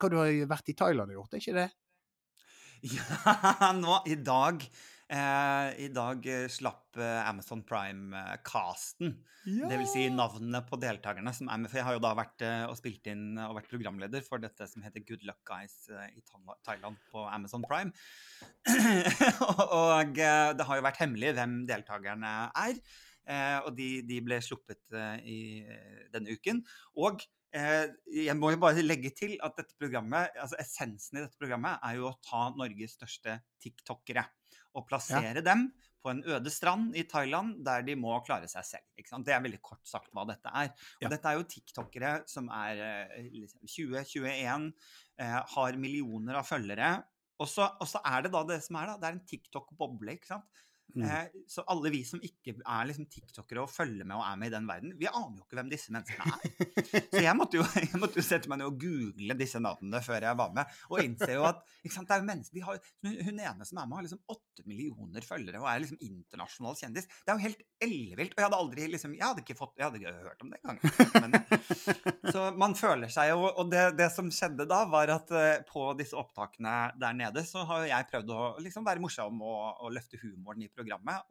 hva 0.00 0.08
du 0.10 0.16
har 0.18 0.32
vært 0.50 0.72
i 0.72 0.76
Thailand 0.78 1.12
og 1.12 1.18
gjort, 1.20 1.34
er 1.36 1.42
ikke 1.44 1.58
det? 1.60 1.68
Ja, 2.94 3.74
nå 3.76 4.00
i 4.08 4.16
dag 4.24 4.64
Eh, 4.64 4.99
I 5.10 5.88
dag 5.90 6.26
eh, 6.30 6.46
slapp 6.46 6.94
eh, 7.00 7.28
Amazon 7.28 7.64
Prime-casten. 7.66 9.16
Det 9.40 9.78
vil 9.80 9.88
si 9.88 10.02
navnene 10.12 10.60
på 10.68 10.76
deltakerne 10.80 11.32
som 11.34 11.48
er 11.48 11.62
med. 11.62 11.70
For 11.72 11.80
jeg 11.80 11.86
har 11.88 11.96
jo 11.96 12.02
da 12.04 12.12
vært 12.18 12.44
eh, 12.44 12.64
og 12.68 12.76
spilt 12.78 13.08
inn 13.10 13.38
og 13.40 13.56
vært 13.56 13.70
programleder 13.72 14.24
for 14.26 14.42
dette 14.42 14.68
som 14.68 14.84
heter 14.84 15.04
Good 15.08 15.24
Luck 15.26 15.40
Guys 15.48 15.88
eh, 15.88 16.12
i 16.14 16.22
Thailand 16.66 17.00
på 17.10 17.24
Amazon 17.24 17.64
Prime. 17.66 17.90
og 19.80 20.20
eh, 20.20 20.50
det 20.54 20.68
har 20.68 20.80
jo 20.80 20.86
vært 20.86 21.00
hemmelig 21.02 21.34
hvem 21.38 21.60
deltakerne 21.70 22.34
er. 22.52 22.82
Eh, 23.30 23.58
og 23.64 23.74
de, 23.78 23.90
de 24.06 24.20
ble 24.26 24.40
sluppet 24.44 24.82
eh, 24.92 25.16
i 25.24 25.40
eh, 25.64 26.02
denne 26.12 26.36
uken. 26.36 26.60
Og 27.00 27.24
eh, 27.56 27.86
jeg 28.20 28.36
må 28.38 28.52
jo 28.52 28.60
bare 28.62 28.84
legge 28.84 29.14
til 29.16 29.38
at 29.46 29.56
dette 29.56 29.78
programmet, 29.80 30.36
altså 30.36 30.60
essensen 30.60 31.18
i 31.18 31.24
dette 31.24 31.40
programmet 31.40 31.80
er 31.80 31.96
jo 31.98 32.10
å 32.12 32.18
ta 32.26 32.50
Norges 32.54 32.98
største 33.00 33.40
tiktokere 33.62 34.28
og 34.74 34.86
plassere 34.88 35.42
dem 35.44 35.68
på 36.00 36.10
en 36.14 36.22
øde 36.24 36.48
strand 36.50 36.94
i 36.96 37.02
Thailand 37.04 37.58
der 37.64 37.82
de 37.84 37.94
må 37.98 38.14
klare 38.24 38.48
seg 38.48 38.64
selv. 38.64 38.86
Ikke 38.96 39.10
sant? 39.12 39.26
Det 39.26 39.34
er 39.34 39.42
veldig 39.44 39.60
kort 39.60 39.82
sagt 39.88 40.08
hva 40.16 40.24
dette 40.28 40.48
er. 40.48 40.70
Og 40.96 41.02
Ja. 41.02 41.08
dette 41.12 41.28
er 41.28 41.36
jo 41.36 41.44
tiktokere 41.44 42.12
som 42.30 42.48
er 42.48 42.80
eh, 42.80 43.28
liksom 43.34 43.60
20-21, 43.68 44.72
eh, 45.20 45.42
har 45.54 45.76
millioner 45.76 46.40
av 46.40 46.48
følgere. 46.48 47.04
Og 47.40 47.48
så, 47.48 47.68
og 47.80 47.88
så 47.88 48.00
er 48.04 48.22
det 48.22 48.32
da 48.32 48.42
det 48.44 48.62
som 48.64 48.76
er, 48.76 48.86
da. 48.86 48.96
Det 49.00 49.08
er 49.08 49.18
en 49.18 49.26
TikTok-boble, 49.26 50.16
ikke 50.16 50.26
sant. 50.34 50.44
Mm. 50.94 51.04
Eh, 51.06 51.42
så 51.50 51.64
alle 51.70 51.92
vi 51.92 52.02
som 52.06 52.22
ikke 52.24 52.56
er 52.58 52.88
liksom 52.88 53.06
tiktokere 53.10 53.64
og 53.64 53.72
følger 53.72 54.06
med 54.06 54.18
og 54.18 54.24
er 54.26 54.38
med 54.40 54.50
i 54.50 54.54
den 54.54 54.68
verden, 54.68 54.94
vi 54.98 55.08
aner 55.10 55.38
jo 55.38 55.46
ikke 55.46 55.58
hvem 55.60 55.72
disse 55.72 55.94
menneskene 55.94 56.34
er. 56.34 56.40
Så 57.14 57.22
jeg 57.24 57.36
måtte 57.38 57.60
jo, 57.60 57.66
jeg 57.84 58.00
måtte 58.00 58.20
jo 58.20 58.26
sette 58.26 58.50
meg 58.50 58.60
ned 58.60 58.70
og 58.70 58.80
google 58.82 59.36
disse 59.38 59.62
navnene 59.62 60.02
før 60.04 60.28
jeg 60.28 60.40
var 60.40 60.54
med, 60.56 60.78
og 60.90 61.02
innser 61.04 61.34
jo 61.36 61.46
at 61.48 61.62
sant, 61.90 62.08
det 62.08 62.16
er 62.16 62.22
jo 62.22 62.28
mennesker, 62.30 62.66
har, 62.66 62.80
hun, 63.06 63.40
ene 63.40 63.68
som 63.68 63.80
er 63.80 63.88
med, 63.88 63.98
har 63.98 64.06
liksom 64.08 64.22
åtte 64.34 64.66
millioner 64.68 65.26
følgere 65.26 65.62
og 65.62 65.68
er 65.70 65.84
liksom 65.84 66.00
internasjonal 66.04 66.78
kjendis. 66.78 67.08
Det 67.24 67.32
er 67.32 67.38
jo 67.38 67.46
helt 67.48 67.64
ellevilt. 67.80 68.34
Og 68.34 68.40
jeg 68.40 68.46
hadde 68.46 68.60
aldri 68.60 68.86
liksom 68.92 69.14
Jeg 69.16 69.24
hadde 69.24 69.42
ikke 69.44 69.56
fått 69.58 69.78
Jeg 69.78 69.86
hadde 69.86 70.00
ikke 70.00 70.12
hørt 70.26 70.42
om 70.44 70.50
det 70.52 70.60
engang. 70.60 70.78
Så 72.34 72.44
man 72.60 72.76
føler 72.78 73.12
seg 73.12 73.30
jo 73.32 73.46
Og 73.48 73.70
det, 73.72 73.84
det 73.98 74.10
som 74.14 74.28
skjedde 74.34 74.66
da, 74.70 74.82
var 74.90 75.12
at 75.14 75.32
eh, 75.34 75.62
på 75.68 75.86
disse 75.98 76.18
opptakene 76.18 76.74
der 77.00 77.16
nede, 77.16 77.44
så 77.46 77.64
har 77.68 77.86
jeg 77.88 78.08
prøvd 78.10 78.32
å 78.34 78.42
liksom 78.62 78.86
være 78.86 79.02
morsom 79.02 79.40
og, 79.44 79.80
og 79.84 79.94
løfte 79.94 80.20
humoren 80.22 80.64
i 80.64 80.68
programmet. 80.68 80.79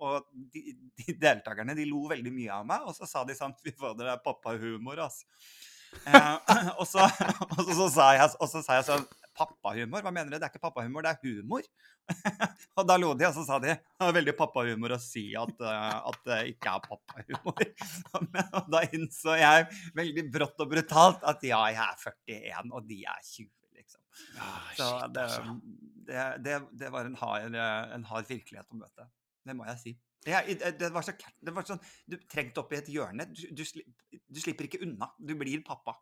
Og 0.05 0.29
de, 0.53 0.75
de 0.99 1.15
deltakerne 1.19 1.75
de 1.77 1.87
lo 1.89 2.05
veldig 2.11 2.33
mye 2.35 2.59
av 2.61 2.67
meg, 2.69 2.85
og 2.87 2.95
så 2.97 3.09
sa 3.09 3.25
de 3.27 3.37
sånn 3.37 3.55
Fy 3.63 3.73
fader, 3.73 4.05
det 4.05 4.15
er 4.15 4.23
pappahumor, 4.25 5.01
ass. 5.05 5.23
Eh, 6.05 6.35
og, 6.77 6.85
så, 6.87 7.05
og, 7.53 7.57
så, 7.63 7.73
så 7.73 7.87
sa 7.93 8.11
jeg, 8.17 8.29
og 8.37 8.51
så 8.51 8.61
sa 8.65 8.79
jeg 8.79 8.87
sånn 8.91 9.07
Pappahumor? 9.39 10.03
Hva 10.03 10.11
mener 10.11 10.33
du? 10.33 10.35
Det 10.35 10.43
er 10.43 10.51
ikke 10.51 10.61
pappahumor, 10.65 11.05
det 11.05 11.13
er 11.13 11.19
humor. 11.23 11.63
og 12.77 12.87
da 12.89 12.97
lo 12.99 13.13
de, 13.15 13.27
og 13.29 13.35
så 13.37 13.45
sa 13.47 13.59
de 13.63 13.69
det 13.71 14.01
var 14.01 14.15
veldig 14.17 14.33
pappahumor 14.35 14.95
å 14.95 14.99
si 14.99 15.29
at, 15.39 15.53
eh, 15.63 15.99
at 16.11 16.17
det 16.27 16.39
ikke 16.55 16.73
er 16.73 16.83
pappahumor. 16.87 17.69
Og 18.59 18.67
da 18.73 18.81
innså 18.89 19.37
jeg 19.39 19.69
veldig 19.95 20.25
brått 20.33 20.59
og 20.65 20.73
brutalt 20.73 21.23
at 21.29 21.45
ja, 21.47 21.61
jeg 21.71 21.79
er 21.85 22.03
41, 22.03 22.73
og 22.73 22.89
de 22.89 22.99
er 23.05 23.21
20, 23.29 23.47
liksom. 23.77 24.03
Ah, 24.41 24.67
Så 24.75 24.89
det, 25.13 25.23
altså. 25.23 25.55
det, 26.09 26.27
det, 26.43 26.59
det 26.81 26.91
var 26.97 27.07
en 27.07 27.17
hard, 27.21 27.55
en 27.95 28.07
hard 28.09 28.27
virkelighet 28.33 28.67
å 28.67 28.81
møte. 28.81 29.07
Det 29.45 29.55
må 29.55 29.65
jeg 29.69 29.79
si. 29.81 29.93
Det, 30.25 30.33
er- 30.35 30.75
det, 30.75 30.89
var 30.91 31.01
så, 31.07 31.13
det 31.39 31.53
var 31.55 31.63
sånn 31.63 31.79
Du 32.09 32.17
trengte 32.27 32.59
opp 32.59 32.73
i 32.75 32.79
et 32.81 32.89
hjørne. 32.91 33.25
Du, 33.31 33.45
du, 33.55 33.63
du 34.27 34.39
slipper 34.43 34.67
ikke 34.67 34.81
unna. 34.83 35.07
Du 35.19 35.35
blir 35.39 35.61
pappa 35.63 35.95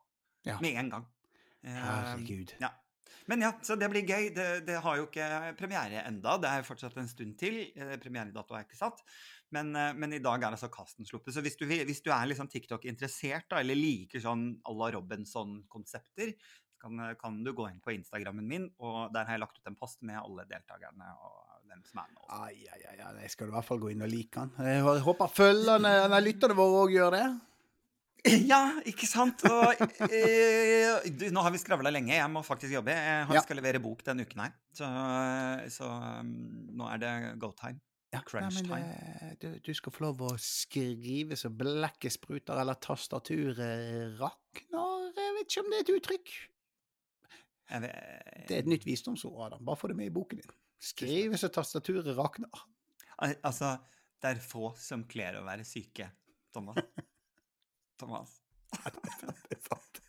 Ja. 0.48 0.58
med 0.64 0.78
en 0.80 0.90
gang. 0.90 1.06
Eh, 1.64 1.74
Herregud. 1.78 2.54
ja. 2.62 2.72
Men 3.28 3.42
ja, 3.44 3.50
så 3.64 3.76
det 3.76 3.88
blir 3.92 4.06
gøy. 4.08 4.30
Det, 4.36 4.44
det 4.68 4.78
har 4.84 4.98
jo 5.00 5.06
ikke 5.08 5.26
premiere 5.60 6.02
enda. 6.08 6.38
Det 6.40 6.48
er 6.50 6.64
fortsatt 6.64 6.96
en 7.00 7.08
stund 7.12 7.36
til. 7.40 7.58
Eh, 7.76 7.98
Premieredato 8.00 8.56
er 8.56 8.64
ikke 8.66 8.80
satt. 8.80 9.02
Men, 9.52 9.74
eh, 9.76 9.94
men 10.00 10.14
i 10.16 10.20
dag 10.24 10.42
er 10.44 10.56
altså 10.56 10.70
kasten 10.72 11.08
sluppet. 11.08 11.34
Så 11.36 11.44
hvis 11.44 11.58
du, 11.60 11.66
hvis 11.68 12.02
du 12.04 12.10
er 12.12 12.28
liksom 12.32 12.48
TikTok-interessert, 12.52 13.52
eller 13.60 13.76
liker 13.80 14.24
sånn 14.24 14.46
à 14.64 14.72
la 14.76 14.90
Robinson-konsepter, 14.96 16.34
kan, 16.82 17.02
kan 17.20 17.42
du 17.46 17.52
gå 17.58 17.68
inn 17.72 17.80
på 17.84 17.94
Instagrammen 17.96 18.48
min, 18.48 18.70
og 18.80 19.12
der 19.16 19.26
har 19.28 19.38
jeg 19.38 19.44
lagt 19.46 19.58
ut 19.60 19.68
en 19.72 19.76
post 19.80 20.02
med 20.08 20.20
alle 20.22 20.46
deltakerne 20.50 21.10
og 21.24 21.44
hvem 21.68 21.82
som 21.84 22.00
er 22.04 22.08
med. 22.14 22.22
Også. 22.24 22.38
Ai, 22.46 22.68
ai, 22.72 22.82
ai, 22.94 23.12
jeg 23.26 23.34
skal 23.34 23.50
i 23.50 23.56
hvert 23.58 23.68
fall 23.68 23.82
gå 23.84 23.90
inn 23.92 24.06
og 24.06 24.12
like 24.12 24.40
han. 24.40 24.54
Jeg 24.64 25.04
håper 25.04 25.34
følgerne, 25.36 25.92
eller 26.06 26.24
lytterne 26.24 26.56
våre 26.58 26.86
òg 26.86 26.96
gjør 26.96 27.18
det. 27.18 27.28
Ja, 28.50 28.60
ikke 28.90 29.08
sant? 29.08 29.44
Og, 29.48 29.78
eh, 30.10 31.06
du, 31.16 31.28
nå 31.32 31.44
har 31.46 31.54
vi 31.54 31.60
skravla 31.62 31.92
lenge. 31.94 32.12
Jeg 32.18 32.28
må 32.34 32.42
faktisk 32.44 32.74
jobbe. 32.74 32.92
Jeg 32.92 33.28
Ja. 33.38 33.44
skal 33.46 33.56
levere 33.60 33.80
bok 33.80 34.02
denne 34.04 34.26
uken 34.28 34.42
her. 34.44 34.56
Så, 34.76 34.88
så 35.72 35.88
um, 35.88 36.32
nå 36.76 36.90
er 36.92 37.00
det 37.04 37.12
go 37.40 37.54
time. 37.56 37.80
Ja, 38.12 38.20
Crunch 38.28 38.58
nei, 38.66 38.82
men, 38.82 38.90
eh, 39.22 39.32
du, 39.40 39.48
du 39.64 39.72
skal 39.76 39.94
få 39.96 40.06
lov 40.08 40.22
å 40.28 40.34
skrive 40.40 41.38
så 41.40 41.52
blekket 41.54 42.16
spruter, 42.18 42.58
eller 42.60 42.76
tastaturet 42.84 44.18
rakner. 44.20 45.08
Jeg 45.16 45.34
vet 45.38 45.48
ikke 45.52 45.64
om 45.64 45.72
det 45.72 45.80
er 45.80 45.86
et 45.86 45.96
uttrykk. 45.96 46.36
Jeg 47.68 47.82
Det 48.48 48.56
er 48.56 48.64
et 48.64 48.70
nytt 48.72 48.86
visdomsord, 48.88 49.40
Adam. 49.50 49.66
Bare 49.68 49.80
få 49.80 49.90
det 49.92 49.98
med 50.00 50.08
i 50.08 50.14
boken 50.16 50.40
din. 50.40 50.52
Skrive 50.80 51.38
så 51.42 51.50
tastaturet 51.52 52.08
rakner. 52.18 52.64
Al- 53.26 53.40
Altså, 53.44 53.74
det 54.22 54.30
er 54.36 54.42
få 54.42 54.72
som 54.80 55.04
kler 55.10 55.40
å 55.40 55.46
være 55.46 55.66
syke, 55.68 56.08
Thomas. 56.54 56.80
Thomas. 58.00 58.38
Det 58.72 59.58
er 59.58 59.64
sant. 59.66 60.02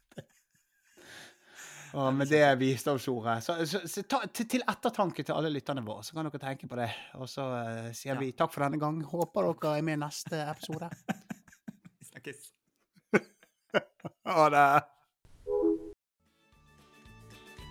Og 1.97 2.11
med 2.13 2.29
det 2.29 2.43
visdomsordet 2.61 3.39
så, 3.47 3.55
så, 3.67 3.81
så 3.89 4.03
ta, 4.05 4.19
til, 4.29 4.45
til 4.53 4.65
ettertanke 4.69 5.25
til 5.25 5.33
alle 5.33 5.49
lytterne 5.49 5.81
våre, 5.87 6.03
så 6.05 6.13
kan 6.19 6.27
dere 6.29 6.41
tenke 6.43 6.69
på 6.69 6.77
det. 6.77 6.91
Og 7.17 7.25
så 7.33 7.47
uh, 7.49 7.89
sier 7.97 8.13
Ja. 8.13 8.19
vi 8.21 8.29
takk 8.37 8.53
for 8.53 8.67
denne 8.67 8.77
gang. 8.83 8.99
Håper 9.09 9.49
dere 9.49 9.79
er 9.81 9.87
med 9.89 9.97
i 9.97 10.03
neste 10.05 10.43
episode. 10.53 10.91
Vi 11.99 12.11
snakkes. 12.13 12.45
Ha 14.29 14.45
det. 14.53 14.67